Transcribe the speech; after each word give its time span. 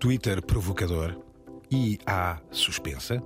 Twitter 0.00 0.40
provocador, 0.40 1.14
IA 1.70 2.40
suspensa, 2.50 3.22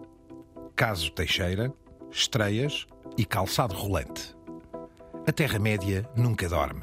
caso 0.74 1.08
Teixeira, 1.12 1.72
estreias 2.10 2.84
e 3.16 3.24
calçado 3.24 3.76
rolante. 3.76 4.34
A 5.24 5.30
Terra-média 5.30 6.04
nunca 6.16 6.48
dorme. 6.48 6.80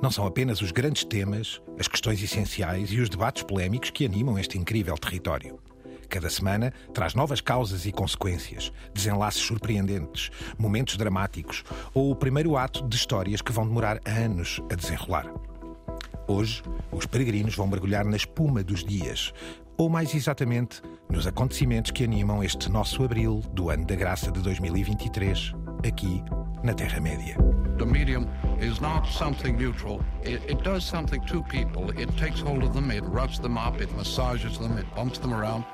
Não 0.00 0.12
são 0.12 0.24
apenas 0.24 0.62
os 0.62 0.70
grandes 0.70 1.02
temas, 1.02 1.60
as 1.76 1.88
questões 1.88 2.22
essenciais 2.22 2.92
e 2.92 3.00
os 3.00 3.08
debates 3.08 3.42
polémicos 3.42 3.90
que 3.90 4.06
animam 4.06 4.38
este 4.38 4.56
incrível 4.56 4.96
território. 4.96 5.58
Cada 6.08 6.30
semana 6.30 6.72
traz 6.94 7.12
novas 7.12 7.40
causas 7.40 7.86
e 7.86 7.90
consequências, 7.90 8.72
desenlaces 8.94 9.42
surpreendentes, 9.42 10.30
momentos 10.56 10.96
dramáticos 10.96 11.64
ou 11.92 12.12
o 12.12 12.16
primeiro 12.16 12.56
ato 12.56 12.86
de 12.86 12.94
histórias 12.94 13.42
que 13.42 13.50
vão 13.50 13.66
demorar 13.66 14.00
anos 14.06 14.60
a 14.70 14.76
desenrolar. 14.76 15.39
Hoje, 16.30 16.62
os 16.92 17.06
peregrinos 17.06 17.56
vão 17.56 17.66
mergulhar 17.66 18.04
na 18.04 18.16
espuma 18.16 18.62
dos 18.62 18.84
dias, 18.84 19.34
ou 19.76 19.90
mais 19.90 20.14
exatamente, 20.14 20.80
nos 21.10 21.26
acontecimentos 21.26 21.90
que 21.90 22.04
animam 22.04 22.44
este 22.44 22.70
nosso 22.70 23.02
abril 23.02 23.42
do 23.52 23.68
ano 23.68 23.84
da 23.84 23.96
graça 23.96 24.30
de 24.30 24.40
2023, 24.40 25.52
aqui 25.84 26.22
na 26.62 26.72
Terra-média. 26.72 27.36
The 27.78 27.84
medium 27.84 28.28
is 28.60 28.78
not 28.78 29.12
something 29.12 29.54
neutral. 29.54 30.00
It, 30.22 30.40
it 30.48 30.62
does 30.62 30.84
something 30.84 31.20
to 31.22 31.42
people. 31.42 31.90
It 32.00 32.16
takes 32.16 32.40
hold 32.40 32.62
of 32.62 32.74
them, 32.74 32.92
it 32.92 33.02
rubs 33.06 33.40
them 33.40 33.58
up, 33.58 33.82
it 33.82 33.92
massages 33.96 34.56
them, 34.56 34.78
it 34.78 34.86
bumps 34.94 35.18
them 35.18 35.34
around. 35.34 35.64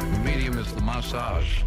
The 0.00 0.18
medium 0.24 0.58
is 0.58 0.72
the 0.72 0.80
massage. 0.80 1.62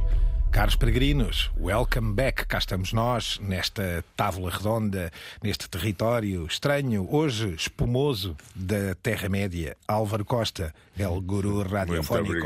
Caros 0.52 0.76
peregrinos, 0.76 1.52
welcome 1.60 2.14
back. 2.14 2.48
Cá 2.48 2.58
estamos 2.58 2.92
nós, 2.92 3.40
nesta 3.40 4.04
tábua 4.18 4.50
redonda, 4.50 5.12
neste 5.44 5.70
território 5.70 6.46
estranho, 6.48 7.08
hoje 7.10 7.54
espumoso 7.54 8.36
da 8.56 8.96
Terra-média. 8.96 9.78
Álvaro 9.88 10.26
Costa, 10.26 10.74
El 11.00 11.22
Guru 11.22 11.64
Radiofónico. 11.64 12.46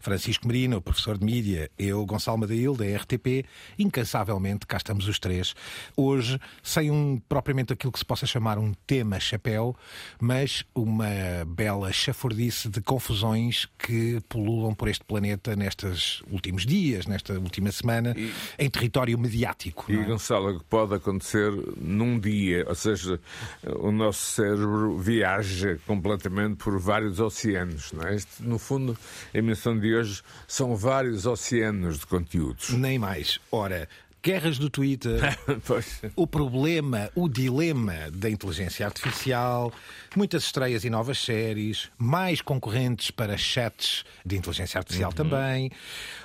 Francisco 0.00 0.46
Merino, 0.46 0.80
professor 0.80 1.18
de 1.18 1.24
mídia. 1.24 1.70
Eu, 1.76 2.06
Gonçalo 2.06 2.38
Madail, 2.38 2.74
da 2.74 2.84
RTP. 2.84 3.44
Incansavelmente, 3.78 4.66
cá 4.66 4.76
estamos 4.76 5.08
os 5.08 5.18
três. 5.18 5.54
Hoje, 5.96 6.38
sem 6.62 6.90
um, 6.90 7.20
propriamente 7.28 7.72
aquilo 7.72 7.92
que 7.92 7.98
se 7.98 8.04
possa 8.04 8.26
chamar 8.26 8.58
um 8.58 8.72
tema 8.86 9.18
chapéu, 9.18 9.76
mas 10.20 10.64
uma 10.74 11.06
bela 11.46 11.92
chafurdice 11.92 12.68
de 12.68 12.80
confusões 12.80 13.68
que 13.78 14.20
pululam 14.28 14.74
por 14.74 14.88
este 14.88 15.04
planeta 15.04 15.56
nestes 15.56 16.22
últimos 16.30 16.64
dias, 16.64 17.06
nesta 17.06 17.38
última 17.38 17.72
semana, 17.72 18.14
em 18.58 18.70
território 18.70 19.18
mediático. 19.18 19.90
E 19.90 19.98
é? 19.98 20.04
Gonçalo, 20.04 20.58
que 20.58 20.64
pode 20.64 20.94
acontecer 20.94 21.50
num 21.76 22.18
dia, 22.18 22.64
ou 22.68 22.74
seja, 22.74 23.20
o 23.80 23.90
nosso 23.90 24.24
cérebro 24.24 24.96
viaja 24.96 25.78
completamente 25.86 26.56
por 26.56 26.78
vários 26.78 27.20
oceanos, 27.20 27.79
não 27.92 28.06
é? 28.06 28.14
Este, 28.14 28.42
no 28.42 28.58
fundo, 28.58 28.96
a 29.32 29.38
emissão 29.38 29.78
de 29.78 29.94
hoje 29.94 30.22
são 30.46 30.76
vários 30.76 31.26
oceanos 31.26 32.00
de 32.00 32.06
conteúdos. 32.06 32.70
Nem 32.70 32.98
mais. 32.98 33.40
Ora, 33.50 33.88
guerras 34.22 34.58
do 34.58 34.68
Twitter, 34.68 35.20
o 36.14 36.26
problema, 36.26 37.10
o 37.14 37.28
dilema 37.28 38.10
da 38.12 38.28
inteligência 38.28 38.84
artificial, 38.84 39.72
muitas 40.14 40.44
estreias 40.44 40.84
e 40.84 40.90
novas 40.90 41.18
séries, 41.18 41.88
mais 41.96 42.40
concorrentes 42.40 43.10
para 43.10 43.36
chats 43.36 44.04
de 44.24 44.36
inteligência 44.36 44.78
artificial 44.78 45.12
também, 45.12 45.70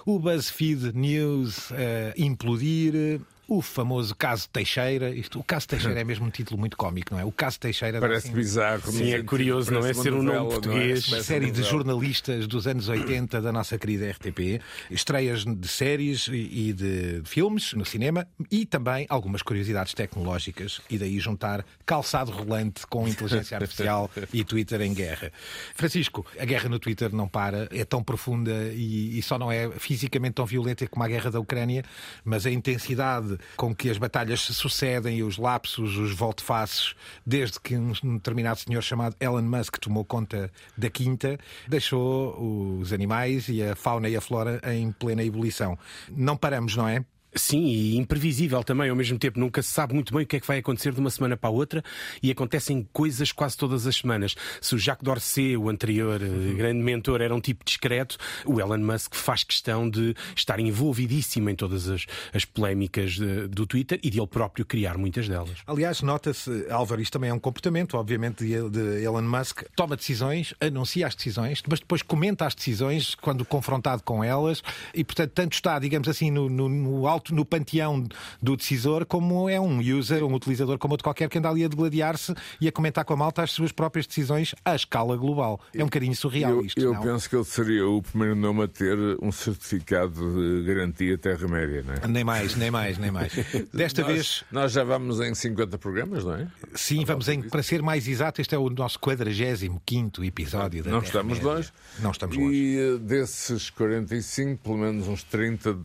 o 0.05 0.19
BuzzFeed 0.19 0.93
News 0.93 1.71
eh, 1.71 2.13
implodir. 2.17 3.21
O 3.47 3.61
famoso 3.61 4.15
caso 4.15 4.49
Teixeira, 4.49 5.09
isto, 5.09 5.39
o 5.39 5.43
caso 5.43 5.67
Teixeira 5.67 5.99
é 5.99 6.03
mesmo 6.03 6.25
um 6.25 6.29
título 6.29 6.59
muito 6.59 6.75
cómico, 6.75 7.13
não 7.13 7.19
é? 7.19 7.25
O 7.25 7.31
caso 7.31 7.59
Teixeira 7.59 7.99
Parece 7.99 8.27
assim, 8.27 8.35
bizarro. 8.35 8.91
Sim, 8.91 9.13
é 9.13 9.21
curioso, 9.23 9.71
não 9.71 9.85
é? 9.85 9.93
Ser 9.93 10.13
um 10.13 10.23
nome 10.23 10.47
é? 10.47 10.49
português. 10.49 11.07
Parece 11.07 11.27
série 11.27 11.51
de 11.51 11.63
jornalistas 11.63 12.47
dos 12.47 12.65
anos 12.65 12.89
80 12.89 13.41
da 13.41 13.51
nossa 13.51 13.77
querida 13.77 14.09
RTP, 14.09 14.61
estreias 14.89 15.45
de 15.45 15.67
séries 15.67 16.27
e 16.27 16.55
e 16.55 16.73
de 16.73 17.21
filmes 17.25 17.73
no 17.73 17.85
cinema 17.85 18.27
e 18.49 18.65
também 18.65 19.05
algumas 19.09 19.41
curiosidades 19.41 19.93
tecnológicas 19.93 20.81
e 20.89 20.97
daí 20.97 21.19
juntar 21.19 21.65
calçado 21.85 22.31
rolante 22.31 22.87
com 22.87 23.07
inteligência 23.07 23.57
artificial 23.57 24.09
e 24.33 24.43
Twitter 24.43 24.81
em 24.81 24.93
guerra. 24.93 25.31
Francisco, 25.75 26.25
a 26.39 26.45
guerra 26.45 26.69
no 26.69 26.79
Twitter 26.79 27.13
não 27.13 27.27
para, 27.27 27.67
é 27.71 27.83
tão 27.83 28.03
profunda 28.03 28.51
e, 28.73 29.19
e 29.19 29.21
só 29.21 29.37
não 29.37 29.51
é 29.51 29.69
fisicamente 29.71 30.35
tão 30.35 30.45
violenta 30.45 30.87
como 30.87 31.03
a 31.03 31.07
guerra 31.07 31.29
da 31.29 31.39
Ucrânia, 31.39 31.83
mas 32.23 32.45
a 32.45 32.51
intensidade 32.51 33.34
com 33.55 33.73
que 33.73 33.89
as 33.89 33.97
batalhas 33.97 34.41
se 34.41 34.53
sucedem 34.53 35.17
e 35.17 35.23
os 35.23 35.37
lapsos, 35.37 35.97
os 35.97 36.11
volte-faces, 36.11 36.95
desde 37.25 37.59
que 37.59 37.75
um 37.75 38.15
determinado 38.15 38.59
senhor 38.59 38.81
chamado 38.81 39.15
Elon 39.19 39.41
Musk 39.41 39.77
tomou 39.77 40.05
conta 40.05 40.51
da 40.77 40.89
quinta, 40.89 41.37
deixou 41.67 42.79
os 42.79 42.93
animais 42.93 43.47
e 43.49 43.63
a 43.63 43.75
fauna 43.75 44.09
e 44.09 44.15
a 44.15 44.21
flora 44.21 44.61
em 44.73 44.91
plena 44.91 45.23
ebulição. 45.23 45.77
Não 46.09 46.37
paramos, 46.37 46.75
não 46.75 46.87
é? 46.87 47.03
Sim, 47.35 47.65
e 47.65 47.97
imprevisível 47.97 48.63
também, 48.63 48.89
ao 48.89 48.95
mesmo 48.95 49.17
tempo. 49.19 49.39
Nunca 49.39 49.61
se 49.61 49.69
sabe 49.71 49.93
muito 49.93 50.13
bem 50.13 50.23
o 50.23 50.25
que 50.27 50.37
é 50.37 50.39
que 50.39 50.47
vai 50.47 50.59
acontecer 50.59 50.93
de 50.93 50.99
uma 50.99 51.09
semana 51.09 51.35
para 51.35 51.49
a 51.49 51.53
outra 51.53 51.83
e 52.23 52.31
acontecem 52.31 52.87
coisas 52.93 53.31
quase 53.31 53.57
todas 53.57 53.85
as 53.85 53.97
semanas. 53.97 54.35
Se 54.61 54.73
o 54.75 54.79
Jacques 54.79 55.03
Dorset, 55.03 55.57
o 55.57 55.69
anterior 55.69 56.21
eh, 56.21 56.53
grande 56.53 56.81
mentor, 56.81 57.21
era 57.21 57.35
um 57.35 57.41
tipo 57.41 57.65
discreto, 57.65 58.17
o 58.45 58.59
Elon 58.61 58.77
Musk 58.77 59.15
faz 59.15 59.43
questão 59.43 59.89
de 59.89 60.15
estar 60.35 60.59
envolvidíssimo 60.59 61.49
em 61.49 61.55
todas 61.55 61.89
as, 61.89 62.05
as 62.33 62.45
polémicas 62.45 63.13
de- 63.13 63.47
do 63.47 63.65
Twitter 63.65 63.99
e 64.01 64.09
de 64.09 64.19
ele 64.19 64.27
próprio 64.27 64.65
criar 64.65 64.97
muitas 64.97 65.27
delas. 65.27 65.57
Aliás, 65.67 66.01
nota-se, 66.01 66.65
Álvaro, 66.69 67.01
isto 67.01 67.13
também 67.13 67.29
é 67.29 67.33
um 67.33 67.39
comportamento, 67.39 67.97
obviamente, 67.97 68.45
de 68.45 68.55
de 68.69 69.03
Elon 69.03 69.21
Musk. 69.23 69.63
Toma 69.75 69.95
decisões, 69.97 70.53
anuncia 70.61 71.05
as 71.07 71.13
decisões, 71.15 71.61
mas 71.67 71.79
depois 71.79 72.01
comenta 72.01 72.45
as 72.45 72.55
decisões 72.55 73.13
quando 73.15 73.43
confrontado 73.45 74.01
com 74.03 74.23
elas 74.23 74.63
e, 74.93 75.03
portanto, 75.03 75.31
tanto 75.31 75.53
está, 75.53 75.77
digamos 75.77 76.07
assim, 76.07 76.31
no, 76.31 76.49
no- 76.49 76.69
no 76.69 77.07
alto, 77.07 77.24
no 77.33 77.45
panteão 77.45 78.05
do 78.41 78.55
decisor, 78.55 79.05
como 79.05 79.49
é 79.49 79.59
um 79.59 79.79
user, 79.79 80.23
um 80.23 80.33
utilizador 80.33 80.77
como 80.77 80.93
outro 80.93 81.03
qualquer 81.03 81.29
que 81.29 81.37
anda 81.37 81.49
ali 81.49 81.63
a 81.63 81.67
degladiar-se 81.67 82.33
e 82.59 82.67
a 82.67 82.71
comentar 82.71 83.05
com 83.05 83.13
a 83.13 83.17
malta 83.17 83.41
as 83.43 83.51
suas 83.51 83.71
próprias 83.71 84.05
decisões 84.07 84.53
à 84.63 84.75
escala 84.75 85.15
global. 85.17 85.59
É 85.73 85.81
um 85.81 85.87
bocadinho 85.87 86.15
surreal 86.15 86.51
Eu, 86.51 86.65
isto, 86.65 86.79
eu 86.79 86.93
não? 86.93 87.01
penso 87.01 87.29
que 87.29 87.35
ele 87.35 87.45
seria 87.45 87.87
o 87.87 88.01
primeiro 88.01 88.35
nome 88.35 88.63
a 88.63 88.67
ter 88.67 88.97
um 89.21 89.31
certificado 89.31 90.13
de 90.61 90.63
garantia 90.65 91.17
Terra-média, 91.17 91.83
não 91.85 91.93
é? 91.93 92.07
Nem 92.07 92.23
mais, 92.23 92.55
nem 92.55 92.69
mais, 92.71 92.97
nem 92.97 93.11
mais. 93.11 93.33
Desta 93.73 94.01
Nós- 94.01 94.11
vez, 94.13 94.43
Nós 94.51 94.71
já 94.71 94.83
vamos 94.83 95.19
em 95.19 95.33
50 95.33 95.77
programas, 95.77 96.23
não 96.23 96.35
é? 96.35 96.47
sim, 96.73 97.03
vamos 97.05 97.27
em, 97.29 97.41
para 97.41 97.63
ser 97.63 97.81
mais 97.81 98.07
exato, 98.07 98.41
este 98.41 98.53
é 98.55 98.57
o 98.57 98.69
nosso 98.69 98.99
45 98.99 100.23
episódio 100.23 100.83
da 100.83 100.91
Não 100.91 100.99
estamos 100.99 101.39
longe. 101.39 101.71
Não 101.99 102.11
estamos 102.11 102.35
longe. 102.37 102.55
E 102.55 102.77
eh, 102.77 102.97
desses 102.97 103.69
45, 103.69 104.61
pelo 104.63 104.77
menos 104.77 105.07
uns 105.07 105.23
30, 105.23 105.77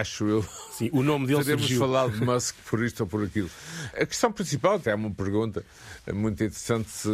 acho 0.00 0.26
eu, 0.26 0.42
Sim, 0.72 0.90
o 0.92 1.02
nome 1.02 1.26
dele 1.26 1.42
teremos 1.44 1.62
surgiu. 1.62 1.80
falado 1.80 2.12
de 2.12 2.24
Musk 2.24 2.56
por 2.68 2.82
isto 2.84 3.00
ou 3.00 3.06
por 3.06 3.24
aquilo. 3.24 3.50
A 3.94 4.06
questão 4.06 4.32
principal, 4.32 4.74
até 4.76 4.90
é 4.90 4.94
uma 4.94 5.10
pergunta 5.10 5.64
muito 6.12 6.42
interessante, 6.42 6.88
se 6.90 7.08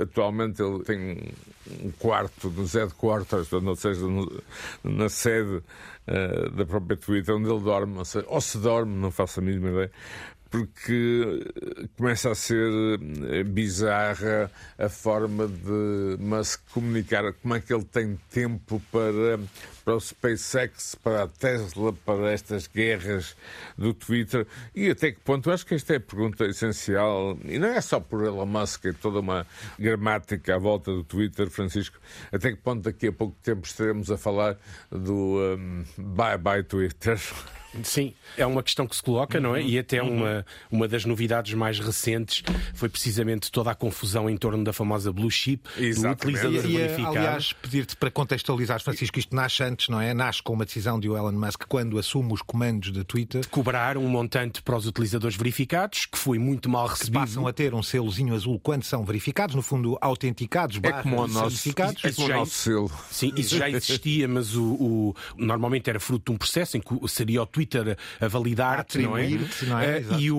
atualmente 0.00 0.60
ele 0.62 0.82
tem 0.84 1.32
um- 1.82 1.90
quarto 1.98 2.50
nos 2.50 2.74
headquarters, 2.74 3.50
ou 3.52 3.76
seja, 3.76 4.02
na 4.84 5.08
sede 5.08 5.62
eh, 6.06 6.50
da 6.50 6.64
própria 6.64 6.96
Twitter, 6.96 7.34
onde 7.34 7.50
ele 7.50 7.60
dorme, 7.60 7.98
ou, 7.98 8.04
seja, 8.04 8.24
ou 8.28 8.40
se 8.40 8.58
dorme, 8.58 8.94
não 8.96 9.10
faço 9.10 9.40
a 9.40 9.42
mínima 9.42 9.70
ideia, 9.70 9.90
porque 10.56 11.44
eh, 11.44 11.88
começa 11.98 12.30
a 12.30 12.34
ser 12.34 12.72
eh, 13.30 13.42
bizarra 13.44 14.50
a 14.78 14.88
forma 14.88 15.46
de 15.46 16.16
Musk 16.18 16.62
comunicar 16.72 17.30
como 17.34 17.54
é 17.54 17.60
que 17.60 17.74
ele 17.74 17.84
tem 17.84 18.18
tempo 18.30 18.80
para, 18.90 19.38
para 19.84 19.94
o 19.94 20.00
SpaceX, 20.00 20.94
para 20.94 21.24
a 21.24 21.28
Tesla, 21.28 21.92
para 21.92 22.32
estas 22.32 22.66
guerras 22.66 23.36
do 23.76 23.92
Twitter. 23.92 24.46
E 24.74 24.88
até 24.88 25.12
que 25.12 25.20
ponto, 25.20 25.50
eu 25.50 25.52
acho 25.52 25.66
que 25.66 25.74
esta 25.74 25.92
é 25.92 25.96
a 25.96 26.00
pergunta 26.00 26.46
essencial. 26.46 27.38
E 27.44 27.58
não 27.58 27.68
é 27.68 27.80
só 27.82 28.00
por 28.00 28.24
Elon 28.24 28.46
Musk, 28.46 28.86
é 28.86 28.92
toda 28.94 29.20
uma 29.20 29.46
gramática 29.78 30.54
à 30.54 30.58
volta 30.58 30.90
do 30.90 31.04
Twitter, 31.04 31.50
Francisco, 31.50 31.98
até 32.32 32.50
que 32.50 32.56
ponto 32.56 32.84
daqui 32.84 33.08
a 33.08 33.12
pouco 33.12 33.36
tempo 33.42 33.66
estaremos 33.66 34.10
a 34.10 34.16
falar 34.16 34.56
do 34.90 35.38
um, 35.38 35.84
bye 35.98 36.38
bye 36.38 36.62
Twitter. 36.62 37.20
Sim, 37.82 38.14
é 38.36 38.44
uma 38.46 38.62
questão 38.62 38.86
que 38.86 38.96
se 38.96 39.02
coloca, 39.02 39.38
não 39.40 39.54
é? 39.56 39.60
Uhum. 39.60 39.66
E 39.68 39.78
até 39.78 40.02
uma, 40.02 40.44
uma 40.70 40.88
das 40.88 41.04
novidades 41.04 41.54
mais 41.54 41.78
recentes 41.78 42.42
foi 42.74 42.88
precisamente 42.88 43.50
toda 43.50 43.70
a 43.70 43.74
confusão 43.74 44.28
em 44.30 44.36
torno 44.36 44.62
da 44.64 44.72
famosa 44.72 45.12
blue 45.12 45.30
chip, 45.30 45.68
do 45.76 45.84
Exatamente. 45.84 46.26
utilizador 46.26 46.70
E, 46.70 46.74
e, 46.74 46.78
verificado. 46.78 47.18
aliás, 47.18 47.52
pedir-te 47.52 47.96
para 47.96 48.10
contextualizar, 48.10 48.82
Francisco, 48.82 49.18
isto 49.18 49.34
nasce 49.34 49.62
antes, 49.62 49.88
não 49.88 50.00
é? 50.00 50.12
Nasce 50.14 50.42
com 50.42 50.52
uma 50.52 50.64
decisão 50.64 50.98
de 51.00 51.08
Elon 51.08 51.32
Musk 51.32 51.64
quando 51.68 51.98
assume 51.98 52.32
os 52.32 52.42
comandos 52.42 52.90
da 52.92 53.04
Twitter, 53.04 53.46
cobrar 53.48 53.96
um 53.98 54.08
montante 54.08 54.62
para 54.62 54.76
os 54.76 54.86
utilizadores 54.86 55.36
verificados, 55.36 56.06
que 56.06 56.18
foi 56.18 56.38
muito 56.38 56.68
mal 56.68 56.86
que 56.86 56.92
recebido. 56.92 57.20
passam 57.20 57.46
a 57.46 57.52
ter 57.52 57.74
um 57.74 57.82
selozinho 57.82 58.34
azul 58.34 58.58
quando 58.60 58.84
são 58.84 59.04
verificados, 59.04 59.54
no 59.54 59.62
fundo, 59.62 59.96
autenticados, 60.00 60.78
É 60.82 60.92
como 61.02 61.16
o 61.22 61.26
nosso, 61.26 61.50
certificados. 61.56 62.04
é 62.04 62.12
como 62.12 62.28
o 62.28 62.30
nosso 62.30 62.52
selo. 62.52 62.90
Sim, 63.10 63.32
isso 63.36 63.56
já 63.56 63.68
existia, 63.70 64.26
mas 64.28 64.54
o, 64.56 64.64
o- 64.64 65.16
normalmente 65.36 65.88
era 65.90 66.00
fruto 66.00 66.30
de 66.30 66.34
um 66.34 66.38
processo 66.38 66.76
em 66.76 66.80
que 66.80 67.08
seria 67.08 67.42
o 67.42 67.46
Twitter 67.46 67.65
Twitter 67.66 67.96
a 68.20 68.28
validar-te, 68.28 68.98
não 68.98 69.16
é? 69.16 69.28
Não 69.62 69.78
é? 69.78 69.98
Eh, 69.98 70.04
e 70.18 70.30
o, 70.30 70.38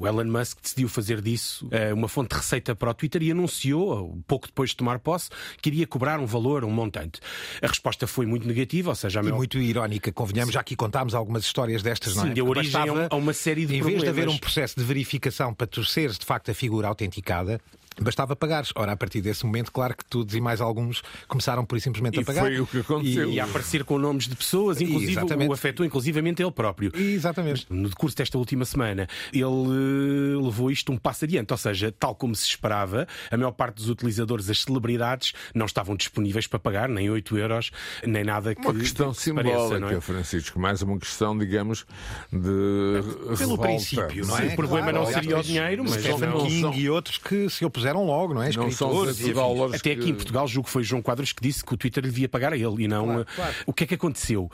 o 0.00 0.06
Elon 0.06 0.24
Musk 0.24 0.58
decidiu 0.62 0.88
fazer 0.88 1.20
disso 1.20 1.68
eh, 1.70 1.92
uma 1.92 2.08
fonte 2.08 2.30
de 2.30 2.36
receita 2.36 2.74
para 2.74 2.90
o 2.90 2.94
Twitter 2.94 3.22
e 3.22 3.30
anunciou, 3.30 4.18
pouco 4.26 4.46
depois 4.46 4.70
de 4.70 4.76
tomar 4.76 4.98
posse, 4.98 5.30
que 5.60 5.68
iria 5.68 5.86
cobrar 5.86 6.18
um 6.18 6.26
valor, 6.26 6.64
um 6.64 6.70
montante. 6.70 7.20
A 7.62 7.66
resposta 7.66 8.06
foi 8.06 8.26
muito 8.26 8.46
negativa, 8.46 8.90
ou 8.90 8.94
seja, 8.96 9.20
a 9.20 9.22
E 9.22 9.24
maior 9.24 9.36
muito 9.36 9.58
irónica, 9.58 10.10
convenhamos, 10.12 10.54
já 10.54 10.60
aqui 10.60 10.74
contámos 10.74 11.14
algumas 11.14 11.44
histórias 11.44 11.82
destas, 11.82 12.14
não 12.16 12.24
é? 12.24 12.28
Sim, 12.28 12.34
deu 12.34 12.48
origem 12.48 12.74
a 12.74 12.86
bastava, 12.86 13.08
a 13.10 13.16
uma 13.16 13.32
série 13.32 13.66
de 13.66 13.76
Em 13.76 13.82
vez 13.82 14.00
de 14.02 14.08
haver 14.08 14.24
problemas. 14.24 14.34
um 14.34 14.38
processo 14.38 14.74
de 14.78 14.84
verificação 14.84 15.52
para 15.54 15.66
tu 15.66 15.84
seres 15.84 16.18
de 16.18 16.24
facto 16.24 16.50
a 16.50 16.54
figura 16.54 16.88
autenticada, 16.88 17.60
bastava 18.00 18.34
pagares. 18.36 18.72
Ora, 18.74 18.92
a 18.92 18.96
partir 18.96 19.20
desse 19.20 19.44
momento, 19.46 19.70
claro 19.72 19.96
que 19.96 20.04
todos 20.04 20.34
e 20.34 20.40
mais 20.40 20.60
alguns 20.60 21.02
começaram 21.26 21.64
por 21.64 21.76
e 21.78 21.80
simplesmente 21.80 22.18
E 22.18 22.22
a 22.22 22.24
pagar. 22.24 22.42
foi 22.42 22.60
o 22.60 22.66
que 22.66 22.78
aconteceu. 22.78 23.30
e 23.30 23.40
a 23.40 23.44
aparecer 23.44 23.84
com 23.84 23.98
nomes 23.98 24.26
de 24.28 24.36
pessoas, 24.36 24.80
inclusive 24.80 25.12
Exatamente. 25.12 25.50
o 25.50 25.52
afetou 25.52 25.84
inclusivamente 25.86 26.42
ele 26.42 26.50
próprio. 26.52 26.92
E, 26.96 27.14
Exatamente. 27.14 27.66
No 27.70 27.88
decurso 27.88 28.16
desta 28.16 28.38
última 28.38 28.64
semana, 28.64 29.08
ele 29.32 29.42
eh, 29.44 30.42
levou 30.44 30.70
isto 30.70 30.92
um 30.92 30.96
passo 30.98 31.24
adiante, 31.24 31.52
ou 31.52 31.56
seja, 31.58 31.92
tal 31.98 32.14
como 32.14 32.34
se 32.34 32.46
esperava, 32.46 33.06
a 33.30 33.36
maior 33.36 33.52
parte 33.52 33.76
dos 33.76 33.88
utilizadores, 33.88 34.48
as 34.50 34.60
celebridades, 34.62 35.32
não 35.54 35.66
estavam 35.66 35.96
disponíveis 35.96 36.46
para 36.46 36.58
pagar 36.58 36.88
nem 36.88 37.10
8 37.10 37.36
euros, 37.38 37.70
nem 38.06 38.24
nada 38.24 38.54
que, 38.54 38.60
Uma 38.62 38.74
questão 38.74 39.12
que 39.12 39.20
se 39.22 39.32
pareça, 39.32 39.56
simbólica, 39.58 39.80
não 39.80 39.88
é? 39.90 40.00
Francisco. 40.00 40.58
Mais 40.60 40.82
uma 40.82 40.98
questão, 40.98 41.36
digamos, 41.36 41.84
de. 42.32 42.38
Pelo 42.40 43.34
revolta. 43.36 43.62
princípio, 43.62 44.26
não 44.26 44.36
Sim, 44.36 44.42
é? 44.42 44.46
o 44.52 44.56
problema 44.56 44.92
não 44.92 45.06
seria 45.06 45.38
o 45.38 45.42
dinheiro, 45.42 45.84
mas 45.84 46.00
Stephen 46.00 46.32
King 46.46 46.60
são- 46.60 46.74
e 46.74 46.88
outros 46.90 47.18
que 47.18 47.48
se 47.50 47.64
opuseram 47.64 47.87
logo, 48.06 48.34
não 48.34 48.42
é? 48.42 48.50
Não 48.52 48.68
Escritores 48.68 49.18
dólares 49.34 49.80
Até 49.80 49.92
aqui 49.92 50.02
que- 50.02 50.10
em 50.10 50.14
Portugal, 50.14 50.46
julgo 50.48 50.66
que 50.66 50.72
foi 50.72 50.82
João 50.82 51.00
Quadros 51.02 51.32
que 51.32 51.42
disse 51.42 51.64
que 51.64 51.72
o 51.72 51.76
Twitter 51.76 52.02
devia 52.02 52.28
pagar 52.28 52.52
a 52.52 52.56
ele 52.56 52.84
e 52.84 52.88
não. 52.88 53.04
Claro, 53.06 53.26
claro. 53.34 53.54
O 53.66 53.72
que 53.72 53.84
é 53.84 53.86
que 53.86 53.94
aconteceu? 53.94 54.50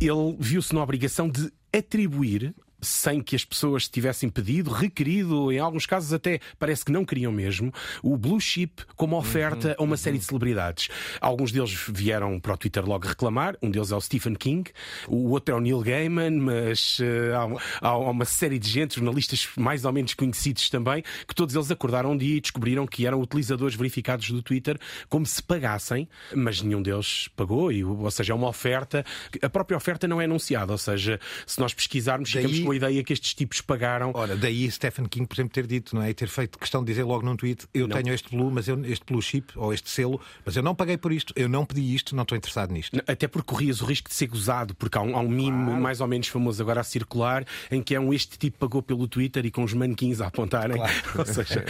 Ele 0.00 0.36
viu-se 0.38 0.74
na 0.74 0.82
obrigação 0.82 1.28
de 1.28 1.50
atribuir. 1.72 2.54
Sem 2.80 3.20
que 3.22 3.34
as 3.34 3.44
pessoas 3.44 3.88
tivessem 3.88 4.28
pedido, 4.28 4.70
requerido, 4.70 5.50
em 5.50 5.58
alguns 5.58 5.86
casos 5.86 6.12
até 6.12 6.40
parece 6.58 6.84
que 6.84 6.92
não 6.92 7.04
queriam 7.04 7.32
mesmo, 7.32 7.72
o 8.02 8.16
Blue 8.16 8.40
Chip 8.40 8.82
como 8.96 9.16
oferta 9.16 9.74
a 9.78 9.82
uma 9.82 9.96
série 9.96 10.18
de 10.18 10.24
celebridades. 10.24 10.88
Alguns 11.20 11.50
deles 11.52 11.72
vieram 11.88 12.38
para 12.38 12.52
o 12.54 12.56
Twitter 12.56 12.84
logo 12.86 13.06
reclamar, 13.06 13.56
um 13.62 13.70
deles 13.70 13.90
é 13.90 13.96
o 13.96 14.00
Stephen 14.00 14.34
King, 14.34 14.70
o 15.08 15.30
outro 15.30 15.54
é 15.54 15.58
o 15.58 15.60
Neil 15.60 15.80
Gaiman, 15.80 16.30
mas 16.38 16.98
eh, 17.00 17.34
há, 17.34 17.44
uma- 17.46 17.60
há 17.80 17.96
uma 17.98 18.24
série 18.24 18.58
de 18.58 18.68
gente, 18.68 18.96
jornalistas 18.96 19.48
mais 19.56 19.84
ou 19.84 19.92
menos 19.92 20.12
conhecidos 20.14 20.68
também, 20.68 21.02
que 21.26 21.34
todos 21.34 21.54
eles 21.54 21.70
acordaram 21.70 22.12
um 22.12 22.16
dia 22.16 22.36
e 22.36 22.40
descobriram 22.40 22.86
que 22.86 23.06
eram 23.06 23.20
utilizadores 23.20 23.74
verificados 23.74 24.30
do 24.30 24.42
Twitter 24.42 24.78
como 25.08 25.24
se 25.24 25.42
pagassem, 25.42 26.08
mas 26.34 26.60
nenhum 26.60 26.82
deles 26.82 27.28
pagou, 27.36 27.72
e, 27.72 27.82
ou 27.82 28.10
seja, 28.10 28.32
é 28.32 28.36
uma 28.36 28.48
oferta. 28.48 29.04
A 29.40 29.48
própria 29.48 29.76
oferta 29.76 30.06
não 30.06 30.20
é 30.20 30.24
anunciada, 30.26 30.72
ou 30.72 30.78
seja, 30.78 31.18
se 31.46 31.58
nós 31.58 31.72
pesquisarmos, 31.72 32.30
Daí- 32.32 32.42
ficamos 32.42 32.65
com 32.66 32.72
a 32.72 32.76
ideia 32.76 33.04
que 33.04 33.12
estes 33.12 33.32
tipos 33.34 33.60
pagaram. 33.60 34.10
Ora, 34.14 34.36
daí 34.36 34.70
Stephen 34.70 35.06
King, 35.06 35.26
por 35.26 35.34
exemplo, 35.34 35.52
ter 35.52 35.66
dito, 35.66 35.94
não 35.94 36.02
é? 36.02 36.10
E 36.10 36.14
ter 36.14 36.28
feito 36.28 36.58
questão 36.58 36.82
de 36.82 36.92
dizer 36.92 37.04
logo 37.04 37.24
num 37.24 37.36
tweet: 37.36 37.66
eu 37.72 37.88
tenho 37.88 38.12
este 38.12 38.28
blue, 38.30 38.50
mas 38.50 38.68
eu, 38.68 38.84
este 38.84 39.04
blue 39.06 39.22
chip 39.22 39.52
ou 39.56 39.72
este 39.72 39.88
selo, 39.88 40.20
mas 40.44 40.56
eu 40.56 40.62
não 40.62 40.74
paguei 40.74 40.96
por 40.96 41.12
isto, 41.12 41.32
eu 41.36 41.48
não 41.48 41.64
pedi 41.64 41.94
isto, 41.94 42.14
não 42.14 42.22
estou 42.22 42.36
interessado 42.36 42.72
nisto. 42.72 43.00
Até 43.06 43.28
porque 43.28 43.46
corrias 43.46 43.80
o 43.80 43.84
risco 43.84 44.08
de 44.08 44.14
ser 44.14 44.26
gozado, 44.26 44.74
porque 44.74 44.98
há 44.98 45.02
um, 45.02 45.16
há 45.16 45.20
um 45.20 45.28
meme 45.28 45.80
mais 45.80 46.00
ou 46.00 46.08
menos 46.08 46.28
famoso 46.28 46.60
agora 46.62 46.80
a 46.80 46.84
circular 46.84 47.44
em 47.70 47.82
que 47.82 47.94
é 47.94 48.00
um 48.00 48.12
este 48.12 48.38
tipo 48.38 48.58
pagou 48.58 48.82
pelo 48.82 49.06
Twitter 49.06 49.44
e 49.46 49.50
com 49.50 49.62
os 49.62 49.72
manequins 49.72 50.20
a 50.20 50.26
apontarem. 50.26 50.80
Ou 51.16 51.24
seja, 51.24 51.64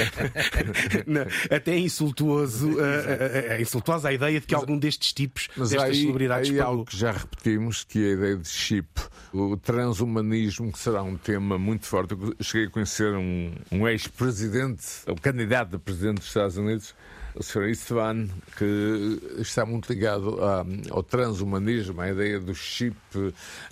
não, 1.06 1.22
até 1.54 1.72
é 1.72 1.78
insultuoso, 1.78 2.80
é 2.80 3.60
insultuosa 3.60 4.08
a 4.08 4.12
ideia 4.12 4.40
de 4.40 4.46
que 4.46 4.54
algum 4.54 4.78
destes 4.78 5.12
tipos, 5.12 5.48
Mas 5.56 5.70
destas 5.70 5.90
aí, 5.90 6.00
celebridades, 6.00 6.50
aí 6.50 6.56
há 6.56 6.64
pagou. 6.64 6.78
algo 6.78 6.90
que 6.90 6.96
já 6.96 7.12
repetimos, 7.12 7.84
que 7.84 7.98
é 8.04 8.08
a 8.10 8.12
ideia 8.12 8.36
de 8.36 8.48
chip, 8.48 8.88
o 9.32 9.56
transhumanismo, 9.56 10.72
que 10.72 10.78
será 10.86 11.02
um 11.02 11.16
tema 11.16 11.58
muito 11.58 11.84
forte. 11.84 12.12
Eu 12.14 12.32
cheguei 12.40 12.68
a 12.68 12.70
conhecer 12.70 13.12
um, 13.12 13.52
um 13.72 13.88
ex-presidente, 13.88 14.84
o 15.08 15.16
candidato 15.20 15.74
a 15.74 15.78
presidente 15.80 16.18
dos 16.18 16.28
Estados 16.28 16.56
Unidos, 16.56 16.94
o 17.34 17.42
Sr. 17.42 17.68
Istvan, 17.70 18.28
que 18.56 19.20
está 19.38 19.66
muito 19.66 19.92
ligado 19.92 20.38
à- 20.44 20.64
ao 20.90 21.02
transhumanismo, 21.02 22.00
à 22.00 22.08
ideia 22.08 22.38
do 22.38 22.54
chip. 22.54 22.96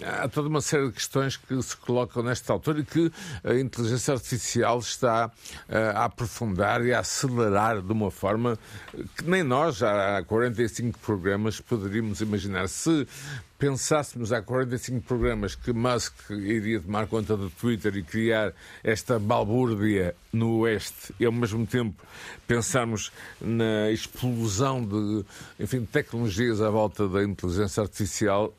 Há 0.04 0.26
toda 0.28 0.48
uma 0.48 0.60
série 0.60 0.88
de 0.88 0.92
questões 0.92 1.36
que 1.36 1.62
se 1.62 1.76
colocam 1.76 2.20
nesta 2.24 2.52
altura 2.52 2.80
e 2.80 2.84
que 2.84 3.12
a 3.44 3.54
inteligência 3.54 4.12
artificial 4.12 4.80
está 4.80 5.30
eh, 5.68 5.92
a 5.94 6.06
aprofundar 6.06 6.84
e 6.84 6.92
a 6.92 6.98
acelerar 6.98 7.80
de 7.80 7.92
uma 7.92 8.10
forma 8.10 8.58
que 9.16 9.22
nem 9.24 9.44
nós, 9.44 9.84
há 9.84 10.20
45 10.26 10.98
programas, 10.98 11.60
poderíamos 11.60 12.20
imaginar. 12.20 12.68
Se 12.68 13.06
pensássemos 13.64 14.30
há 14.30 14.42
45 14.42 15.06
programas 15.06 15.54
que 15.54 15.72
Musk 15.72 16.12
iria 16.28 16.78
tomar 16.82 17.06
conta 17.06 17.34
do 17.34 17.48
Twitter 17.48 17.96
e 17.96 18.02
criar 18.02 18.52
esta 18.82 19.18
balbúrdia 19.18 20.14
no 20.30 20.58
Oeste 20.58 21.14
e 21.18 21.24
ao 21.24 21.32
mesmo 21.32 21.66
tempo 21.66 21.94
pensarmos 22.46 23.10
na 23.40 23.90
explosão 23.90 24.84
de 24.84 25.24
enfim, 25.58 25.82
tecnologias 25.86 26.60
à 26.60 26.68
volta 26.68 27.08
da 27.08 27.24
inteligência 27.24 27.82
artificial, 27.82 28.54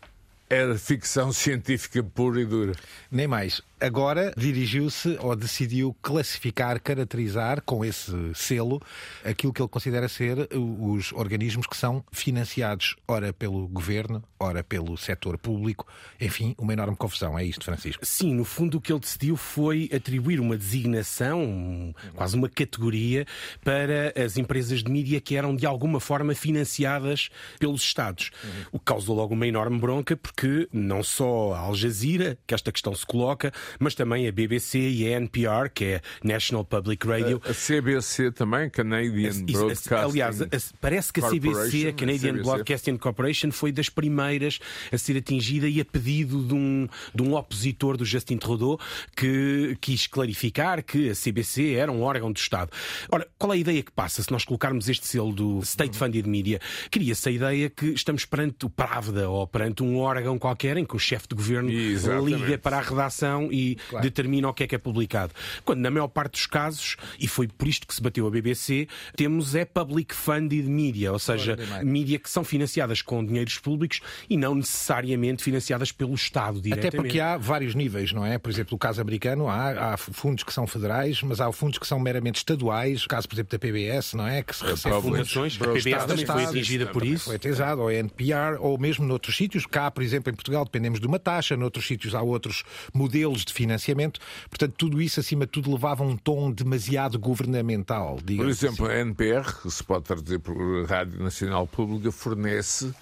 era 0.50 0.76
ficção 0.76 1.32
científica 1.32 2.02
pura 2.02 2.42
e 2.42 2.46
dura. 2.46 2.74
Nem 3.12 3.28
mais. 3.28 3.62
Agora 3.80 4.34
dirigiu-se 4.38 5.18
ou 5.20 5.36
decidiu 5.36 5.96
classificar, 6.02 6.80
caracterizar 6.80 7.62
com 7.62 7.84
esse 7.84 8.12
selo 8.34 8.82
aquilo 9.24 9.52
que 9.52 9.62
ele 9.62 9.68
considera 9.68 10.08
ser 10.08 10.48
os 10.54 11.12
organismos 11.12 11.68
que 11.68 11.76
são 11.76 12.04
financiados, 12.12 12.96
ora 13.06 13.34
pelo 13.34 13.68
governo, 13.68 14.24
ora 14.40 14.64
pelo 14.64 14.98
setor 14.98 15.38
público. 15.38 15.86
Enfim, 16.22 16.56
uma 16.58 16.72
enorme 16.72 16.96
confusão. 16.96 17.38
É 17.38 17.44
isto, 17.44 17.66
Francisco. 17.66 18.06
Sim, 18.06 18.34
no 18.34 18.46
fundo 18.46 18.78
o 18.78 18.82
que 18.82 18.94
ele 18.94 19.00
decidiu 19.00 19.36
foi 19.36 19.90
atribuir 19.94 20.40
uma 20.40 20.58
designação, 20.58 21.94
quase 22.16 22.36
uma 22.36 22.48
categoria, 22.48 23.26
para 23.64 24.14
as 24.16 24.38
empresas 24.38 24.84
de 24.84 24.92
mídia 24.92 25.20
que 25.20 25.36
eram 25.36 25.56
de 25.56 25.66
alguma 25.66 26.00
forma 26.00 26.34
financiadas 26.34 27.30
pelos 27.60 27.82
Estados. 27.82 28.32
O 28.72 28.80
que 28.80 28.86
causou 28.86 29.16
logo 29.16 29.34
uma 29.34 29.48
enorme 29.48 29.80
bronca, 29.80 30.16
porque 30.16 30.68
não 30.72 31.04
só 31.04 31.54
a 31.54 31.60
Al 31.60 31.76
Jazeera, 31.76 32.38
que 32.48 32.54
esta 32.54 32.72
questão 32.72 32.96
se 32.96 33.06
coloca, 33.06 33.52
mas 33.80 33.96
também 33.96 34.28
a 34.28 34.32
BBC 34.32 34.80
e 34.80 35.08
a 35.14 35.18
NPR, 35.18 35.70
que 35.74 35.86
é 35.86 36.02
National 36.24 36.64
Public 36.66 37.06
Radio. 37.08 37.42
A 37.48 37.54
CBC 37.54 38.32
também, 38.32 38.70
Canadian 38.70 39.30
Isso, 39.30 39.44
Broadcasting. 39.46 39.94
aliás, 39.94 40.42
a- 40.42 40.48
parece 40.80 41.12
que 41.14 41.20
a 41.22 41.30
CBC, 41.30 41.88
a 41.88 41.94
Canadian 41.94 42.34
CBC. 42.34 42.44
Broadcasting 42.44 42.98
Corporation, 42.98 43.52
foi 43.52 43.72
das 43.72 43.90
primeiras 43.90 44.60
a 44.92 44.98
ser 44.98 45.18
atingida 45.18 45.68
e 45.68 45.80
a 45.82 45.86
pedido 45.86 46.44
de 46.44 46.54
um, 46.54 46.88
de 47.14 47.22
um 47.24 47.36
opositor 47.36 47.98
do 47.98 48.06
Justin 48.06 48.38
Trudeau 48.38 48.80
que 49.16 49.78
quis 49.82 50.08
clarificar 50.08 50.84
que 50.84 51.10
a 51.10 51.14
CBC 51.16 51.74
era 51.74 51.92
um 51.92 52.02
órgão 52.02 52.32
do 52.32 52.38
Estado. 52.38 52.72
Ora, 53.12 53.28
qual 53.38 53.54
é 53.54 53.56
a 53.56 53.60
ideia 53.60 53.82
que 53.84 53.92
passa 53.92 54.22
se 54.24 54.32
nós 54.32 54.44
colocarmos 54.46 54.90
este 54.90 55.08
selo 55.08 55.34
do 55.34 55.60
State 55.62 55.98
Funded 55.98 56.28
Media? 56.28 56.60
Cria-se 56.92 57.30
a 57.30 57.32
ideia 57.32 57.70
que 57.70 57.88
estamos 57.88 58.26
perante 58.26 58.66
o 58.66 58.70
Pravda 58.70 59.30
ou 59.30 59.48
perante 59.48 59.84
um 59.84 59.98
órgão 59.98 60.38
qualquer 60.38 60.78
em 60.78 60.86
que 60.86 60.96
o 60.96 61.00
chefe 61.00 61.28
de 61.30 61.36
governo 61.36 61.72
Exatamente. 61.72 62.36
liga 62.44 62.58
para 62.58 62.78
a 62.78 62.82
redação 62.82 63.50
e 63.56 63.78
determina 64.02 64.50
o 64.50 64.54
que 64.54 64.64
é 64.64 64.68
que 64.68 64.76
é 64.76 64.78
publicado. 64.78 65.34
Quando, 65.64 65.80
na 65.80 65.90
maior 65.90 66.08
parte 66.08 66.34
dos 66.34 66.46
casos, 66.46 66.98
e 67.20 67.28
foi 67.28 67.48
por 67.48 67.68
isto 67.68 67.88
que 67.88 67.94
se 67.94 68.02
bateu 68.02 68.28
a 68.28 68.32
BBC, 68.32 68.88
temos 69.16 69.56
é 69.56 69.64
public 69.66 70.14
funded 70.14 70.68
media, 70.68 71.12
ou 71.12 71.20
seja, 71.20 71.58
Ora, 71.60 71.84
mídia 71.84 72.20
que 72.20 72.30
são 72.30 72.44
financiadas 72.44 73.02
com 73.02 73.26
dinheiros 73.26 73.58
públicos 73.58 74.02
e 74.30 74.38
não 74.38 74.56
necessariamente 74.56 75.44
financiadas 75.44 75.92
pelo 75.92 76.14
Estado 76.14 76.62
diretamente. 76.62 76.88
Até 76.88 76.98
porque 76.98 77.20
há 77.20 77.38
vários 77.38 77.76
níveis, 77.76 78.12
não 78.12 78.26
é? 78.26 78.38
Por 78.38 78.50
exemplo, 78.50 78.74
no 78.74 78.78
caso 78.80 79.02
americano, 79.02 79.48
há, 79.48 79.94
há 79.94 79.98
fundos 79.98 80.44
que 80.44 80.54
são 80.54 80.68
federais, 80.68 81.22
mas 81.22 81.40
há 81.40 81.52
fundos 81.52 81.78
que 81.78 81.88
são 81.88 82.00
meramente 82.00 82.38
estaduais. 82.38 83.06
O 83.06 83.08
caso, 83.08 83.28
por 83.28 83.36
exemplo, 83.36 83.52
da 83.52 83.60
PBS, 83.60 84.14
não 84.14 84.28
é? 84.28 84.44
Que 84.44 84.56
se 84.56 84.66
recebe 84.66 85.02
fundações, 85.02 85.58
a 85.62 85.64
o 85.64 85.68
PBS 85.74 85.86
Estado, 85.86 86.08
também 86.08 86.26
foi 86.26 86.36
Estado, 86.36 86.50
atingida 86.50 86.86
por 86.88 87.00
também 87.00 87.14
isso. 87.14 87.26
Foi 87.26 87.36
utilizado, 87.36 87.82
ou 87.82 87.92
NPR, 87.92 88.58
ou 88.60 88.78
mesmo 88.78 89.06
noutros 89.06 89.36
sítios. 89.36 89.66
Cá, 89.66 89.90
por 89.90 90.04
exemplo, 90.04 90.32
em 90.32 90.36
Portugal, 90.36 90.66
dependemos 90.66 91.00
de 91.00 91.08
uma 91.08 91.20
taxa, 91.20 91.56
noutros 91.56 91.86
sítios 91.86 92.16
há 92.16 92.22
outros 92.22 92.64
modelos 92.94 93.45
de 93.46 93.54
financiamento. 93.54 94.20
Portanto, 94.50 94.74
tudo 94.78 95.02
isso, 95.02 95.20
acima 95.20 95.46
de 95.46 95.52
tudo, 95.52 95.72
levava 95.72 96.04
um 96.04 96.18
tom 96.18 96.52
demasiado 96.52 97.20
governamental. 97.20 98.20
Por 98.26 98.48
exemplo, 98.48 98.88
a 98.88 98.96
NPR, 98.96 99.62
que 99.62 99.72
se 99.72 99.84
pode 99.84 100.06
traduzir 100.06 100.40
por 100.40 100.86
Rádio 100.86 101.22
Nacional 101.24 101.68
Pública, 101.68 102.12
fornece 102.12 102.94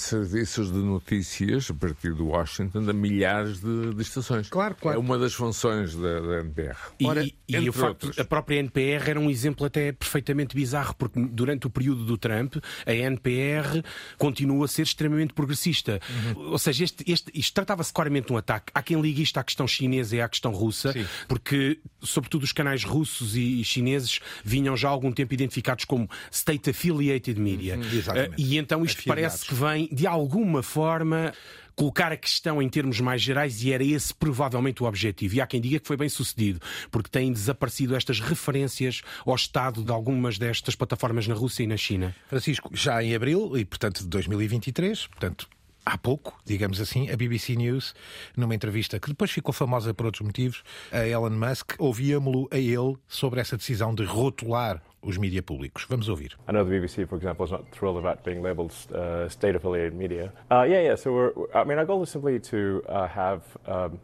serviços 0.00 0.70
de 0.72 0.78
notícias 0.78 1.70
a 1.70 1.74
partir 1.74 2.14
de 2.14 2.22
Washington 2.22 2.88
a 2.88 2.92
milhares 2.92 3.60
de, 3.60 3.94
de 3.94 4.02
estações. 4.02 4.48
Claro, 4.48 4.74
claro. 4.80 4.96
É 4.96 5.00
uma 5.00 5.18
das 5.18 5.34
funções 5.34 5.94
da, 5.94 6.20
da 6.20 6.40
NPR. 6.40 6.76
E, 6.98 7.06
Ora, 7.06 7.24
e- 7.24 7.34
e 7.48 7.72
facto, 7.72 8.10
a 8.18 8.24
própria 8.24 8.56
NPR 8.58 9.10
era 9.10 9.20
um 9.20 9.30
exemplo 9.30 9.64
até 9.66 9.92
perfeitamente 9.92 10.54
bizarro, 10.54 10.94
porque 10.96 11.20
durante 11.20 11.66
o 11.66 11.70
período 11.70 12.04
do 12.04 12.16
Trump, 12.18 12.56
a 12.86 12.92
NPR 12.92 13.82
continua 14.16 14.64
a 14.64 14.68
ser 14.68 14.82
extremamente 14.82 15.32
progressista. 15.34 16.00
Uhum. 16.36 16.50
Ou 16.52 16.58
seja, 16.58 16.84
este, 16.84 17.04
este- 17.10 17.30
isto 17.34 17.54
tratava-se 17.54 17.92
claramente 17.92 18.26
de 18.28 18.32
um 18.32 18.36
ataque. 18.36 18.72
Há 18.74 18.82
quem 18.82 19.00
ligue 19.00 19.22
isto 19.22 19.38
à 19.38 19.44
questão 19.44 19.66
chinesa 19.66 20.16
e 20.16 20.20
à 20.20 20.28
questão 20.28 20.52
russa, 20.52 20.92
Sim. 20.92 21.04
porque, 21.26 21.78
sobretudo, 22.00 22.42
os 22.44 22.52
canais 22.52 22.84
russos 22.84 23.36
e 23.36 23.62
chineses 23.64 24.20
vinham 24.44 24.76
já 24.76 24.88
há 24.88 24.90
algum 24.90 25.12
tempo 25.12 25.32
identificados 25.34 25.84
como 25.84 26.08
State 26.30 26.70
Affiliated 26.70 27.38
Media. 27.40 27.78
exatamente. 27.92 28.32
Eh, 28.32 28.34
e 28.38 28.58
então 28.58 28.84
isto 28.84 28.98
Afiliados. 29.00 29.44
parece 29.44 29.46
que 29.46 29.54
vem 29.54 29.87
de 29.92 30.06
alguma 30.06 30.62
forma, 30.62 31.32
colocar 31.78 32.10
a 32.10 32.16
questão 32.16 32.60
em 32.60 32.68
termos 32.68 33.00
mais 33.00 33.22
gerais 33.22 33.62
e 33.62 33.72
era 33.72 33.84
esse 33.84 34.12
provavelmente 34.12 34.82
o 34.82 34.86
objetivo. 34.86 35.36
E 35.36 35.40
há 35.40 35.46
quem 35.46 35.60
diga 35.60 35.78
que 35.78 35.86
foi 35.86 35.96
bem 35.96 36.08
sucedido, 36.08 36.60
porque 36.90 37.08
têm 37.08 37.32
desaparecido 37.32 37.94
estas 37.94 38.18
referências 38.20 39.02
ao 39.24 39.34
Estado 39.34 39.84
de 39.84 39.92
algumas 39.92 40.38
destas 40.38 40.74
plataformas 40.74 41.28
na 41.28 41.34
Rússia 41.34 41.62
e 41.62 41.66
na 41.66 41.76
China. 41.76 42.14
Francisco, 42.26 42.70
já 42.72 43.02
em 43.02 43.14
abril, 43.14 43.56
e 43.56 43.64
portanto 43.64 44.00
de 44.00 44.08
2023, 44.08 45.06
portanto 45.06 45.48
há 45.88 45.96
pouco, 45.96 46.34
digamos 46.44 46.80
assim, 46.80 47.10
a 47.10 47.16
BBC 47.16 47.56
News, 47.56 47.94
numa 48.36 48.54
entrevista 48.54 49.00
que 49.00 49.08
depois 49.08 49.30
ficou 49.30 49.52
famosa 49.52 49.94
por 49.94 50.06
outros 50.06 50.26
motivos, 50.26 50.62
a 50.92 51.06
Elon 51.06 51.30
Musk, 51.30 51.74
ouvíamos-lo 51.78 52.46
a 52.50 52.58
ele 52.58 52.96
sobre 53.08 53.40
essa 53.40 53.56
decisão 53.56 53.94
de 53.94 54.04
rotular 54.04 54.82
os 55.00 55.16
mídias 55.16 55.44
públicos. 55.44 55.86
Vamos 55.88 56.08
ouvir. 56.08 56.36
I 56.46 56.52
know 56.52 56.64
the 56.64 56.70
BBC, 56.70 57.06
for 57.06 57.16
example, 57.16 57.44
is 57.44 57.52
not 57.52 57.64
thrilled 57.70 57.96
about 57.96 58.22
being 58.22 58.42
labelled 58.42 58.72
uh, 58.92 59.28
state-affiliated 59.28 59.94
media. 59.94 60.32
Uh, 60.50 60.64
yeah, 60.64 60.82
yeah. 60.82 60.96
So 60.96 61.12
we're, 61.12 61.32
I 61.54 61.64
mean, 61.64 61.78
our 61.78 61.86
goal 61.86 62.02
is 62.02 62.10
simply 62.10 62.38
to 62.40 62.82
uh, 62.88 63.06
have, 63.08 63.42
um, 63.66 63.98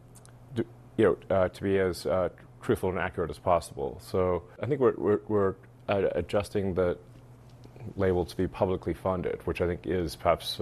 do, 0.55 0.65
you 0.97 1.05
know, 1.05 1.35
uh, 1.35 1.49
to 1.49 1.61
be 1.61 1.77
as 1.77 2.05
uh, 2.05 2.29
truthful 2.61 2.89
and 2.89 2.97
accurate 2.97 3.29
as 3.29 3.37
possible. 3.37 3.99
So 4.01 4.43
I 4.59 4.65
think 4.65 4.79
we're, 4.79 4.95
we're, 4.97 5.19
we're 5.27 5.55
uh, 5.87 6.09
adjusting 6.15 6.73
the 6.73 6.97
label 7.95 8.25
to 8.25 8.35
be 8.35 8.47
publicly 8.47 8.93
funded, 8.93 9.45
which 9.45 9.61
I 9.61 9.67
think 9.67 9.81
is 9.85 10.15
perhaps 10.15 10.59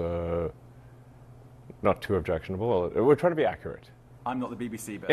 not 1.82 2.02
too 2.02 2.16
objectionable. 2.16 2.92
We're 2.96 3.16
trying 3.16 3.32
to 3.32 3.36
be 3.36 3.46
accurate. 3.46 3.90
I'm 4.26 4.40
not 4.40 4.58
the 4.58 4.70
BBC, 4.70 5.02
but 5.02 5.10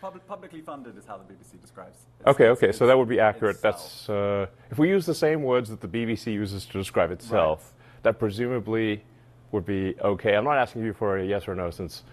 pu- 0.00 0.20
publicly 0.28 0.60
funded 0.60 0.96
is 0.96 1.04
how 1.04 1.18
the 1.18 1.24
BBC 1.24 1.60
describes. 1.60 2.06
It. 2.20 2.28
Okay, 2.28 2.48
okay, 2.48 2.70
so 2.70 2.86
that 2.86 2.96
would 2.96 3.08
be 3.08 3.18
accurate. 3.18 3.60
That's 3.60 4.08
uh, 4.08 4.46
if 4.70 4.78
we 4.78 4.88
use 4.88 5.04
the 5.04 5.14
same 5.14 5.42
words 5.42 5.68
that 5.70 5.80
the 5.80 5.88
BBC 5.88 6.32
uses 6.32 6.64
to 6.66 6.78
describe 6.78 7.10
itself, 7.10 7.74
right. 7.74 8.02
that 8.04 8.18
presumably 8.20 9.02
would 9.50 9.66
be 9.66 9.94
okay. 10.00 10.36
I'm 10.36 10.44
not 10.44 10.58
asking 10.58 10.84
you 10.84 10.92
for 10.92 11.18
a 11.18 11.26
yes 11.26 11.48
or 11.48 11.56
no 11.56 11.70
since 11.70 12.04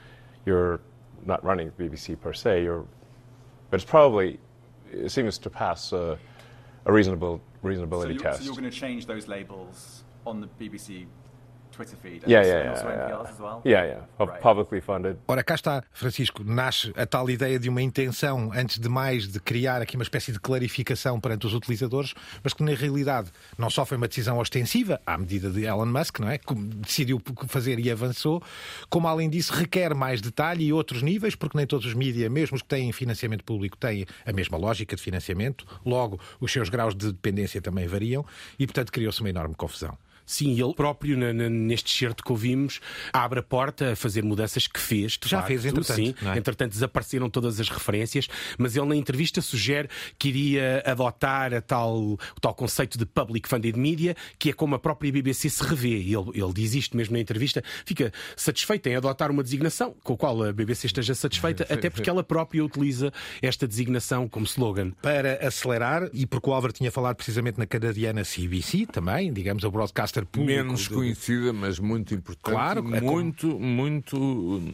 you're 0.45 0.79
not 1.25 1.43
running 1.43 1.71
the 1.77 1.83
BBC 1.83 2.19
per 2.19 2.33
se. 2.33 2.63
You're, 2.63 2.85
but 3.69 3.81
it's 3.81 3.89
probably 3.89 4.39
it 4.91 5.11
seems 5.11 5.37
to 5.37 5.49
pass 5.49 5.93
uh, 5.93 6.17
a 6.85 6.91
reasonable 6.91 7.41
reasonability 7.63 8.01
so 8.01 8.09
you're, 8.09 8.23
test. 8.23 8.39
So 8.39 8.45
you're 8.45 8.55
going 8.55 8.63
to 8.63 8.71
change 8.71 9.05
those 9.05 9.27
labels 9.27 10.03
on 10.25 10.41
the 10.41 10.47
BBC 10.59 11.05
Twitter 11.79 11.95
feed. 11.95 12.23
Yeah, 12.27 12.45
yeah, 12.45 12.63
yeah, 12.63 13.07
yeah. 13.07 13.29
As 13.29 13.39
well? 13.39 13.61
yeah, 13.63 13.85
yeah. 13.85 14.01
Right. 14.19 14.41
Publicly 14.41 14.81
funded. 14.81 15.17
Ora, 15.27 15.43
cá 15.43 15.55
está, 15.55 15.83
Francisco, 15.93 16.43
nasce 16.43 16.91
a 16.97 17.05
tal 17.05 17.29
ideia 17.29 17.57
de 17.57 17.69
uma 17.69 17.81
intenção, 17.81 18.51
antes 18.53 18.79
de 18.79 18.89
mais, 18.89 19.29
de 19.29 19.39
criar 19.39 19.81
aqui 19.81 19.95
uma 19.95 20.03
espécie 20.03 20.33
de 20.33 20.39
clarificação 20.41 21.21
perante 21.21 21.47
os 21.47 21.53
utilizadores, 21.53 22.13
mas 22.43 22.53
que 22.53 22.63
na 22.63 22.73
realidade 22.73 23.31
não 23.57 23.69
só 23.69 23.85
foi 23.85 23.95
uma 23.95 24.09
decisão 24.09 24.37
ostensiva, 24.39 24.99
à 25.05 25.17
medida 25.17 25.49
de 25.49 25.63
Elon 25.63 25.85
Musk, 25.85 26.19
não 26.19 26.29
é? 26.29 26.37
Que 26.37 26.53
decidiu 26.53 27.21
fazer 27.47 27.79
e 27.79 27.89
avançou, 27.89 28.43
como 28.89 29.07
além 29.07 29.29
disso 29.29 29.53
requer 29.53 29.93
mais 29.95 30.19
detalhe 30.19 30.65
e 30.65 30.73
outros 30.73 31.01
níveis, 31.01 31.33
porque 31.33 31.57
nem 31.57 31.65
todos 31.65 31.85
os 31.85 31.93
mídias, 31.93 32.29
mesmo 32.29 32.55
os 32.55 32.61
que 32.61 32.67
têm 32.67 32.91
financiamento 32.91 33.45
público, 33.45 33.77
têm 33.77 34.05
a 34.25 34.33
mesma 34.33 34.57
lógica 34.57 34.97
de 34.97 35.01
financiamento, 35.01 35.65
logo 35.85 36.19
os 36.41 36.51
seus 36.51 36.67
graus 36.67 36.93
de 36.93 37.07
dependência 37.07 37.61
também 37.61 37.87
variam 37.87 38.25
e, 38.57 38.67
portanto, 38.67 38.91
criou-se 38.91 39.21
uma 39.21 39.29
enorme 39.29 39.55
confusão. 39.55 39.97
Sim, 40.29 40.51
ele 40.61 40.75
próprio, 40.75 41.17
neste 41.17 41.91
certo 41.91 42.23
que 42.23 42.31
ouvimos, 42.31 42.79
abre 43.11 43.39
a 43.39 43.43
porta 43.43 43.93
a 43.93 43.95
fazer 43.95 44.23
mudanças 44.23 44.67
que 44.67 44.79
fez. 44.79 45.17
Já 45.25 45.37
facto, 45.37 45.47
fez, 45.47 45.65
entretanto. 45.65 45.95
Sim, 45.95 46.13
é? 46.23 46.37
entretanto 46.37 46.71
desapareceram 46.71 47.31
todas 47.31 47.59
as 47.59 47.67
referências, 47.67 48.27
mas 48.55 48.75
ele 48.75 48.85
na 48.85 48.95
entrevista 48.95 49.41
sugere 49.41 49.89
que 50.19 50.29
iria 50.29 50.83
adotar 50.85 51.51
a 51.51 51.61
tal, 51.61 51.99
o 51.99 52.39
tal 52.39 52.53
conceito 52.53 52.95
de 52.95 53.07
public 53.07 53.49
funded 53.49 53.75
media, 53.75 54.15
que 54.37 54.51
é 54.51 54.53
como 54.53 54.75
a 54.75 54.79
própria 54.79 55.11
BBC 55.11 55.49
se 55.49 55.63
revê. 55.63 55.95
Ele, 55.95 56.29
ele 56.35 56.53
diz 56.53 56.75
isto 56.75 56.95
mesmo 56.95 57.13
na 57.13 57.19
entrevista, 57.19 57.63
fica 57.83 58.13
satisfeito 58.35 58.85
em 58.85 58.95
adotar 58.95 59.31
uma 59.31 59.41
designação 59.41 59.95
com 60.03 60.13
a 60.13 60.17
qual 60.17 60.43
a 60.43 60.53
BBC 60.53 60.85
esteja 60.85 61.15
satisfeita, 61.15 61.63
até 61.73 61.89
porque 61.89 62.07
ela 62.07 62.23
própria 62.23 62.63
utiliza 62.63 63.11
esta 63.41 63.67
designação 63.67 64.27
como 64.29 64.45
slogan. 64.45 64.91
Para 65.01 65.39
acelerar, 65.45 66.07
e 66.13 66.27
porque 66.27 66.47
o 66.51 66.53
Álvaro 66.53 66.71
tinha 66.71 66.91
falado 66.91 67.15
precisamente 67.15 67.57
na 67.57 67.65
canadiana 67.65 68.21
CBC 68.21 68.85
também, 68.85 69.33
digamos, 69.33 69.65
a 69.65 69.69
broadcaster 69.71 70.18
público. 70.25 70.63
Menos 70.63 70.87
conhecida, 70.87 71.53
mas 71.53 71.79
muito 71.79 72.13
importante. 72.13 72.55
Claro, 72.55 72.79
é 72.79 73.01
muito, 73.01 73.49
como... 73.49 73.59
muito, 73.59 74.17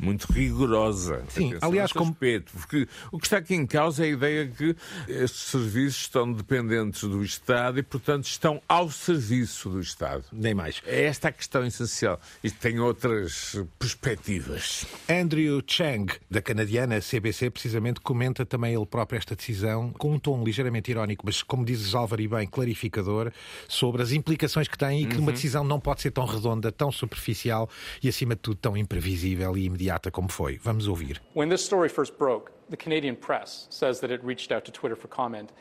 muito 0.01 0.31
rigorosa. 0.31 1.23
Sim, 1.29 1.55
aliás, 1.61 1.91
como... 1.91 2.11
respeito, 2.11 2.51
porque 2.53 2.87
o 3.11 3.17
que 3.17 3.25
está 3.25 3.37
aqui 3.37 3.55
em 3.55 3.65
causa 3.65 4.03
é 4.03 4.07
a 4.07 4.11
ideia 4.11 4.47
que 4.47 4.75
estes 5.07 5.49
serviços 5.49 6.01
estão 6.01 6.31
dependentes 6.31 7.01
do 7.03 7.23
Estado 7.23 7.79
e, 7.79 7.83
portanto, 7.83 8.25
estão 8.25 8.61
ao 8.67 8.89
serviço 8.89 9.69
do 9.69 9.79
Estado. 9.79 10.23
Nem 10.31 10.53
mais. 10.53 10.81
É 10.85 11.03
esta 11.05 11.29
a 11.29 11.31
questão 11.31 11.65
essencial. 11.65 12.19
Isto 12.43 12.59
tem 12.59 12.79
outras 12.79 13.57
perspectivas. 13.77 14.85
Andrew 15.09 15.61
Chang, 15.65 16.13
da 16.29 16.41
canadiana 16.41 16.99
CBC, 16.99 17.49
precisamente 17.49 17.99
comenta 17.99 18.45
também 18.45 18.73
ele 18.73 18.85
próprio 18.85 19.17
esta 19.17 19.35
decisão 19.35 19.91
com 19.97 20.13
um 20.13 20.19
tom 20.19 20.43
ligeiramente 20.43 20.91
irónico, 20.91 21.23
mas, 21.25 21.41
como 21.41 21.65
dizes 21.65 21.93
Álvaro 21.95 22.21
e 22.21 22.27
bem, 22.27 22.47
clarificador, 22.47 23.31
sobre 23.67 24.01
as 24.01 24.11
implicações 24.11 24.67
que 24.67 24.77
tem 24.77 25.03
e 25.03 25.05
que 25.05 25.17
uhum. 25.17 25.24
Uma 25.25 25.33
decisão 25.33 25.63
não 25.63 25.79
pode 25.79 26.01
ser 26.01 26.11
tão 26.11 26.25
redonda, 26.25 26.71
tão 26.71 26.91
superficial 26.91 27.69
e, 28.01 28.09
acima 28.09 28.35
de 28.35 28.41
tudo, 28.41 28.57
tão 28.57 28.77
imprevisível 28.77 29.57
e 29.57 29.65
imediata 29.65 30.11
como 30.11 30.29
foi. 30.29 30.57
Vamos 30.57 30.87
ouvir. 30.87 31.21
When 31.35 31.49
this 31.49 31.61
story 31.61 31.89
first 31.89 32.17
broke, 32.17 32.51
the 32.69 32.77
Canadian 32.77 33.15
press 33.15 33.67
says 33.69 33.99
that 33.99 34.13
it 34.13 34.25
reached 34.25 34.55
out 34.55 34.63
to 34.65 34.71
Twitter 34.71 34.95
for 34.95 35.07
comment. 35.07 35.51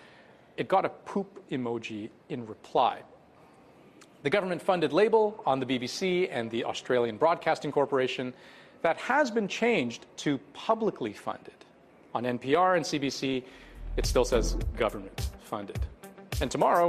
It 0.56 0.68
got 0.68 0.84
a 0.84 0.88
poop 0.88 1.42
emoji 1.50 2.10
in 2.28 2.46
reply. 2.46 3.02
The 4.22 4.30
government 4.30 4.62
funded 4.62 4.92
label 4.92 5.42
on 5.44 5.60
the 5.60 5.66
BBC 5.66 6.28
and 6.30 6.50
the 6.50 6.64
Australian 6.64 7.18
Broadcasting 7.18 7.72
Corporation 7.72 8.32
that 8.82 8.96
has 8.98 9.30
been 9.30 9.48
changed 9.48 10.06
to 10.18 10.38
publicly 10.52 11.12
funded. 11.12 11.54
On 12.14 12.24
NPR 12.24 12.76
and 12.76 12.84
CBC, 12.84 13.42
it 13.96 14.06
still 14.06 14.24
says 14.24 14.56
government 14.76 15.30
funded. 15.42 15.78
And 16.40 16.50
tomorrow, 16.50 16.88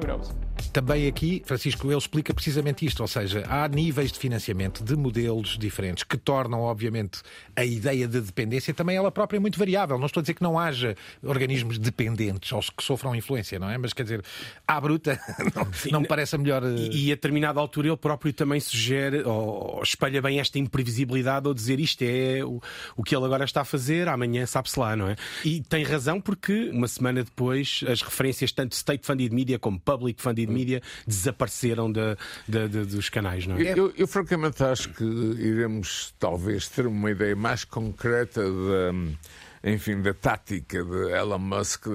who 0.00 0.06
knows? 0.06 0.32
Também 0.72 1.06
aqui, 1.06 1.42
Francisco, 1.44 1.86
ele 1.88 1.98
explica 1.98 2.32
precisamente 2.32 2.86
isto, 2.86 3.00
ou 3.00 3.06
seja, 3.06 3.44
há 3.46 3.68
níveis 3.68 4.10
de 4.10 4.18
financiamento 4.18 4.82
de 4.82 4.96
modelos 4.96 5.58
diferentes 5.58 6.02
que 6.02 6.16
tornam, 6.16 6.60
obviamente, 6.60 7.20
a 7.54 7.62
ideia 7.62 8.08
de 8.08 8.20
dependência 8.20 8.72
também 8.72 8.96
ela 8.96 9.10
própria 9.10 9.38
muito 9.38 9.58
variável. 9.58 9.98
Não 9.98 10.06
estou 10.06 10.20
a 10.20 10.22
dizer 10.22 10.32
que 10.32 10.42
não 10.42 10.58
haja 10.58 10.96
organismos 11.22 11.78
dependentes 11.78 12.50
ou 12.52 12.60
que 12.60 12.82
sofram 12.82 13.14
influência, 13.14 13.58
não 13.58 13.68
é? 13.68 13.76
Mas 13.76 13.92
quer 13.92 14.04
dizer, 14.04 14.24
à 14.66 14.80
bruta, 14.80 15.20
não, 15.92 16.00
me 16.00 16.06
parece 16.06 16.36
a 16.36 16.38
melhor. 16.38 16.62
E, 16.64 17.08
e, 17.08 17.12
a 17.12 17.16
determinada 17.16 17.60
altura 17.60 17.88
ele 17.88 17.96
próprio 17.98 18.32
também 18.32 18.58
sugere 18.58 19.22
ou, 19.24 19.76
ou 19.76 19.82
espalha 19.82 20.22
bem 20.22 20.40
esta 20.40 20.58
imprevisibilidade 20.58 21.46
ou 21.46 21.52
dizer 21.52 21.80
isto 21.80 22.02
é 22.02 22.42
o, 22.42 22.62
o 22.96 23.02
que 23.02 23.14
ele 23.14 23.26
agora 23.26 23.44
está 23.44 23.60
a 23.60 23.64
fazer, 23.64 24.08
amanhã 24.08 24.46
sabe-se 24.46 24.80
lá, 24.80 24.96
não 24.96 25.08
é? 25.08 25.16
E 25.44 25.60
tem 25.60 25.84
razão 25.84 26.18
porque 26.18 26.70
uma 26.72 26.88
semana 26.88 27.22
depois 27.22 27.84
as 27.86 28.00
referências 28.00 28.52
tanto 28.52 28.72
state 28.72 29.04
funded 29.04 29.32
media 29.34 29.58
como 29.58 29.78
public 29.78 30.22
funded 30.22 30.48
media 30.48 30.61
mídia 30.62 30.82
desapareceram 31.06 31.90
de, 31.90 32.16
de, 32.48 32.68
de, 32.68 32.84
dos 32.84 33.08
canais, 33.08 33.46
não 33.46 33.56
é? 33.56 33.72
Eu, 33.78 33.92
eu, 33.96 34.06
francamente 34.06 34.62
acho 34.62 34.88
que 34.90 35.04
iremos 35.04 36.14
talvez 36.18 36.68
ter 36.68 36.86
uma 36.86 37.10
ideia 37.10 37.34
mais 37.34 37.64
concreta 37.64 38.42
da 38.42 38.92
enfim, 39.64 40.02
da 40.02 40.12
tática 40.12 40.82
de 40.82 41.12
Elon 41.12 41.38
Musk, 41.38 41.86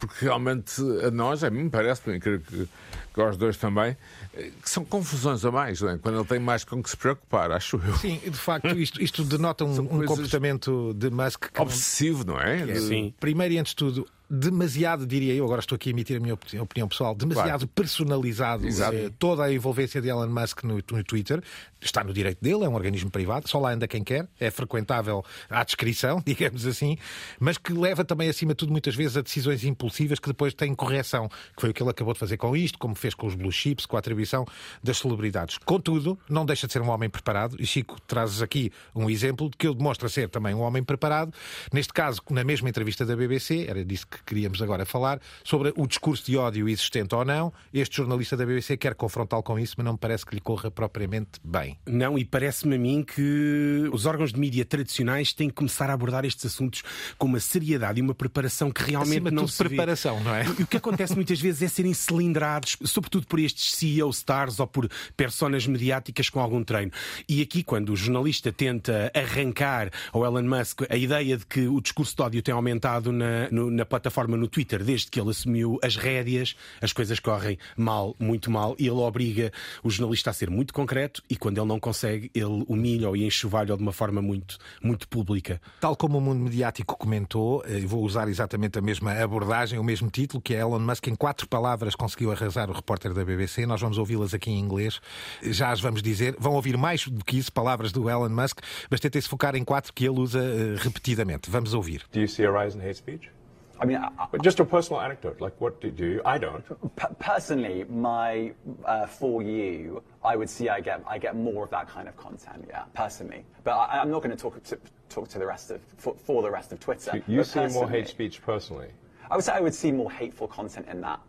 porque 0.00 0.24
realmente 0.24 0.82
a 1.04 1.10
nós, 1.10 1.44
a 1.44 1.50
mim 1.50 1.64
me 1.64 1.70
parece, 1.70 2.02
também 2.02 2.18
creio 2.18 2.40
que, 2.40 2.68
que 3.14 3.20
aos 3.20 3.36
dois 3.36 3.56
também, 3.56 3.96
que 4.34 4.68
são 4.68 4.84
confusões 4.84 5.44
a 5.44 5.50
mais, 5.52 5.80
é? 5.82 5.96
quando 5.98 6.18
ele 6.18 6.26
tem 6.26 6.40
mais 6.40 6.64
com 6.64 6.82
que 6.82 6.90
se 6.90 6.96
preocupar, 6.96 7.52
acho 7.52 7.76
eu. 7.76 7.96
Sim, 7.98 8.20
de 8.24 8.32
facto, 8.32 8.76
isto, 8.76 9.00
isto 9.00 9.22
denota 9.22 9.64
um, 9.64 9.78
um 9.78 10.04
comportamento 10.04 10.92
de 10.94 11.08
Musk 11.08 11.46
obsessivo, 11.56 12.24
não, 12.24 12.34
não 12.34 12.40
é? 12.40 12.68
é? 12.68 12.80
Sim. 12.80 13.14
Primeiro 13.20 13.54
e 13.54 13.58
antes 13.58 13.70
de 13.70 13.76
tudo, 13.76 14.08
demasiado, 14.30 15.06
diria 15.06 15.32
eu, 15.32 15.44
agora 15.44 15.60
estou 15.60 15.76
aqui 15.76 15.88
a 15.88 15.92
emitir 15.92 16.16
a 16.18 16.20
minha 16.20 16.34
opinião 16.34 16.86
pessoal, 16.86 17.14
demasiado 17.14 17.60
claro. 17.60 17.68
personalizado 17.74 18.66
eh, 18.66 19.10
toda 19.18 19.44
a 19.44 19.52
envolvência 19.52 20.02
de 20.02 20.08
Elon 20.08 20.28
Musk 20.28 20.64
no, 20.64 20.74
no, 20.74 21.04
Twitter. 21.04 21.42
Está 21.80 22.04
no 22.04 22.12
direito 22.12 22.42
dele, 22.42 22.64
é 22.64 22.68
um 22.68 22.74
organismo 22.74 23.10
privado, 23.10 23.48
só 23.48 23.58
lá 23.58 23.72
anda 23.72 23.88
quem 23.88 24.04
quer, 24.04 24.28
é 24.38 24.50
frequentável 24.50 25.24
à 25.48 25.64
descrição, 25.64 26.22
digamos 26.26 26.66
assim, 26.66 26.96
mas 27.40 27.56
que 27.56 27.72
leva 27.72 28.04
também, 28.04 28.28
acima 28.28 28.52
de 28.52 28.56
tudo, 28.56 28.72
muitas 28.72 28.94
vezes 28.94 29.16
a 29.16 29.22
decisões 29.22 29.64
impulsivas 29.64 30.18
que 30.18 30.28
depois 30.28 30.52
têm 30.52 30.74
correção, 30.74 31.28
que 31.28 31.60
foi 31.60 31.70
o 31.70 31.74
que 31.74 31.82
ele 31.82 31.90
acabou 31.90 32.12
de 32.12 32.20
fazer 32.20 32.36
com 32.36 32.54
isto, 32.54 32.78
como 32.78 32.94
fez 32.94 33.14
com 33.14 33.26
os 33.26 33.34
blue 33.34 33.52
chips, 33.52 33.86
com 33.86 33.96
a 33.96 33.98
atribuição 33.98 34.44
das 34.82 34.98
celebridades. 34.98 35.56
Contudo, 35.58 36.18
não 36.28 36.44
deixa 36.44 36.66
de 36.66 36.72
ser 36.72 36.82
um 36.82 36.90
homem 36.90 37.08
preparado, 37.08 37.56
e 37.58 37.66
Chico, 37.66 38.00
trazes 38.02 38.42
aqui 38.42 38.70
um 38.94 39.08
exemplo 39.08 39.48
de 39.48 39.56
que 39.56 39.66
ele 39.66 39.76
demonstra 39.76 40.08
ser 40.08 40.28
também 40.28 40.54
um 40.54 40.60
homem 40.60 40.82
preparado. 40.82 41.32
Neste 41.72 41.92
caso, 41.92 42.20
na 42.30 42.44
mesma 42.44 42.68
entrevista 42.68 43.06
da 43.06 43.16
BBC, 43.16 43.66
era 43.68 43.84
disso 43.84 44.06
que 44.06 44.18
que 44.18 44.24
queríamos 44.24 44.60
agora 44.60 44.84
falar, 44.84 45.20
sobre 45.44 45.72
o 45.76 45.86
discurso 45.86 46.24
de 46.26 46.36
ódio 46.36 46.68
existente 46.68 47.14
ou 47.14 47.24
não. 47.24 47.52
Este 47.72 47.96
jornalista 47.96 48.36
da 48.36 48.44
BBC 48.44 48.76
quer 48.76 48.94
confrontá-lo 48.94 49.42
com 49.42 49.58
isso, 49.58 49.74
mas 49.78 49.84
não 49.84 49.92
me 49.92 49.98
parece 49.98 50.26
que 50.26 50.34
lhe 50.34 50.40
corra 50.40 50.70
propriamente 50.70 51.40
bem. 51.42 51.67
Não, 51.86 52.18
e 52.18 52.24
parece-me 52.24 52.76
a 52.76 52.78
mim 52.78 53.02
que 53.02 53.88
os 53.92 54.06
órgãos 54.06 54.32
de 54.32 54.38
mídia 54.40 54.64
tradicionais 54.64 55.32
têm 55.32 55.48
que 55.48 55.54
começar 55.54 55.90
a 55.90 55.92
abordar 55.92 56.24
estes 56.24 56.46
assuntos 56.46 56.82
com 57.16 57.26
uma 57.26 57.40
seriedade 57.40 57.98
e 57.98 58.02
uma 58.02 58.14
preparação 58.14 58.70
que 58.70 58.82
realmente 58.82 59.12
Acima 59.18 59.30
não 59.30 59.42
tudo, 59.44 59.52
se 59.52 59.62
vê. 59.62 59.68
preparação, 59.70 60.20
não 60.22 60.34
é? 60.34 60.44
E 60.58 60.62
o 60.62 60.66
que 60.66 60.76
acontece 60.76 61.14
muitas 61.14 61.40
vezes 61.40 61.62
é 61.62 61.68
serem 61.68 61.92
cilindrados, 61.94 62.76
sobretudo 62.84 63.26
por 63.26 63.38
estes 63.38 63.72
CEO 63.74 64.10
stars 64.10 64.60
ou 64.60 64.66
por 64.66 64.88
personas 65.16 65.66
mediáticas 65.66 66.28
com 66.30 66.40
algum 66.40 66.62
treino. 66.64 66.92
E 67.28 67.42
aqui, 67.42 67.62
quando 67.62 67.90
o 67.92 67.96
jornalista 67.96 68.52
tenta 68.52 69.10
arrancar 69.14 69.90
ao 70.12 70.24
Elon 70.24 70.42
Musk 70.48 70.82
a 70.88 70.96
ideia 70.96 71.36
de 71.36 71.46
que 71.46 71.66
o 71.66 71.80
discurso 71.80 72.14
de 72.16 72.22
ódio 72.22 72.42
tem 72.42 72.54
aumentado 72.54 73.12
na, 73.12 73.48
no- 73.50 73.70
na 73.70 73.84
plataforma 73.84 74.36
no 74.36 74.48
Twitter 74.48 74.82
desde 74.82 75.08
que 75.10 75.20
ele 75.20 75.30
assumiu 75.30 75.78
as 75.82 75.96
rédeas, 75.96 76.54
as 76.80 76.92
coisas 76.92 77.18
correm 77.20 77.58
mal, 77.76 78.14
muito 78.18 78.50
mal, 78.50 78.74
e 78.78 78.84
ele 78.86 78.90
obriga 78.96 79.52
o 79.82 79.90
jornalista 79.90 80.30
a 80.30 80.32
ser 80.32 80.50
muito 80.50 80.72
concreto 80.72 81.22
e 81.28 81.36
quando 81.36 81.57
ele 81.58 81.66
não 81.66 81.80
consegue, 81.80 82.30
ele 82.34 82.64
humilha-o 82.68 83.16
e 83.16 83.24
enxovalha-o 83.24 83.76
de 83.76 83.82
uma 83.82 83.92
forma 83.92 84.22
muito, 84.22 84.58
muito 84.82 85.08
pública. 85.08 85.60
Tal 85.80 85.96
como 85.96 86.18
o 86.18 86.20
mundo 86.20 86.40
mediático 86.40 86.96
comentou, 86.96 87.62
eh, 87.66 87.80
vou 87.80 88.02
usar 88.02 88.28
exatamente 88.28 88.78
a 88.78 88.82
mesma 88.82 89.12
abordagem, 89.12 89.78
o 89.78 89.84
mesmo 89.84 90.10
título, 90.10 90.40
que 90.40 90.54
é 90.54 90.60
Elon 90.60 90.80
Musk 90.80 91.06
em 91.08 91.14
quatro 91.14 91.48
palavras 91.48 91.94
conseguiu 91.94 92.30
arrasar 92.30 92.70
o 92.70 92.72
repórter 92.72 93.12
da 93.12 93.24
BBC. 93.24 93.66
Nós 93.66 93.80
vamos 93.80 93.98
ouvi-las 93.98 94.34
aqui 94.34 94.50
em 94.50 94.58
inglês. 94.58 95.00
Já 95.42 95.70
as 95.70 95.80
vamos 95.80 96.02
dizer. 96.02 96.36
Vão 96.38 96.54
ouvir 96.54 96.76
mais 96.76 97.06
do 97.06 97.24
que 97.24 97.38
isso, 97.38 97.52
palavras 97.52 97.92
do 97.92 98.08
Elon 98.08 98.28
Musk, 98.28 98.60
mas 98.90 99.00
tentem-se 99.00 99.28
focar 99.28 99.54
em 99.56 99.64
quatro 99.64 99.92
que 99.92 100.04
ele 100.04 100.20
usa 100.20 100.40
eh, 100.40 100.76
repetidamente. 100.78 101.50
Vamos 101.50 101.74
ouvir. 101.74 102.02
Do 102.12 102.20
you 102.20 102.28
see 102.28 102.44
a 102.44 102.50
rise 102.50 102.76
in 102.76 102.80
hate 102.80 102.98
speech? 102.98 103.37
I 103.80 103.84
mean, 103.84 103.96
I, 103.96 104.10
But 104.30 104.42
just 104.42 104.60
a 104.60 104.64
personal 104.64 105.00
anecdote, 105.00 105.40
like 105.40 105.60
what 105.60 105.80
do 105.80 105.90
do 105.90 106.06
you? 106.06 106.22
I 106.24 106.38
don't. 106.38 106.64
P- 106.96 107.14
personally, 107.18 107.84
my 107.84 108.52
uh, 108.84 109.06
for 109.06 109.42
you, 109.42 110.02
I 110.24 110.36
would 110.36 110.50
see 110.50 110.68
I 110.68 110.80
get 110.80 111.02
I 111.06 111.18
get 111.18 111.36
more 111.36 111.64
of 111.64 111.70
that 111.70 111.88
kind 111.88 112.08
of 112.08 112.16
content. 112.16 112.66
Yeah, 112.68 112.84
personally, 112.94 113.44
but 113.64 113.72
I, 113.72 114.00
I'm 114.00 114.10
not 114.10 114.22
going 114.22 114.36
to 114.36 114.42
talk 114.42 114.62
to 114.64 114.78
talk 115.08 115.28
to 115.28 115.38
the 115.38 115.46
rest 115.46 115.70
of 115.70 115.80
for, 115.96 116.14
for 116.16 116.42
the 116.42 116.50
rest 116.50 116.72
of 116.72 116.80
Twitter. 116.80 117.22
You 117.26 117.44
see 117.44 117.66
more 117.68 117.88
hate 117.88 118.08
speech 118.08 118.42
personally. 118.42 118.88
I 119.30 119.36
would 119.36 119.44
say 119.44 119.52
I 119.52 119.60
would 119.60 119.74
see 119.74 119.92
more 119.92 120.10
hateful 120.10 120.48
content 120.48 120.86
in 120.88 121.00
that 121.02 121.20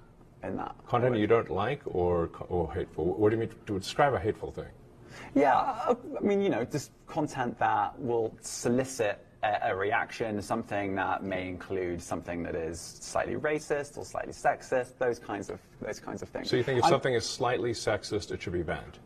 in 0.44 0.56
that 0.58 0.76
Content 0.88 1.18
you 1.18 1.28
don't 1.28 1.50
like 1.50 1.82
or, 1.86 2.30
or 2.48 2.74
hateful? 2.74 3.14
What 3.14 3.30
do 3.30 3.36
you 3.36 3.42
mean 3.42 3.52
to 3.66 3.80
describe 3.80 4.14
a 4.14 4.20
hateful 4.20 4.52
thing? 4.52 4.72
Yeah, 5.36 5.56
I, 5.56 5.96
I 6.18 6.22
mean, 6.22 6.42
you 6.42 6.50
know, 6.50 6.64
just 6.64 6.92
content 7.08 7.60
that 7.60 8.00
will 8.00 8.36
solicit 8.42 9.26
a, 9.44 9.76
reaction, 9.76 10.42
something 10.42 10.96
that 10.96 11.24
may 11.24 11.48
include 11.48 12.02
something 12.02 12.44
that 12.44 12.56
is 12.56 12.80
slightly 12.80 13.36
racist 13.36 13.98
or 13.98 14.04
slightly 14.04 14.34
sexist, 14.34 14.98
those 14.98 15.18
kinds 15.20 15.50
of 15.50 15.60
those 15.82 16.00
kinds 16.00 16.22
of 16.22 16.30
things. 16.30 16.50
So 16.50 16.58
you 16.58 16.64
think 16.64 16.80
if 16.80 16.84
I'm- 16.84 16.92
something 16.92 17.14
is 17.14 17.26
slightly 17.26 17.72
sexist, 17.72 18.32
it 18.32 18.42
should 18.42 18.54
be 18.54 18.64
banned? 18.64 19.00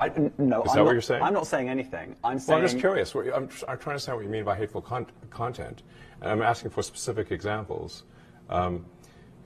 I, 0.00 0.08
no, 0.08 0.24
Is 0.24 0.32
I'm 0.38 0.38
that 0.38 0.64
what 0.66 0.76
not, 0.76 0.92
you're 0.92 1.00
saying? 1.00 1.22
I'm 1.22 1.32
not 1.34 1.46
saying 1.46 1.68
anything. 1.68 2.16
I'm 2.24 2.40
Well. 2.48 2.56
I'm 2.58 2.64
just 2.64 2.78
curious. 2.78 3.14
I'm, 3.14 3.24
I'm 3.24 3.48
trying 3.48 3.78
to 3.78 3.90
understand 3.90 4.16
what 4.16 4.24
you 4.24 4.30
mean 4.30 4.44
by 4.44 4.56
hateful 4.56 4.82
con- 4.82 5.06
content, 5.30 5.82
and 6.20 6.30
I'm 6.32 6.42
asking 6.42 6.70
for 6.70 6.82
specific 6.82 7.30
examples. 7.30 8.02
Um, 8.48 8.86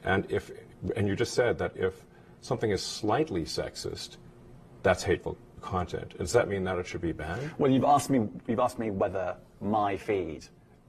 and 0.05 0.31
if, 0.31 0.51
and 0.97 1.07
you 1.07 1.17
just 1.17 1.35
said 1.35 1.59
that 1.59 1.77
if 1.77 2.07
something 2.41 2.71
is 2.71 2.83
slightly 2.83 3.45
sexist, 3.45 4.17
that's 4.83 5.03
hateful 5.03 5.37
content. 5.59 6.17
Does 6.19 6.33
that 6.33 6.49
mean 6.49 6.65
that 6.65 6.79
it 6.79 6.87
should 6.87 7.01
be 7.01 7.13
banned? 7.13 7.51
Well, 7.59 7.71
you've 7.71 7.85
asked 7.85 8.11
me. 8.11 8.29
You've 8.47 8.61
asked 8.61 8.79
me 8.79 8.91
whether 8.91 9.37
my 9.61 9.97
feed, 9.97 10.47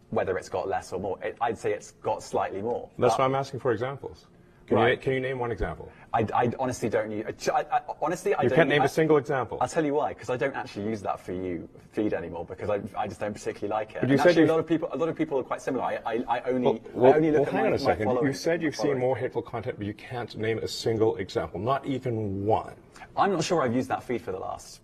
whether 0.09 0.37
it's 0.37 0.49
got 0.49 0.67
less 0.67 0.91
or 0.93 0.99
more. 0.99 1.17
It, 1.23 1.37
I'd 1.41 1.57
say 1.57 1.73
it's 1.73 1.91
got 1.91 2.23
slightly 2.23 2.61
more. 2.61 2.89
That's 2.97 3.17
why 3.17 3.25
I'm 3.25 3.35
asking 3.35 3.59
for 3.59 3.71
examples. 3.71 4.27
Can, 4.67 4.87
you, 4.87 4.97
can 4.97 5.13
you 5.13 5.19
name 5.19 5.39
one 5.39 5.51
example? 5.51 5.91
I, 6.13 6.27
I 6.31 6.51
honestly 6.59 6.89
don't 6.89 7.09
use. 7.09 7.25
I, 7.51 7.65
I, 7.71 7.81
honestly, 8.03 8.35
I 8.35 8.43
You 8.43 8.49
don't. 8.49 8.55
can't 8.55 8.69
name 8.69 8.83
I- 8.83 8.85
a 8.85 8.89
single 8.89 9.17
example. 9.17 9.57
I'll 9.61 9.67
tell 9.67 9.83
you 9.83 9.95
why. 9.95 10.13
Because 10.13 10.29
I 10.29 10.37
don't 10.37 10.55
actually 10.55 10.85
use 10.85 11.01
that 11.01 11.19
for 11.19 11.33
you 11.33 11.67
feed 11.91 12.13
anymore. 12.13 12.45
Because 12.45 12.69
I, 12.69 12.79
I 12.95 13.07
just 13.07 13.19
don't 13.19 13.33
particularly 13.33 13.71
like 13.71 13.95
it. 13.95 14.01
But 14.01 14.09
you 14.09 14.13
And 14.13 14.21
said 14.21 14.27
actually, 14.29 14.43
you, 14.43 14.47
a 14.49 14.51
lot 14.51 14.59
of 14.59 14.67
people, 14.67 14.89
a 14.91 14.97
lot 14.97 15.09
of 15.09 15.15
people 15.15 15.39
are 15.39 15.43
quite 15.43 15.63
similar. 15.63 15.83
I, 15.83 15.99
I, 16.05 16.23
I 16.27 16.41
only, 16.41 16.61
well, 16.61 16.79
well, 16.93 17.13
I 17.13 17.15
only 17.15 17.31
look 17.31 17.39
well, 17.39 17.47
at 17.47 17.53
hang 17.53 17.61
my, 17.63 17.67
on 17.69 17.73
a 17.73 17.79
second. 17.79 18.09
You 18.21 18.33
said 18.33 18.61
you've 18.61 18.75
seen 18.75 18.99
more 18.99 19.17
hateful 19.17 19.41
content, 19.41 19.79
but 19.79 19.87
you 19.87 19.93
can't 19.95 20.37
name 20.37 20.59
a 20.59 20.67
single 20.67 21.15
example, 21.15 21.59
not 21.59 21.83
even 21.87 22.45
one. 22.45 22.75
I'm 23.15 23.31
not 23.33 23.43
sure 23.43 23.61
I've 23.61 23.75
used 23.75 23.89
that 23.89 24.03
feed 24.03 24.21
for 24.21 24.31
the 24.31 24.39
last 24.39 24.81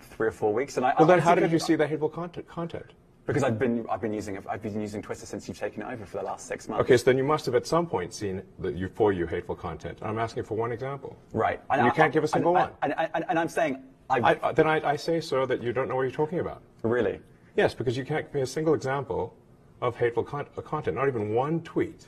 three 0.00 0.28
or 0.28 0.32
four 0.32 0.52
weeks. 0.52 0.76
And 0.76 0.86
I, 0.86 0.94
Well, 0.98 1.06
then 1.06 1.20
I 1.20 1.22
how 1.22 1.34
did 1.34 1.50
you 1.52 1.58
see 1.58 1.76
that 1.76 1.88
hateful 1.88 2.08
content? 2.08 2.46
content? 2.48 2.92
Because 3.26 3.44
I've 3.44 3.58
been 3.60 3.86
I've 3.88 4.00
been 4.00 4.12
using. 4.12 4.38
I've 4.48 4.62
been 4.62 4.80
using 4.80 5.02
Twitter 5.02 5.24
since 5.24 5.46
you've 5.46 5.58
taken 5.58 5.82
it 5.82 5.86
over 5.92 6.04
for 6.04 6.16
the 6.16 6.24
last 6.24 6.46
six 6.48 6.68
months. 6.68 6.82
Okay, 6.82 6.96
so 6.96 7.04
then 7.04 7.16
you 7.16 7.22
must 7.22 7.46
have 7.46 7.54
at 7.54 7.64
some 7.66 7.86
point 7.86 8.12
seen 8.12 8.42
the 8.58 8.72
you, 8.72 8.88
for 8.88 9.12
you 9.12 9.24
hateful 9.26 9.54
content. 9.54 9.98
I'm 10.02 10.18
asking 10.18 10.44
for 10.44 10.56
one 10.56 10.72
example. 10.72 11.16
Right. 11.32 11.60
And 11.70 11.84
you 11.86 11.92
can't 11.92 12.12
give 12.12 12.24
a 12.24 12.28
single 12.28 12.56
and, 12.56 12.70
one. 12.70 12.72
And, 12.82 13.10
and, 13.14 13.24
and 13.28 13.38
I'm 13.38 13.48
saying, 13.48 13.84
I, 14.08 14.18
I, 14.18 14.48
I- 14.48 14.52
then 14.52 14.66
I, 14.66 14.80
I 14.90 14.96
say, 14.96 15.20
so 15.20 15.46
that 15.46 15.62
you 15.62 15.72
don't 15.72 15.86
know 15.86 15.94
what 15.96 16.02
you're 16.02 16.10
talking 16.10 16.40
about. 16.40 16.62
really. 16.82 17.20
Yes, 17.56 17.74
because 17.74 17.96
you 17.96 18.04
can't 18.04 18.24
give 18.26 18.34
me 18.34 18.40
a 18.40 18.46
single 18.46 18.74
example 18.74 19.36
of 19.82 19.96
hateful 19.96 20.24
con- 20.24 20.46
uh, 20.56 20.60
content, 20.62 20.96
not 20.96 21.06
even 21.08 21.34
one 21.34 21.60
tweet. 21.62 22.06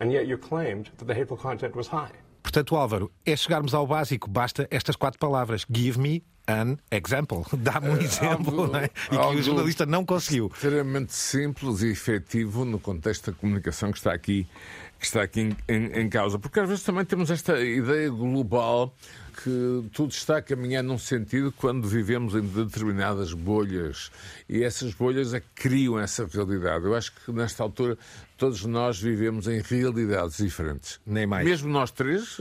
And 0.00 0.12
yet 0.12 0.26
you 0.26 0.38
claimed 0.38 0.90
that 0.98 1.06
the 1.06 1.14
hateful 1.14 1.36
content 1.36 1.74
was 1.76 1.88
high. 1.88 2.10
Portanto, 2.54 2.76
Álvaro, 2.76 3.10
é 3.26 3.34
chegarmos 3.34 3.74
ao 3.74 3.84
básico. 3.84 4.30
Basta 4.30 4.68
estas 4.70 4.94
quatro 4.94 5.18
palavras. 5.18 5.66
Give 5.68 5.98
me 5.98 6.22
an 6.48 6.76
example. 6.90 7.44
Dá-me 7.58 7.88
um 7.90 7.96
exemplo, 7.96 8.60
algo- 8.62 8.72
não 8.72 8.78
é? 8.80 8.84
E 8.86 9.08
que 9.16 9.16
o 9.16 9.42
jornalista 9.42 9.86
não 9.86 10.04
conseguiu. 10.04 10.50
Extremamente 10.54 11.12
simples 11.14 11.82
e 11.82 11.88
efetivo 11.88 12.64
no 12.64 12.78
contexto 12.78 13.30
da 13.30 13.36
comunicação 13.36 13.90
que 13.92 13.98
está 13.98 14.12
aqui, 14.12 14.46
que 14.98 15.06
está 15.06 15.22
aqui 15.22 15.40
em, 15.40 15.56
em- 15.68 16.00
em 16.00 16.08
causa. 16.08 16.38
Porque 16.38 16.60
às 16.60 16.68
vezes 16.68 16.84
também 16.84 17.04
temos 17.04 17.30
esta 17.30 17.58
ideia 17.60 18.08
global 18.10 18.94
que 19.42 19.84
tudo 19.92 20.12
está 20.12 20.36
a 20.38 20.42
caminhar 20.42 20.82
num 20.84 20.96
sentido 20.96 21.50
quando 21.52 21.88
vivemos 21.88 22.34
em 22.36 22.40
determinadas 22.42 23.32
bolhas. 23.32 24.12
E 24.48 24.62
essas 24.62 24.94
bolhas 24.94 25.34
é 25.34 25.42
criam 25.56 25.98
essa 25.98 26.24
realidade. 26.24 26.84
Eu 26.84 26.94
acho 26.94 27.12
que 27.12 27.32
nesta 27.32 27.64
altura 27.64 27.98
todos 28.36 28.64
nós 28.64 29.00
vivemos 29.00 29.48
em 29.48 29.60
realidades 29.60 30.36
diferentes. 30.36 31.00
Nem 31.04 31.26
mais. 31.26 31.44
Mesmo 31.44 31.68
nós 31.68 31.90
três, 31.90 32.38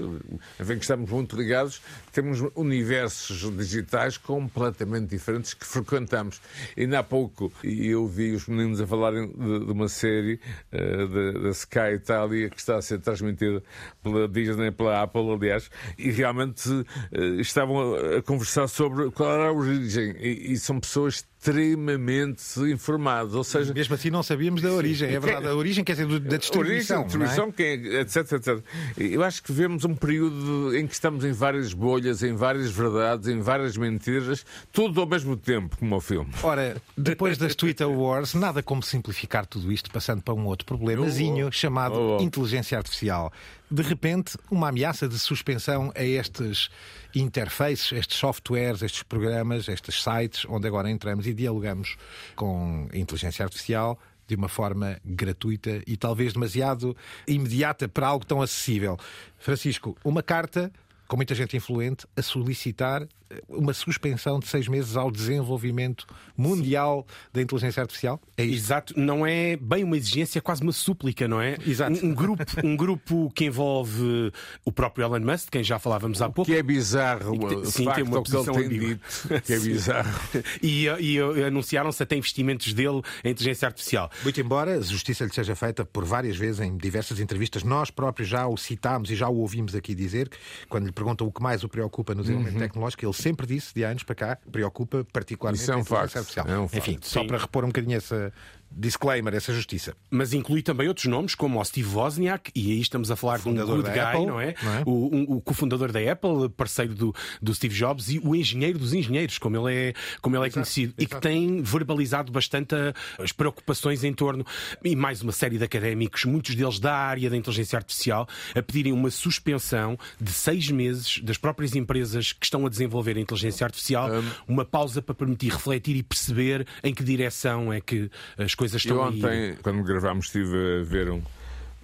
enfim, 0.59 0.75
que 0.75 0.81
estamos 0.83 1.09
muito 1.09 1.35
ligados, 1.35 1.81
temos 2.11 2.39
universos 2.55 3.39
digitais 3.57 3.92
completamente 4.17 5.09
diferentes 5.09 5.53
que 5.53 5.65
frequentamos. 5.65 6.41
Ainda 6.77 6.99
há 6.99 7.03
pouco 7.03 7.51
eu 7.63 8.07
vi 8.07 8.31
os 8.33 8.47
meninos 8.47 8.81
a 8.81 8.87
falarem 8.87 9.27
de, 9.27 9.65
de 9.65 9.71
uma 9.71 9.87
série 9.87 10.39
eh, 10.71 11.07
da- 11.41 11.49
Sky 11.49 11.93
Itália 11.95 12.49
que 12.49 12.59
está 12.59 12.77
a 12.77 12.81
ser 12.81 12.99
transmitida 12.99 13.61
pela 14.01 14.27
Disney, 14.27 14.71
pela 14.71 15.01
Apple, 15.03 15.31
aliás, 15.31 15.69
e 15.97 16.09
realmente 16.11 16.69
eh, 17.11 17.21
estavam 17.39 17.93
a, 17.95 18.17
a 18.17 18.21
conversar 18.21 18.67
sobre 18.67 19.11
qual 19.11 19.31
era 19.31 19.47
a 19.49 19.51
origem. 19.53 20.15
E, 20.19 20.53
e 20.53 20.57
são 20.57 20.79
pessoas 20.79 21.25
extremamente 21.43 22.43
informadas, 22.71 23.33
ou 23.33 23.43
seja, 23.43 23.73
Mesmo 23.73 23.95
assim, 23.95 24.09
não 24.09 24.23
sabíamos 24.23 24.61
da 24.61 24.71
origem. 24.71 25.09
É 25.13 25.19
verdade. 25.19 25.47
A 25.47 25.55
origem 25.55 25.83
quer 25.83 25.93
dizer 25.93 26.07
da 26.19 26.37
distribuição. 26.37 27.01
Origem, 27.01 27.03
distribuição, 27.03 27.51
quem 27.51 27.65
é- 27.67 28.01
etc, 28.01 28.31
etc. 28.33 28.59
Eu 28.97 29.23
acho 29.23 29.43
que 29.43 29.51
vemos 29.51 29.83
um 29.83 29.95
período 29.95 30.75
em 30.75 30.87
que 30.87 30.93
estamos 30.93 31.25
em 31.25 31.31
várias 31.31 31.73
bolhas, 31.73 32.23
em 32.23 32.33
várias 32.35 32.71
verdades, 32.71 33.27
em 33.27 33.41
várias 33.41 33.75
mentiras, 33.77 34.45
tudo 34.71 35.01
ao 35.01 35.07
mesmo 35.07 35.35
tempo, 35.35 35.77
como 35.77 35.95
o 35.95 36.01
filme. 36.01 36.31
é? 36.41 36.45
Ora, 36.45 36.81
depois 36.97 37.37
das 37.37 37.55
Twitter 37.55 37.89
Wars, 37.89 38.33
nada 38.33 38.63
como 38.63 38.81
simplificar 38.81 39.45
tudo 39.45 39.71
isto 39.71 39.91
passando 39.91 40.21
para 40.21 40.33
um 40.33 40.45
outro 40.45 40.65
problemazinho 40.65 41.51
chamado 41.51 41.93
Oh, 41.95 42.17
oh. 42.19 42.23
inteligência 42.23 42.77
artificial. 42.77 43.31
De 43.69 43.81
repente, 43.81 44.37
uma 44.51 44.69
ameaça 44.69 45.07
de 45.07 45.17
suspensão 45.17 45.91
a 45.95 46.03
estes 46.03 46.69
interfaces, 47.15 47.91
estes 47.91 48.17
softwares, 48.17 48.81
estes 48.81 49.03
programas, 49.03 49.67
estes 49.67 50.03
sites 50.03 50.45
onde 50.49 50.67
agora 50.67 50.89
entramos 50.89 51.27
e 51.27 51.33
dialogamos 51.33 51.95
com 52.35 52.87
a 52.91 52.97
inteligência 52.97 53.43
artificial 53.43 53.99
de 54.27 54.35
uma 54.35 54.47
forma 54.47 54.99
gratuita 55.03 55.81
e 55.85 55.97
talvez 55.97 56.33
demasiado 56.33 56.95
imediata 57.27 57.87
para 57.87 58.07
algo 58.07 58.25
tão 58.25 58.41
acessível. 58.41 58.97
Francisco, 59.37 59.97
uma 60.03 60.23
carta 60.23 60.71
com 61.07 61.15
muita 61.15 61.35
gente 61.35 61.55
influente 61.57 62.05
a 62.15 62.21
solicitar 62.21 63.03
eh, 63.29 63.41
uma 63.49 63.73
suspensão 63.73 64.39
de 64.39 64.47
seis 64.47 64.67
meses 64.67 64.95
ao 64.95 65.11
desenvolvimento 65.11 66.05
mundial 66.37 67.05
da 67.31 67.41
inteligência 67.41 67.81
artificial? 67.81 68.19
É 68.37 68.43
isto? 68.43 68.55
Exato, 68.65 68.93
não 68.99 69.25
é 69.25 69.55
bem 69.57 69.83
uma 69.83 69.97
exigência, 69.97 70.39
é 70.39 70.41
quase 70.41 70.61
uma 70.63 70.71
súplica, 70.71 71.27
não 71.27 71.41
é? 71.41 71.57
Exato. 71.65 72.05
Um, 72.05 72.13
grupo, 72.13 72.43
um 72.63 72.75
grupo 72.75 73.31
que 73.35 73.45
envolve 73.45 74.31
o 74.65 74.71
próprio 74.71 75.05
Elon 75.05 75.19
Musk, 75.19 75.45
de 75.45 75.51
quem 75.51 75.63
já 75.63 75.77
falávamos 75.79 76.21
há 76.21 76.29
pouco. 76.29 76.49
Que 76.49 76.57
é 76.57 76.63
bizarro, 76.63 77.37
que 77.37 77.47
tem- 77.47 77.65
sim, 77.65 77.85
tem 77.91 78.03
uma 78.03 78.23
que 78.23 78.31
posição 78.31 78.55
ambígua. 78.55 78.87
dito, 78.89 79.01
que 79.43 79.53
é 79.53 79.59
Sim. 79.59 79.69
bizarro. 79.69 80.13
E, 80.61 80.85
e, 80.87 81.15
e 81.17 81.43
anunciaram-se 81.43 82.01
até 82.01 82.15
investimentos 82.15 82.73
dele 82.73 83.01
em 83.23 83.29
inteligência 83.31 83.67
artificial. 83.67 84.09
Muito 84.23 84.39
embora 84.39 84.75
a 84.77 84.81
justiça 84.81 85.25
lhe 85.25 85.33
seja 85.33 85.55
feita 85.55 85.83
por 85.85 86.05
várias 86.05 86.37
vezes 86.37 86.61
em 86.61 86.77
diversas 86.77 87.19
entrevistas, 87.19 87.63
nós 87.63 87.89
próprios 87.91 88.29
já 88.29 88.47
o 88.47 88.55
citámos 88.57 89.09
e 89.11 89.15
já 89.15 89.27
o 89.27 89.37
ouvimos 89.37 89.75
aqui 89.75 89.93
dizer, 89.93 90.29
que, 90.29 90.37
quando 90.69 90.85
lhe 90.85 90.91
perguntam 90.93 91.27
o 91.27 91.31
que 91.31 91.41
mais 91.41 91.63
o 91.63 91.69
preocupa 91.69 92.15
no 92.15 92.21
desenvolvimento 92.21 92.59
tecnológico, 92.59 93.05
ele 93.05 93.13
sempre 93.13 93.45
disse, 93.45 93.73
de 93.73 93.83
anos 93.83 94.03
para 94.03 94.15
cá, 94.15 94.37
preocupa 94.51 95.05
particularmente 95.11 95.61
Isso 95.63 95.71
é 95.71 95.75
um 95.75 95.79
a 95.79 95.81
inteligência 95.81 96.07
facto, 96.07 96.17
artificial. 96.17 96.47
é 96.47 96.59
um 96.59 96.65
Enfim, 96.65 96.93
facto. 96.93 97.07
só 97.07 97.21
Sim. 97.21 97.27
para 97.27 97.37
repor 97.37 97.63
um 97.63 97.67
bocadinho 97.67 97.97
essa 97.97 98.31
disclaimer, 98.75 99.33
essa 99.33 99.53
justiça. 99.53 99.95
Mas 100.09 100.33
inclui 100.33 100.61
também 100.61 100.87
outros 100.87 101.05
nomes, 101.05 101.35
como 101.35 101.59
o 101.59 101.65
Steve 101.65 101.87
Wozniak, 101.95 102.51
e 102.55 102.71
aí 102.71 102.81
estamos 102.81 103.11
a 103.11 103.15
falar 103.15 103.39
de 103.39 103.47
um 103.49 103.53
good 103.65 103.83
da 103.83 103.89
guy, 103.91 103.99
Apple, 103.99 104.25
não 104.25 104.39
é? 104.41 104.55
não 104.61 104.73
é? 104.73 104.83
O, 104.85 105.15
um- 105.15 105.25
o 105.37 105.41
cofundador 105.41 105.91
da 105.91 105.99
Apple, 106.11 106.49
parceiro 106.55 106.93
do, 106.95 107.15
do 107.41 107.53
Steve 107.53 107.75
Jobs, 107.75 108.09
e 108.09 108.19
o 108.19 108.35
engenheiro 108.35 108.79
dos 108.79 108.93
engenheiros, 108.93 109.37
como 109.37 109.55
ele 109.69 109.75
é, 109.89 109.93
como 110.21 110.35
ele 110.35 110.47
é 110.47 110.49
conhecido, 110.49 110.93
e 110.97 111.05
que 111.05 111.19
tem 111.19 111.61
verbalizado 111.61 112.31
bastante 112.31 112.75
as 113.19 113.31
preocupações 113.31 114.03
em 114.03 114.13
torno, 114.13 114.45
e 114.83 114.95
mais 114.95 115.21
uma 115.21 115.31
série 115.31 115.57
de 115.57 115.63
académicos, 115.63 116.25
muitos 116.25 116.55
deles 116.55 116.79
da 116.79 116.95
área 116.95 117.29
da 117.29 117.37
inteligência 117.37 117.77
artificial, 117.77 118.27
a 118.55 118.61
pedirem 118.61 118.91
uma 118.93 119.09
suspensão 119.11 119.97
de 120.19 120.31
seis 120.31 120.69
meses 120.69 121.19
das 121.19 121.37
próprias 121.37 121.75
empresas 121.75 122.31
que 122.33 122.45
estão 122.45 122.65
a 122.65 122.69
desenvolver 122.69 123.17
a 123.17 123.19
inteligência 123.19 123.65
artificial, 123.65 124.09
uma 124.47 124.63
pausa 124.65 125.01
para 125.01 125.13
permitir 125.13 125.51
refletir 125.51 125.95
e 125.95 126.03
perceber 126.03 126.65
em 126.83 126.93
que 126.93 127.03
direção 127.03 127.71
é 127.73 127.81
que 127.81 128.09
as 128.37 128.55
coisas 128.55 128.62
Eu 128.71 128.77
estão 128.77 128.97
ir. 128.97 128.99
ontem, 128.99 129.57
quando 129.61 129.83
gravámos, 129.83 130.27
estive 130.27 130.81
a 130.81 130.83
ver 130.83 131.09
um, 131.09 131.21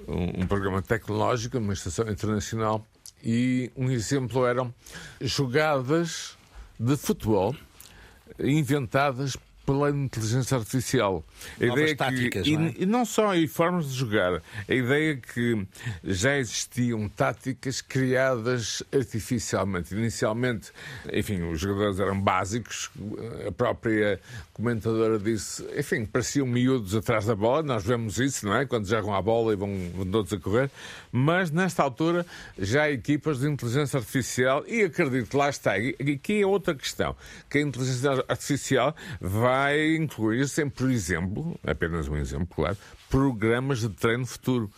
um, 0.07 0.41
um 0.43 0.47
programa 0.47 0.81
tecnológico, 0.81 1.57
uma 1.57 1.73
estação 1.73 2.09
internacional, 2.09 2.85
e 3.23 3.71
um 3.75 3.91
exemplo 3.91 4.45
eram 4.45 4.73
jogadas 5.19 6.37
de 6.79 6.95
futebol 6.95 7.55
inventadas 8.39 9.35
pela 9.69 9.91
inteligência 9.91 10.58
artificial. 10.58 11.23
A 11.62 11.65
Novas 11.67 11.82
ideia 11.82 11.95
táticas, 11.95 12.43
que, 12.43 12.58
não 12.58 12.65
é? 12.65 12.69
e, 12.69 12.84
e 12.84 12.86
não 12.88 13.05
só 13.05 13.36
e 13.36 13.47
formas 13.47 13.91
de 13.91 13.95
jogar, 13.99 14.41
a 14.67 14.73
ideia 14.73 15.15
que 15.15 15.63
já 16.03 16.38
existiam 16.38 17.08
táticas 17.08 17.79
criadas 17.79 18.82
artificialmente. 18.91 19.93
Inicialmente, 19.93 20.71
enfim, 21.13 21.43
os 21.43 21.60
jogadores 21.60 21.99
eram 21.99 22.19
básicos, 22.19 22.89
a 23.47 23.51
própria 23.51 24.19
comentadora 24.53 25.19
disse, 25.19 25.63
enfim, 25.77 26.03
pareciam 26.03 26.47
miúdos 26.47 26.95
atrás 26.95 27.27
da 27.27 27.36
bola, 27.36 27.62
nós 27.62 27.84
vemos 27.84 28.17
isso, 28.17 28.47
não 28.47 28.55
é? 28.55 28.65
Quando 28.65 28.88
jogam 28.88 29.13
a 29.13 29.21
bola 29.21 29.53
e 29.53 29.55
vão, 29.55 29.69
vão 29.93 30.05
todos 30.08 30.34
a 30.34 30.39
correr, 30.39 30.71
mas 31.12 31.51
nesta 31.51 31.84
altura 31.84 32.25
já 32.58 32.84
há 32.84 32.91
equipas 32.91 33.39
de 33.39 33.47
inteligência 33.47 33.99
artificial 33.99 34.63
e 34.67 34.82
acredito, 34.82 35.38
lá 35.38 35.47
está, 35.47 35.77
e 35.77 35.95
aqui 35.99 36.41
é 36.41 36.45
outra 36.45 36.73
questão, 36.73 37.15
que 37.47 37.60
a 37.60 37.62
inteligência 37.62 38.25
artificial 38.27 38.95
vai 39.21 39.59
incluir-se 39.98 40.62
em, 40.63 40.69
por 40.69 40.89
exemplo, 40.89 41.60
apenas 41.65 42.08
um 42.08 42.15
exemplo, 42.15 42.48
claro, 42.56 42.78
programas 43.10 43.82
de 43.82 43.89
treino 43.89 44.26
futuro. 44.26 44.69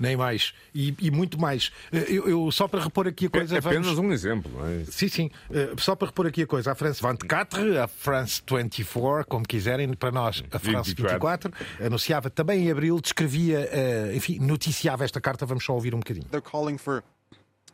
Nem 0.00 0.16
mais. 0.16 0.52
E, 0.74 0.96
e 0.98 1.10
muito 1.12 1.38
mais. 1.38 1.70
Eh, 1.92 2.06
Eu, 2.08 2.28
eu- 2.28 2.50
só 2.50 2.66
para 2.66 2.82
repor 2.82 3.06
aqui 3.06 3.26
a 3.26 3.30
coisa. 3.30 3.54
É 3.54 3.58
apenas 3.58 3.86
vamos- 3.86 3.98
um 4.00 4.10
exemplo, 4.12 4.50
não 4.52 4.66
é? 4.66 4.84
Sim, 4.86 5.06
sim. 5.06 5.30
Eh, 5.52 5.74
só 5.78 5.94
para 5.94 6.08
repor 6.08 6.26
aqui 6.26 6.42
a 6.42 6.46
coisa, 6.46 6.72
a 6.72 6.74
France 6.74 7.00
24, 7.00 7.80
a 7.80 7.86
France 7.86 8.42
24, 8.50 9.26
como 9.28 9.46
quiserem, 9.46 9.92
para 9.92 10.10
nós, 10.10 10.42
a 10.50 10.58
France 10.58 10.90
24. 10.90 11.50
24, 11.52 11.86
anunciava 11.86 12.30
também 12.30 12.64
em 12.66 12.70
abril, 12.72 13.00
descrevia, 13.00 13.68
eh, 13.70 14.12
enfim, 14.16 14.38
noticiava 14.40 15.04
esta 15.04 15.20
carta. 15.20 15.46
Vamos 15.46 15.64
só 15.64 15.72
ouvir 15.74 15.94
um 15.94 15.98
bocadinho. 15.98 16.26
They're 16.30 16.42
calling 16.42 16.78
for 16.78 17.04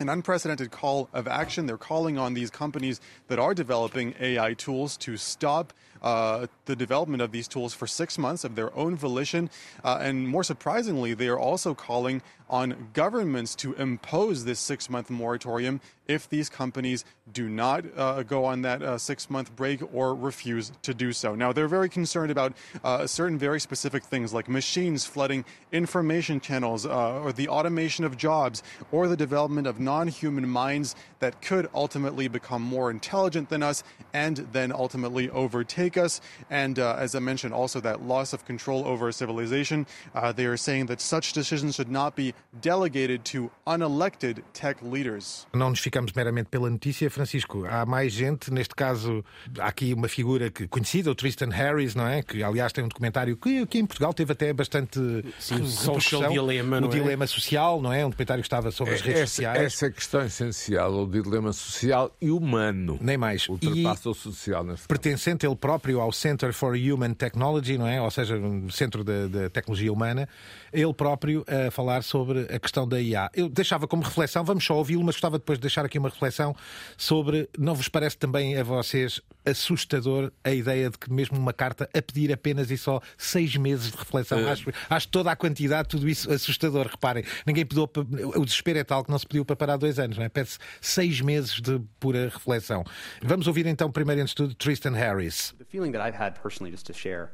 an 0.00 0.12
unprecedented 0.12 0.70
call 0.70 1.08
of 1.14 1.28
action. 1.30 1.64
They're 1.66 1.78
calling 1.78 2.18
on 2.18 2.34
these 2.34 2.50
companies 2.52 3.00
that 3.28 3.40
are 3.40 3.54
developing 3.54 4.12
AI 4.20 4.54
tools 4.54 4.98
to 4.98 5.16
stop 5.16 5.72
uh, 6.02 6.46
the 6.66 6.76
development 6.76 7.22
of 7.22 7.32
these 7.32 7.48
tools 7.48 7.74
for 7.74 7.86
six 7.86 8.18
months 8.18 8.44
of 8.44 8.54
their 8.54 8.74
own 8.76 8.96
volition. 8.96 9.50
Uh, 9.84 9.98
and 10.00 10.28
more 10.28 10.44
surprisingly, 10.44 11.14
they 11.14 11.28
are 11.28 11.38
also 11.38 11.74
calling 11.74 12.22
on 12.50 12.88
governments 12.92 13.54
to 13.54 13.74
impose 13.74 14.44
this 14.44 14.58
six 14.58 14.88
month 14.88 15.10
moratorium 15.10 15.80
if 16.06 16.28
these 16.28 16.48
companies 16.48 17.04
do 17.32 17.48
not 17.48 17.84
uh, 17.96 18.22
go 18.22 18.44
on 18.46 18.62
that 18.62 18.82
uh, 18.82 18.96
six 18.96 19.28
month 19.28 19.54
break 19.54 19.82
or 19.94 20.14
refuse 20.14 20.72
to 20.82 20.94
do 20.94 21.12
so. 21.12 21.34
Now, 21.34 21.52
they're 21.52 21.68
very 21.68 21.90
concerned 21.90 22.30
about 22.30 22.54
uh, 22.82 23.06
certain 23.06 23.38
very 23.38 23.60
specific 23.60 24.02
things 24.02 24.32
like 24.32 24.48
machines 24.48 25.04
flooding 25.04 25.44
information 25.70 26.40
channels 26.40 26.86
uh, 26.86 27.20
or 27.20 27.32
the 27.32 27.48
automation 27.48 28.04
of 28.04 28.16
jobs 28.16 28.62
or 28.90 29.08
the 29.08 29.16
development 29.16 29.66
of 29.66 29.78
non 29.78 30.08
human 30.08 30.48
minds 30.48 30.96
that 31.20 31.42
could 31.42 31.68
ultimately 31.74 32.28
become 32.28 32.62
more 32.62 32.90
intelligent 32.90 33.50
than 33.50 33.62
us 33.62 33.82
and 34.14 34.38
then 34.52 34.72
ultimately 34.72 35.28
overtake 35.30 35.87
us. 35.96 36.20
And 36.50 36.78
uh, 36.78 36.96
as 36.98 37.14
I 37.14 37.20
mentioned, 37.20 37.54
also 37.54 37.80
that 37.80 38.02
loss 38.06 38.32
of 38.32 38.44
control 38.44 38.84
over 38.86 39.12
civilization. 39.12 39.86
Uh, 40.14 40.32
they 40.32 40.46
are 40.46 40.56
saying 40.56 40.86
that 40.86 41.00
such 41.00 41.32
decisions 41.32 41.76
should 41.76 41.90
not 41.90 42.14
be 42.16 42.34
delegated 42.60 43.24
to 43.32 43.50
unelected 43.66 44.42
tech 44.52 44.82
leaders. 44.82 45.46
Não 45.54 45.70
nos 45.70 45.80
ficamos 45.80 46.12
meramente 46.12 46.48
pela 46.50 46.68
notícia, 46.68 47.08
Francisco. 47.10 47.64
Há 47.66 47.86
mais 47.86 48.12
gente, 48.12 48.52
neste 48.52 48.74
caso, 48.74 49.24
há 49.58 49.68
aqui 49.68 49.94
uma 49.94 50.08
figura 50.08 50.50
que, 50.50 50.66
conhecida, 50.66 51.10
o 51.10 51.14
Tristan 51.14 51.50
Harris, 51.50 51.94
não 51.94 52.06
é? 52.06 52.22
Que, 52.22 52.42
aliás, 52.42 52.72
tem 52.72 52.84
um 52.84 52.88
documentário 52.88 53.36
que 53.36 53.62
aqui 53.62 53.78
em 53.78 53.86
Portugal 53.86 54.12
teve 54.12 54.32
até 54.32 54.52
bastante. 54.52 54.98
Sim, 55.38 55.54
repercussão. 55.54 55.94
Social 55.94 56.32
Dilemma, 56.32 56.80
O 56.80 56.86
é? 56.86 56.88
dilema 56.88 57.26
social, 57.26 57.80
não 57.80 57.92
é? 57.92 58.04
Um 58.04 58.10
documentário 58.10 58.42
que 58.42 58.46
estava 58.46 58.70
sobre 58.70 58.94
as 58.94 59.00
redes 59.00 59.22
Essa, 59.22 59.30
sociais. 59.34 59.62
essa 59.62 59.86
é 59.86 59.88
a 59.88 59.92
questão 59.92 60.24
essencial, 60.24 60.92
o 61.02 61.06
dilema 61.06 61.52
social 61.52 62.14
e 62.20 62.30
humano. 62.30 62.98
Nem 63.00 63.16
mais. 63.16 63.48
Ultrapassa 63.48 64.10
o 64.10 64.14
social 64.14 64.64
neste 64.64 64.80
caso. 64.80 64.88
pertencente 64.88 65.46
ele 65.46 65.56
próprio 65.56 65.77
ao 66.00 66.12
Center 66.12 66.52
for 66.52 66.74
Human 66.76 67.14
Technology, 67.14 67.78
não 67.78 67.86
é? 67.86 68.00
Ou 68.00 68.10
seja, 68.10 68.36
um 68.36 68.68
centro 68.70 69.04
da 69.04 69.50
tecnologia 69.50 69.92
humana, 69.92 70.28
ele 70.72 70.92
próprio 70.92 71.44
a 71.46 71.70
falar 71.70 72.02
sobre 72.02 72.40
a 72.54 72.58
questão 72.58 72.86
da 72.86 73.00
IA. 73.00 73.30
Eu 73.34 73.48
deixava 73.48 73.86
como 73.86 74.02
reflexão, 74.02 74.44
vamos 74.44 74.64
só 74.64 74.76
ouvi-lo, 74.76 75.04
mas 75.04 75.14
gostava 75.14 75.38
depois 75.38 75.58
de 75.58 75.62
deixar 75.62 75.84
aqui 75.84 75.98
uma 75.98 76.08
reflexão 76.08 76.54
sobre, 76.96 77.48
não 77.58 77.74
vos 77.74 77.88
parece 77.88 78.16
também 78.16 78.56
a 78.56 78.62
vocês 78.62 79.20
assustador 79.50 80.32
a 80.44 80.50
ideia 80.50 80.90
de 80.90 80.98
que 80.98 81.12
mesmo 81.12 81.36
uma 81.38 81.52
carta 81.52 81.88
a 81.94 82.02
pedir 82.02 82.32
apenas 82.32 82.70
e 82.70 82.76
só 82.78 83.00
seis 83.16 83.56
meses 83.56 83.90
de 83.90 83.96
reflexão? 83.96 84.46
Acho, 84.48 84.70
acho 84.88 85.08
toda 85.08 85.30
a 85.30 85.36
quantidade, 85.36 85.88
tudo 85.88 86.08
isso 86.08 86.30
assustador. 86.32 86.86
Reparem, 86.86 87.24
ninguém 87.46 87.64
pediu, 87.66 87.86
para- 87.88 88.02
o 88.38 88.44
desespero 88.44 88.78
é 88.78 88.84
tal 88.84 89.04
que 89.04 89.10
não 89.10 89.18
se 89.18 89.26
pediu 89.26 89.44
para 89.44 89.56
parar 89.56 89.76
dois 89.76 89.98
anos, 89.98 90.16
não 90.18 90.24
é? 90.24 90.28
Pede-se 90.28 90.58
seis 90.80 91.20
meses 91.20 91.60
de 91.60 91.80
pura 92.00 92.24
reflexão. 92.24 92.84
Vamos 93.22 93.46
ouvir 93.46 93.66
então, 93.66 93.90
primeiro 93.90 94.20
antes 94.22 94.30
de 94.32 94.36
tudo, 94.36 94.54
Tristan 94.54 94.92
Harris. 94.92 95.54
The 95.58 95.64
feeling 95.64 95.92
that 95.92 96.06
I've 96.06 96.16
had 96.20 96.34
personally, 96.40 96.70
just 96.72 96.86
to 96.86 96.92
share, 96.92 97.30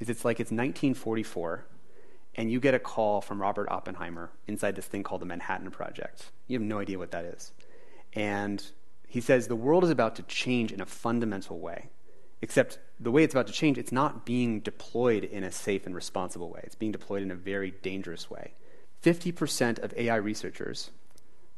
is 0.00 0.08
it's 0.08 0.24
like 0.24 0.40
it's 0.42 0.50
1944, 0.52 1.64
and 2.36 2.50
you 2.50 2.60
get 2.60 2.74
a 2.74 2.78
call 2.78 3.20
from 3.22 3.40
Robert 3.40 3.68
Oppenheimer 3.70 4.30
inside 4.46 4.74
this 4.74 4.86
thing 4.86 5.02
called 5.02 5.20
the 5.22 5.26
Manhattan 5.26 5.70
Project. 5.70 6.30
You 6.48 6.58
have 6.58 6.66
no 6.66 6.78
idea 6.78 6.98
what 6.98 7.10
that 7.12 7.24
is. 7.24 7.52
And 8.14 8.62
he 9.06 9.20
says 9.20 9.48
the 9.48 9.56
world 9.56 9.84
is 9.84 9.90
about 9.90 10.16
to 10.16 10.22
change 10.22 10.72
in 10.72 10.80
a 10.80 10.86
fundamental 10.86 11.58
way. 11.58 11.90
Except 12.42 12.78
the 13.00 13.10
way 13.10 13.24
it's 13.24 13.34
about 13.34 13.46
to 13.46 13.52
change, 13.52 13.78
it's 13.78 13.92
not 13.92 14.26
being 14.26 14.60
deployed 14.60 15.24
in 15.24 15.42
a 15.42 15.50
safe 15.50 15.86
and 15.86 15.94
responsible 15.94 16.50
way. 16.50 16.60
It's 16.64 16.74
being 16.74 16.92
deployed 16.92 17.22
in 17.22 17.30
a 17.30 17.34
very 17.34 17.70
dangerous 17.70 18.30
way. 18.30 18.52
50% 19.02 19.78
of 19.78 19.94
AI 19.96 20.16
researchers 20.16 20.90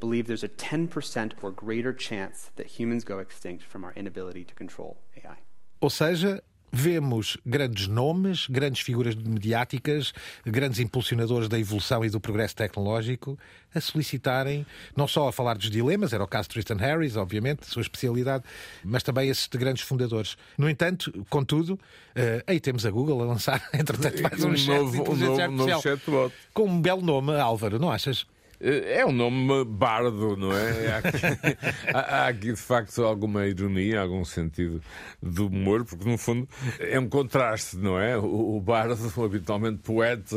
believe 0.00 0.26
there's 0.26 0.44
a 0.44 0.48
10% 0.48 1.32
or 1.42 1.50
greater 1.50 1.92
chance 1.92 2.50
that 2.56 2.66
humans 2.66 3.04
go 3.04 3.18
extinct 3.18 3.64
from 3.64 3.84
our 3.84 3.92
inability 3.94 4.44
to 4.44 4.54
control 4.54 4.98
AI. 5.16 5.38
Ou 5.82 5.88
seja, 5.88 6.40
vemos 6.72 7.37
grandes 7.46 7.87
nomes, 7.87 8.46
grandes 8.48 8.83
figuras 8.83 9.14
mediáticas, 9.14 10.12
grandes 10.44 10.78
impulsionadores 10.81 11.48
da 11.48 11.59
evolução 11.59 12.04
e 12.04 12.11
do 12.11 12.20
progresso 12.20 12.54
tecnológico 12.57 13.38
a 13.74 13.81
solicitarem, 13.81 14.66
não 14.96 15.07
só 15.07 15.28
a 15.28 15.33
falar 15.33 15.54
dos 15.57 15.70
dilemas, 15.70 16.12
era 16.12 16.22
o 16.24 16.26
caso 16.26 16.48
de 16.48 16.54
Tristan 16.54 16.76
Harris, 16.76 17.16
obviamente, 17.16 17.66
sua 17.66 17.83
especialidade, 17.83 18.44
mas 18.85 19.02
também 19.02 19.28
esses 19.28 19.46
de 19.48 19.59
grandes 19.59 19.83
fundadores. 19.83 20.37
No 20.57 20.68
entanto, 20.70 21.12
contudo, 21.28 21.78
eh, 22.14 22.42
aí 22.46 22.61
temos 22.61 22.87
a 22.87 22.90
Google 22.90 23.22
a 23.22 23.26
lançar, 23.26 23.62
entretanto, 23.74 24.22
mais 24.22 24.42
um, 24.42 24.48
Um 24.48 24.50
novo- 24.50 24.90
de 24.92 24.98
um 24.98 25.00
inteligência 25.02 25.48
novo- 25.48 25.57
novo 25.57 25.70
artificial. 25.70 25.83
chatbot. 25.83 26.35
Com 26.54 26.64
um 26.66 26.81
belo 26.81 27.02
nome, 27.02 27.38
Álvaro, 27.38 27.78
não 27.78 27.90
achas? 27.90 28.26
É 28.61 29.07
um 29.07 29.12
nome 29.12 29.64
bardo, 29.64 30.37
não 30.37 30.53
é? 30.53 30.88
Há 30.92 30.99
aqui, 30.99 31.59
há- 31.94 32.27
aqui, 32.29 32.53
de 32.53 32.57
facto 32.57 33.05
alguma 33.05 33.47
ironia, 33.47 34.01
algum 34.01 34.25
sentido 34.25 34.83
de 35.23 35.40
humor, 35.42 35.85
porque 35.85 36.09
no 36.09 36.18
fundo 36.18 36.49
é 36.81 36.99
um 36.99 37.09
contraste, 37.09 37.77
não 37.77 37.99
é? 38.01 38.16
O, 38.18 38.57
o 38.57 38.61
bardo, 38.61 38.99
habitualmente 39.25 39.79
poeta, 39.79 40.37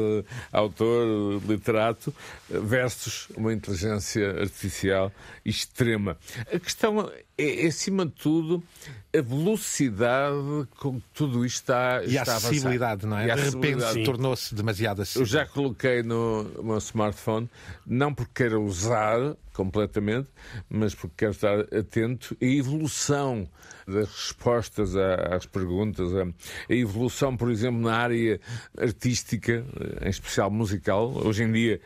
autor, 0.51 1.41
literato, 1.47 2.13
versus 2.49 3.27
uma 3.35 3.51
inteligência 3.53 4.39
artificial 4.39 5.11
extrema. 5.43 6.17
A 6.53 6.59
questão 6.59 7.11
é, 7.41 7.67
acima 7.67 8.05
de 8.05 8.11
tudo, 8.13 8.63
a 9.15 9.21
velocidade 9.21 10.67
com 10.79 10.99
que 10.99 11.07
tudo 11.13 11.45
isto 11.45 11.55
está, 11.61 12.01
E 12.05 12.17
a 12.17 12.21
está 12.21 12.33
a 12.33 12.37
acessibilidade, 12.37 13.05
não 13.05 13.17
é? 13.17 13.27
E 13.27 13.31
a 13.31 13.35
De 13.35 13.41
repente 13.49 14.03
tornou-se 14.03 14.53
demasiado 14.55 14.99
Eu 14.99 15.03
acessível. 15.03 15.25
já 15.27 15.45
coloquei 15.45 16.01
no 16.03 16.43
meu 16.63 16.77
smartphone, 16.77 17.49
não 17.85 18.13
porque 18.13 18.31
queira 18.43 18.59
usar 18.59 19.35
completamente, 19.53 20.29
mas 20.69 20.95
porque 20.95 21.13
quero 21.17 21.31
estar 21.31 21.59
atento 21.77 22.35
à 22.41 22.45
evolução 22.45 23.47
das 23.87 24.07
respostas 24.09 24.95
às 24.95 25.45
perguntas, 25.45 26.07
a 26.15 26.73
evolução, 26.73 27.35
por 27.35 27.51
exemplo, 27.51 27.81
na 27.81 27.95
área 27.95 28.39
artística, 28.77 29.65
em 30.01 30.09
especial 30.09 30.49
musical. 30.49 31.11
Hoje 31.25 31.43
em 31.43 31.51
dia, 31.51 31.81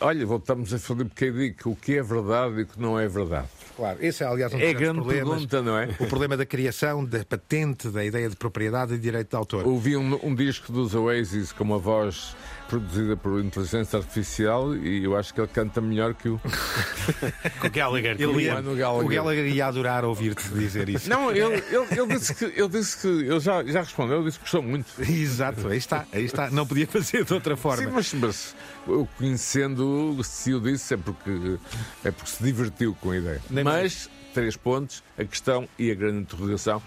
olha, 0.00 0.26
voltamos 0.26 0.74
a 0.74 0.78
Filipe 0.78 1.14
K. 1.14 1.30
Dick, 1.32 1.68
o 1.68 1.74
que 1.76 1.96
é 1.96 2.02
verdade 2.02 2.60
e 2.60 2.62
o 2.62 2.66
que 2.66 2.80
não 2.80 2.98
é 2.98 3.08
verdade. 3.08 3.48
Claro, 3.76 3.98
esse 4.00 4.24
é, 4.24 4.26
aliás, 4.26 4.52
um 4.54 4.58
dos 4.58 4.66
É 4.66 4.72
grande 4.72 5.00
problemas. 5.00 5.28
pergunta, 5.28 5.62
não 5.62 5.76
é? 5.78 5.88
O 6.00 6.06
problema 6.06 6.36
da 6.36 6.46
criação, 6.46 7.04
da 7.04 7.24
patente, 7.24 7.88
da 7.88 8.04
ideia 8.04 8.28
de 8.28 8.36
propriedade 8.36 8.94
e 8.94 8.98
direito 8.98 9.30
de 9.30 9.36
autor. 9.36 9.66
Ouvi 9.66 9.96
um, 9.96 10.18
um 10.22 10.34
disco 10.34 10.72
dos 10.72 10.94
Oasis 10.94 11.52
com 11.52 11.62
uma 11.64 11.78
voz 11.78 12.34
produzida 12.68 13.16
por 13.16 13.40
inteligência 13.40 13.96
artificial 13.96 14.74
e 14.74 15.04
eu 15.04 15.16
acho 15.16 15.32
que 15.32 15.40
ele 15.40 15.48
canta 15.48 15.80
melhor 15.80 16.14
que 16.14 16.28
o. 16.28 16.40
Com 17.60 17.66
o 17.66 17.70
Gallagher. 17.70 18.16
Ele 18.18 18.42
ia, 18.42 18.58
o 18.58 18.74
Gallagher. 18.74 19.08
Gallagher 19.08 19.46
ia 19.46 19.66
adorar 19.66 20.04
ouvir-te 20.04 20.48
dizer 20.48 20.88
isso. 20.88 21.08
Não, 21.08 21.30
ele, 21.30 21.62
ele, 21.70 21.86
ele 22.00 22.06
disse 22.18 22.34
que. 22.34 22.44
Ele 22.44 22.68
disse 22.68 23.00
que. 23.00 23.06
Ele 23.06 23.40
já, 23.40 23.62
já 23.64 23.80
respondeu, 23.80 24.16
ele 24.16 24.24
disse 24.26 24.38
que 24.38 24.44
gostou 24.44 24.62
muito. 24.62 24.86
Exato, 25.00 25.68
aí 25.68 25.78
está, 25.78 26.04
aí 26.12 26.24
está. 26.24 26.50
Não 26.50 26.66
podia 26.66 26.86
fazer 26.86 27.24
de 27.24 27.32
outra 27.32 27.56
forma. 27.56 27.84
Sim, 27.84 27.90
mas, 27.92 28.12
mas 28.14 28.56
eu 28.88 29.08
conhecendo, 29.16 30.18
se 30.24 30.52
o 30.52 30.60
disse 30.60 30.94
é 30.94 30.96
porque, 30.96 31.58
é 32.04 32.10
porque 32.10 32.30
se 32.30 32.42
divertiu 32.42 32.96
com 33.00 33.10
a 33.12 33.16
ideia. 33.16 33.40
Nem 33.50 33.64
mas, 33.66 34.08
três 34.32 34.56
pontos, 34.56 35.02
a 35.18 35.24
questão 35.24 35.68
e 35.76 35.90
a 35.90 35.94
grande 35.96 36.18
interrogação: 36.18 36.80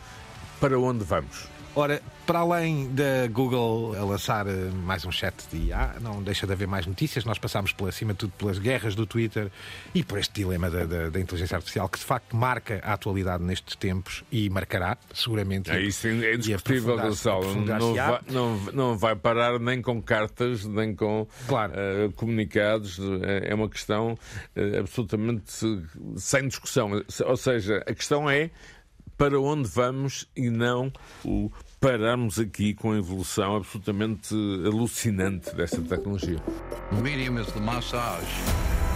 para 0.61 0.79
onde 0.79 1.03
vamos? 1.03 1.58
Ora, 1.79 2.01
para 2.27 2.39
além 2.39 2.89
da 2.93 3.25
Google 3.31 3.95
a 3.97 4.03
lançar 4.03 4.45
eh, 4.47 4.51
mais 4.83 5.05
um 5.05 5.11
chat 5.13 5.33
de 5.49 5.67
IA, 5.67 5.95
não 6.01 6.21
deixa 6.21 6.45
de 6.45 6.51
haver 6.51 6.67
mais 6.67 6.85
notícias. 6.85 7.23
Nós 7.23 7.37
passámos, 7.39 7.71
por 7.71 7.87
acima 7.87 8.11
de 8.11 8.19
tudo, 8.19 8.33
pelas 8.37 8.59
guerras 8.59 8.95
do 8.95 9.05
Twitter 9.05 9.49
e 9.95 10.03
por 10.03 10.19
este 10.19 10.33
dilema 10.33 10.69
da, 10.69 10.83
da- 10.83 11.09
da 11.09 11.19
inteligência 11.21 11.55
artificial, 11.55 11.87
que 11.87 11.97
de 11.97 12.03
facto 12.03 12.35
marca 12.35 12.81
a 12.83 12.91
atualidade 12.91 13.45
nestes 13.45 13.77
tempos 13.77 14.25
e 14.29 14.49
marcará, 14.49 14.97
seguramente. 15.13 15.71
É 15.71 15.79
isso, 15.81 16.05
é 16.07 16.33
indiscutível, 16.35 16.97
Gonçalo. 16.97 17.55
Não 17.55 17.93
vai, 17.95 18.19
não, 18.29 18.57
não 18.73 18.97
vai 18.97 19.15
parar 19.15 19.57
nem 19.57 19.81
com 19.81 20.01
cartas, 20.01 20.65
nem 20.65 20.93
com 20.93 21.25
Claro. 21.47 21.71
eh, 21.77 22.09
comunicados. 22.13 22.99
É 23.23 23.51
é 23.51 23.55
uma 23.55 23.69
questão 23.69 24.19
eh, 24.53 24.79
absolutamente 24.79 25.53
sem 26.17 26.45
discussão. 26.45 26.91
Ou 27.25 27.37
seja, 27.37 27.81
a 27.87 27.93
questão 27.93 28.29
é 28.29 28.49
para 29.17 29.37
onde 29.39 29.67
vamos 29.67 30.25
e 30.35 30.49
não 30.49 30.91
o 31.25 31.51
pararmos 31.79 32.37
aqui 32.37 32.73
com 32.73 32.91
a 32.91 32.97
evolução 32.97 33.55
absolutamente 33.55 34.33
alucinante 34.65 35.55
desta 35.55 35.81
tecnologia. 35.81 36.39
The 36.91 37.01
medium 37.01 37.39
is 37.39 37.47
the 37.53 37.59
massage. 37.59 38.88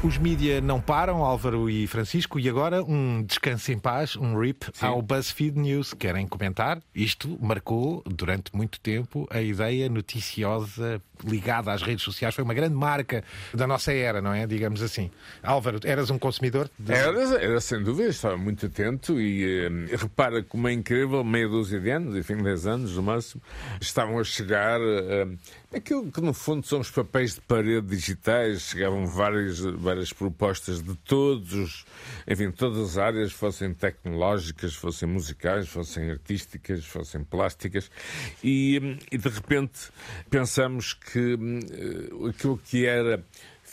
Os 0.00 0.16
mídia 0.16 0.60
não 0.60 0.80
param, 0.80 1.24
Álvaro 1.24 1.68
e 1.68 1.84
Francisco, 1.88 2.38
e 2.38 2.48
agora 2.48 2.84
um 2.84 3.20
descanso 3.24 3.72
em 3.72 3.78
paz, 3.80 4.14
um 4.14 4.38
RIP 4.38 4.66
ao 4.80 5.02
BuzzFeed 5.02 5.58
News. 5.58 5.92
Querem 5.92 6.24
comentar? 6.24 6.80
Isto 6.94 7.36
marcou 7.42 8.00
durante 8.06 8.54
muito 8.54 8.78
tempo 8.78 9.26
a 9.28 9.42
ideia 9.42 9.88
noticiosa 9.88 11.02
ligada 11.24 11.72
às 11.72 11.82
redes 11.82 12.04
sociais. 12.04 12.32
Foi 12.32 12.44
uma 12.44 12.54
grande 12.54 12.76
marca 12.76 13.24
da 13.52 13.66
nossa 13.66 13.92
era, 13.92 14.22
não 14.22 14.32
é? 14.32 14.46
Digamos 14.46 14.82
assim. 14.82 15.10
Álvaro, 15.42 15.80
eras 15.82 16.10
um 16.10 16.18
consumidor? 16.18 16.70
de- 16.78 16.92
Era, 16.92 17.20
era 17.42 17.60
sem 17.60 17.82
dúvida, 17.82 18.08
estava 18.08 18.36
muito 18.36 18.66
atento 18.66 19.20
e 19.20 19.66
eh, 19.66 19.96
repara 19.96 20.44
como 20.44 20.68
é 20.68 20.72
incrível, 20.72 21.24
meia 21.24 21.48
dúzia 21.48 21.80
de 21.80 21.90
anos, 21.90 22.14
enfim, 22.14 22.36
10 22.36 22.66
anos 22.68 22.94
no 22.94 23.02
máximo, 23.02 23.42
estavam 23.80 24.16
a 24.20 24.22
chegar 24.22 24.80
eh, 24.80 25.26
aquilo 25.74 26.08
que 26.12 26.20
no 26.20 26.32
fundo 26.32 26.64
são 26.64 26.78
os 26.78 26.88
papéis 26.90 27.34
de 27.34 27.40
parede 27.40 27.88
digitais, 27.88 28.62
chegavam 28.62 29.04
várias, 29.04 29.58
várias 29.88 30.12
propostas 30.12 30.82
de 30.82 30.94
todos 30.94 31.54
os, 31.54 31.86
enfim, 32.26 32.50
todas 32.50 32.90
as 32.90 32.98
áreas, 32.98 33.32
fossem 33.32 33.72
tecnológicas, 33.72 34.74
fossem 34.74 35.08
musicais, 35.08 35.66
fossem 35.66 36.10
artísticas, 36.10 36.84
fossem 36.84 37.24
plásticas, 37.24 37.90
e, 38.44 38.98
e 39.10 39.16
de 39.16 39.28
repente 39.28 39.90
pensamos 40.28 40.92
que 40.92 41.36
hum, 41.36 41.60
eh, 41.70 42.28
aquilo 42.28 42.58
que 42.58 42.84
era 42.84 43.24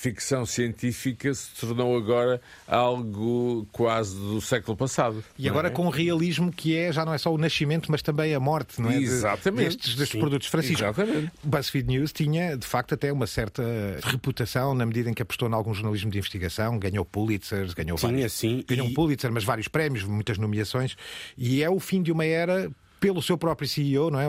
ficção 0.10 0.46
científica 0.46 1.34
se 1.34 1.50
tornou 1.60 1.98
agora 1.98 2.39
algo 2.68 3.68
quase 3.72 4.15
do 4.15 4.39
século 4.39 4.78
passado. 4.78 5.24
E 5.38 5.50
agora 5.50 5.70
com 5.72 5.88
o 5.88 5.89
realismo 5.89 6.52
que 6.52 6.76
é, 6.76 6.91
já 6.91 7.04
não 7.04 7.13
é 7.13 7.18
só 7.18 7.34
o 7.34 7.38
nascimento, 7.38 7.91
mas 7.91 8.02
também 8.02 8.34
a 8.36 8.39
morte, 8.39 8.80
não 8.80 8.91
é? 8.91 8.98
De- 9.00 9.04
Exatamente. 9.04 9.65
Destes, 9.78 9.96
destes 9.96 10.10
Sim, 10.13 10.20
produtos. 10.20 10.48
Francisco, 10.48 10.84
exatamente. 10.84 11.32
BuzzFeed 11.44 11.88
News 11.88 12.12
tinha, 12.13 12.56
de 12.56 12.68
facto, 12.68 12.94
até 12.94 13.12
uma 13.12 13.26
certa 13.26 13.63
reputação 14.04 14.76
na 14.76 14.86
medida 14.86 15.10
em 15.10 15.13
que 15.13 15.22
apostou 15.24 15.50
em 15.50 15.54
algum 15.54 15.74
jornalismo 15.74 16.12
de 16.12 16.18
investigação, 16.20 16.78
ganhou 16.78 17.04
Pulitzers, 17.04 17.74
ganhou 17.74 17.98
Tinha, 17.98 18.12
vários. 18.12 18.34
sim, 18.34 18.63
Ganhou 18.68 18.88
e- 18.88 18.91
um 18.91 18.94
Pulitzer, 18.94 19.32
mas 19.32 19.44
vários 19.44 19.68
prémios, 19.68 20.04
muitas 20.04 20.38
nomeações. 20.38 20.96
E 21.38 21.63
é 21.63 21.70
o 21.70 21.80
fim 21.80 22.04
de 22.04 22.12
uma 22.12 22.26
era. 22.26 22.70
Pelo 22.99 23.21
seu 23.21 23.38
próprio 23.38 23.67
CEO, 23.67 24.10
não 24.10 24.19
é? 24.19 24.25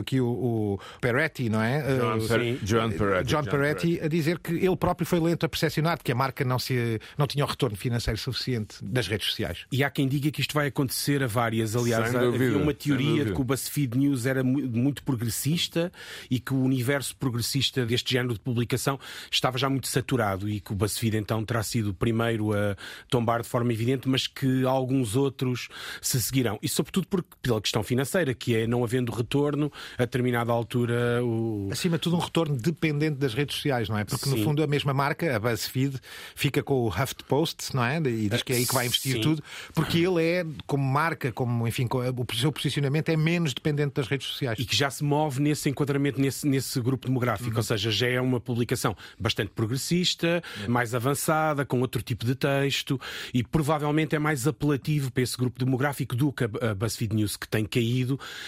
Aqui 0.00 0.20
o, 0.20 0.26
o 0.26 0.80
Peretti, 1.00 1.48
não 1.48 1.62
é? 1.62 1.80
John, 1.98 2.16
Uh, 2.16 2.28
Per- 2.28 2.58
John 2.62 2.90
Peretti. 2.90 3.28
John 3.30 3.44
Peretti 3.44 4.00
a 4.02 4.08
dizer 4.08 4.38
que 4.38 4.52
ele 4.52 4.76
próprio 4.76 5.06
foi 5.06 5.20
lento 5.20 5.44
a 5.44 5.48
percepcionar 5.48 6.02
que 6.02 6.10
a 6.10 6.14
marca 6.14 6.44
não, 6.44 6.58
se, 6.58 6.98
não 7.16 7.26
tinha 7.26 7.44
o 7.44 7.48
retorno 7.48 7.76
financeiro 7.76 8.18
suficiente 8.18 8.76
das 8.82 9.06
redes 9.06 9.28
sociais. 9.28 9.64
E 9.70 9.84
há 9.84 9.90
quem 9.90 10.08
diga 10.08 10.30
que 10.30 10.40
isto 10.40 10.54
vai 10.54 10.66
acontecer 10.68 11.22
a 11.22 11.26
várias. 11.26 11.76
Aliás, 11.76 12.14
há- 12.14 12.18
dúvida, 12.20 12.44
havia 12.46 12.58
uma 12.58 12.74
teoria 12.74 13.24
de 13.26 13.32
que 13.32 13.40
o 13.40 13.44
BuzzFeed 13.44 13.96
News 13.98 14.26
era 14.26 14.42
mu- 14.42 14.62
muito 14.68 15.02
progressista 15.04 15.92
e 16.30 16.40
que 16.40 16.52
o 16.54 16.60
universo 16.62 17.14
progressista 17.16 17.84
deste 17.86 18.12
género 18.12 18.34
de 18.34 18.40
publicação 18.40 18.98
estava 19.30 19.58
já 19.58 19.68
muito 19.68 19.88
saturado 19.88 20.48
e 20.48 20.58
que 20.60 20.72
o 20.72 20.74
BuzzFeed 20.74 21.16
então 21.18 21.44
terá 21.44 21.62
sido 21.62 21.90
o 21.90 21.94
primeiro 21.94 22.52
a 22.52 22.76
tombar 23.08 23.42
de 23.42 23.48
forma 23.48 23.72
evidente, 23.72 24.08
mas 24.08 24.26
que 24.26 24.64
alguns 24.64 25.14
outros 25.16 25.68
se 26.00 26.20
seguirão. 26.20 26.58
E 26.62 26.68
sobretudo 26.68 27.06
porque, 27.08 27.28
pela 27.42 27.60
questão 27.60 27.82
financeira, 27.82 28.05
que 28.34 28.54
é 28.54 28.66
não 28.66 28.84
havendo 28.84 29.12
retorno, 29.12 29.72
a 29.96 30.04
determinada 30.04 30.52
altura 30.52 31.22
o. 31.24 31.68
Acima 31.70 31.96
de 31.96 32.02
tudo, 32.02 32.16
um 32.16 32.20
retorno 32.20 32.56
dependente 32.56 33.16
das 33.16 33.34
redes 33.34 33.56
sociais, 33.56 33.88
não 33.88 33.98
é? 33.98 34.04
Porque, 34.04 34.28
no 34.28 34.36
Sim. 34.36 34.44
fundo, 34.44 34.62
a 34.62 34.66
mesma 34.66 34.92
marca, 34.92 35.34
a 35.34 35.38
BuzzFeed, 35.38 35.98
fica 36.34 36.62
com 36.62 36.74
o 36.74 36.88
HuffPost, 36.88 37.74
não 37.74 37.84
é? 37.84 37.98
E 37.98 38.28
diz 38.28 38.42
que 38.42 38.52
é 38.52 38.56
aí 38.56 38.66
que 38.66 38.74
vai 38.74 38.86
investir 38.86 39.14
Sim. 39.14 39.20
tudo, 39.20 39.42
porque 39.74 39.98
ele 39.98 40.22
é, 40.22 40.46
como 40.66 40.84
marca, 40.84 41.32
como, 41.32 41.66
enfim, 41.66 41.88
o 41.90 42.34
seu 42.34 42.52
posicionamento 42.52 43.08
é 43.08 43.16
menos 43.16 43.54
dependente 43.54 43.94
das 43.94 44.06
redes 44.06 44.26
sociais. 44.26 44.58
e 44.58 44.64
que 44.64 44.76
já 44.76 44.90
se 44.90 45.02
move 45.02 45.40
nesse 45.40 45.68
enquadramento, 45.68 46.20
nesse, 46.20 46.46
nesse 46.46 46.80
grupo 46.80 47.06
demográfico. 47.06 47.56
Ou 47.56 47.62
seja, 47.62 47.90
já 47.90 48.08
é 48.08 48.20
uma 48.20 48.40
publicação 48.40 48.96
bastante 49.18 49.50
progressista, 49.54 50.42
mais 50.68 50.94
avançada, 50.94 51.64
com 51.64 51.80
outro 51.80 52.02
tipo 52.02 52.24
de 52.24 52.34
texto 52.34 53.00
e 53.32 53.42
provavelmente 53.42 54.14
é 54.14 54.18
mais 54.18 54.46
apelativo 54.46 55.10
para 55.10 55.22
esse 55.22 55.36
grupo 55.36 55.58
demográfico 55.58 56.14
do 56.14 56.32
que 56.32 56.44
a 56.44 56.66
a 56.70 56.74
BuzzFeed 56.74 57.14
News, 57.14 57.36
que 57.36 57.48
tem 57.48 57.64
caído. 57.64 57.95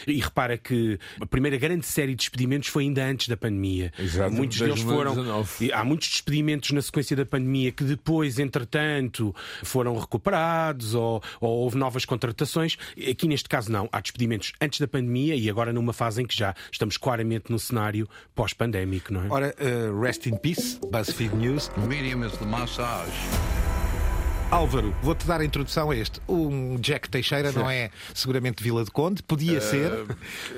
E 0.07 0.19
repara 0.19 0.57
que 0.57 0.99
a 1.21 1.27
primeira 1.27 1.57
grande 1.57 1.87
série 1.87 2.13
de 2.13 2.19
despedimentos 2.19 2.69
foi 2.69 2.85
ainda 2.85 3.05
antes 3.05 3.29
da 3.29 3.37
pandemia. 3.37 3.93
Exato, 3.99 4.33
muitos 4.33 4.59
deles 4.59 4.81
foram. 4.81 5.15
2019. 5.15 5.65
e 5.65 5.73
Há 5.73 5.85
muitos 5.85 6.09
despedimentos 6.09 6.71
na 6.71 6.83
sequência 6.83 7.17
da 7.17 7.25
pandemia 7.27 7.73
que 7.73 7.85
depois, 7.85 8.39
entretanto, 8.39 9.35
foram 9.63 9.99
recuperados 9.99 10.95
ou, 10.95 11.23
ou 11.41 11.51
houve 11.61 11.77
novas 11.77 12.05
contratações. 12.05 12.77
Aqui 13.11 13.29
neste 13.29 13.49
caso 13.49 13.71
não. 13.71 13.89
Há 13.93 14.01
despedimentos 14.01 14.53
antes 14.61 14.81
da 14.81 14.89
pandemia 14.89 15.35
e 15.35 15.49
agora 15.49 15.73
numa 15.73 15.93
fase 15.93 16.23
em 16.23 16.27
que 16.27 16.37
já 16.37 16.55
estamos 16.71 16.97
claramente 16.97 17.51
no 17.51 17.59
cenário 17.59 18.09
pós-pandémico, 18.35 19.13
não 19.13 19.25
é? 19.25 19.27
Ora, 19.31 19.55
uh, 19.59 20.01
rest 20.01 20.27
in 20.27 20.37
peace, 20.37 20.79
BuzzFeed 20.91 21.35
News. 21.35 21.69
The 21.69 21.87
medium 21.87 22.25
is 22.25 22.33
the 22.39 22.47
massage. 22.47 23.58
Álvaro, 24.51 24.95
vou-te 25.03 25.27
dar 25.27 25.43
a 25.43 25.45
introdução 25.45 25.91
a 25.91 25.97
este. 25.97 26.23
Um 26.27 26.77
Jack 26.77 27.11
Teixeira 27.11 27.53
não 27.53 27.69
é 27.69 27.91
seguramente 28.15 28.63
Vila 28.63 28.83
de 28.83 28.91
Conde, 28.91 29.23
podia 29.23 29.61
ser, 29.61 29.91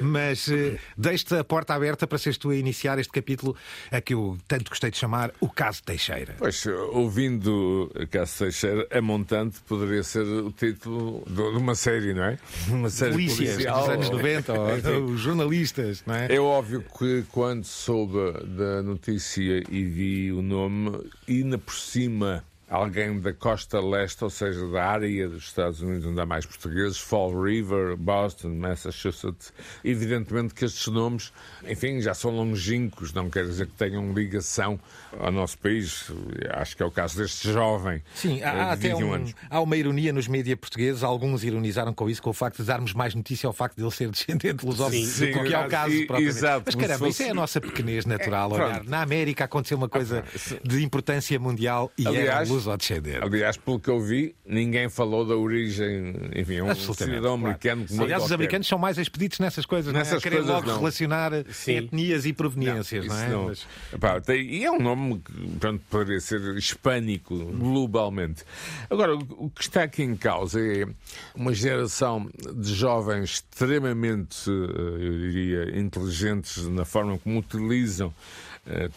mas 0.01 0.47
uh, 0.47 0.79
deixo-te 0.97 1.35
a 1.35 1.43
porta 1.43 1.75
aberta 1.75 2.07
para 2.07 2.17
seres 2.17 2.39
tu 2.39 2.51
a 2.51 2.55
iniciar 2.55 3.01
este 3.01 3.13
capítulo 3.13 3.57
a 3.91 4.01
que 4.01 4.15
eu 4.15 4.39
tanto 4.47 4.69
gostei 4.69 4.93
de 4.93 4.97
chamar 4.97 5.33
o 5.41 5.49
Caso 5.49 5.83
Teixeira. 5.83 6.37
Pois, 6.39 6.65
ouvindo 6.93 7.91
a 8.01 8.07
Cássio 8.07 8.47
Teixeira, 8.47 8.87
a 8.93 9.03
montante 9.03 9.59
poderia 9.67 10.05
ser 10.05 10.23
o 10.23 10.53
título 10.53 11.25
de 11.27 11.41
uma 11.41 11.75
série, 11.75 12.15
não 12.15 12.25
é? 12.25 12.39
Uma 12.69 12.91
série 12.91 13.13
Polícias 13.13 13.55
policial. 13.55 13.81
dos 13.81 13.89
anos 13.89 14.11
90, 14.11 14.53
ou, 14.53 15.05
os 15.11 15.21
jornalistas, 15.21 16.05
não 16.07 16.15
é? 16.15 16.33
É 16.33 16.39
óbvio 16.39 16.85
que 16.97 17.25
quando 17.33 17.65
soube 17.65 18.17
da 18.57 18.85
notícia 18.85 19.65
e 19.69 19.85
vi 19.85 20.31
o 20.31 20.43
nome, 20.43 20.97
e 21.27 21.39
ainda 21.39 21.59
por 21.59 21.75
cima 21.75 22.45
alguém 22.71 23.19
da 23.19 23.33
costa 23.33 23.81
leste, 23.81 24.23
ou 24.23 24.31
seja, 24.31 24.67
da 24.69 24.85
área 24.85 25.29
dos 25.29 25.43
Estados 25.45 25.83
Unidos 25.83 26.07
onde 26.07 26.21
há 26.21 26.25
mais 26.25 26.47
portugueses, 26.47 26.99
Fall 26.99 27.43
River, 27.43 27.97
Boston, 27.97 28.51
Massachusetts, 28.51 29.53
evidentemente 29.85 30.55
que 30.55 30.65
estes 30.65 30.87
nomes, 30.87 31.33
enfim, 31.69 32.01
já 32.01 32.15
são 32.15 32.31
longínquos, 32.31 33.13
não 33.13 33.29
quer 33.29 33.45
dizer 33.45 33.67
que 33.67 33.73
tenham 33.73 34.13
ligação 34.13 34.79
ao 35.19 35.33
nosso 35.33 35.59
país. 35.59 36.11
Acho 36.51 36.77
que 36.77 36.83
é 36.83 36.87
o 36.87 36.91
caso 36.91 37.19
deste 37.19 37.53
jovem. 37.53 38.01
Sim, 38.15 38.41
há, 38.43 38.53
de 38.53 38.61
até 38.87 38.89
21 38.95 39.07
um- 39.09 39.13
anos. 39.15 39.35
há 39.51 39.61
uma 39.61 39.77
ironia 39.77 40.13
nos 40.13 40.29
mídias 40.29 40.59
portugueses. 40.59 41.03
Alguns 41.03 41.43
ironizaram 41.43 41.93
com 41.93 42.09
isso, 42.09 42.23
com 42.23 42.31
o 42.31 42.33
facto 42.35 42.59
de 42.59 42.65
darmos 42.65 42.93
mais 42.95 43.15
notícia 43.15 43.47
ao 43.49 43.53
facto 43.53 43.77
de 43.77 43.83
ele 43.83 43.91
ser 43.91 44.09
descendente 44.13 44.65
lusófono 44.65 45.05
Sim, 45.05 45.33
do 45.33 45.43
que 45.43 45.55
ao 45.55 45.65
sim, 45.65 45.69
caso 45.69 45.93
e- 45.93 46.07
propriamente. 46.07 46.37
exato, 46.39 46.63
Mas 46.67 46.75
caramba, 46.77 47.05
se 47.07 47.11
isso 47.11 47.23
é 47.23 47.25
a 47.25 47.29
fosse- 47.29 47.37
nossa 47.37 47.61
pequenez 47.61 48.07
natural. 48.07 48.51
É, 48.53 48.55
olhar. 48.65 48.85
Na 48.85 49.03
América 49.03 49.45
aconteceu 49.45 49.77
uma 49.77 49.89
coisa 49.89 50.23
de 50.65 50.85
importância 50.85 51.39
mundial 51.41 51.91
e 51.99 52.07
Aliás, 52.07 52.49
eram 52.61 52.73
lusodescendente. 52.77 53.19
Aliás, 53.23 53.57
pelo 53.57 53.81
que 53.81 53.89
eu 53.89 54.01
vi, 54.01 54.35
ninguém 54.47 54.89
falou 54.89 55.25
da 55.27 55.35
origem, 55.37 56.15
enfim, 56.35 56.57
é 56.57 56.65
um 56.65 56.75
cidadão 56.75 57.21
claro. 57.21 57.35
americano 57.35 57.87
como 57.87 58.03
Aliás, 58.03 58.25
os 58.25 58.33
americanos 58.33 58.67
são 58.69 58.79
mais 58.79 58.99
expeditos 58.99 59.39
nessas 59.39 59.65
coisas, 59.67 59.93
não 59.93 60.01
é? 60.01 60.03
Nessas 60.03 60.19
A 60.19 60.23
querer 60.23 60.37
coisas, 60.37 60.55
logo 60.55 60.67
não. 60.69 60.79
relacionar 60.79 61.33
Sim. 61.51 61.77
etnias 61.77 62.27
e 62.27 62.33
proveniências, 62.33 63.07
não, 63.07 63.15
Isso 63.15 63.25
é? 63.25 63.29
não. 63.29 63.45
Mas- 63.47 63.67
Epá, 63.93 64.21
tem- 64.21 64.47
e 64.51 64.65
é 64.65 64.71
um 64.71 64.81
nome 64.81 65.21
que 65.25 65.33
pronto, 65.59 65.83
poderia 65.91 66.21
ser 66.21 66.41
hispânico 66.57 67.35
globalmente. 67.37 68.45
Agora, 68.89 69.15
o, 69.15 69.51
que 69.51 69.63
está 69.63 69.83
aqui 69.83 70.03
em 70.03 70.17
causa 70.17 70.61
é 70.61 70.87
uma 71.35 71.53
geração 71.55 72.29
de 72.55 72.75
jovens 72.75 73.43
extremamente, 73.55 74.51
eh, 74.51 75.05
eu 75.07 75.19
diria, 75.19 75.79
inteligentes 75.79 76.67
na 76.69 76.85
forma 76.85 77.19
como 77.19 77.39
utilizam 77.39 78.13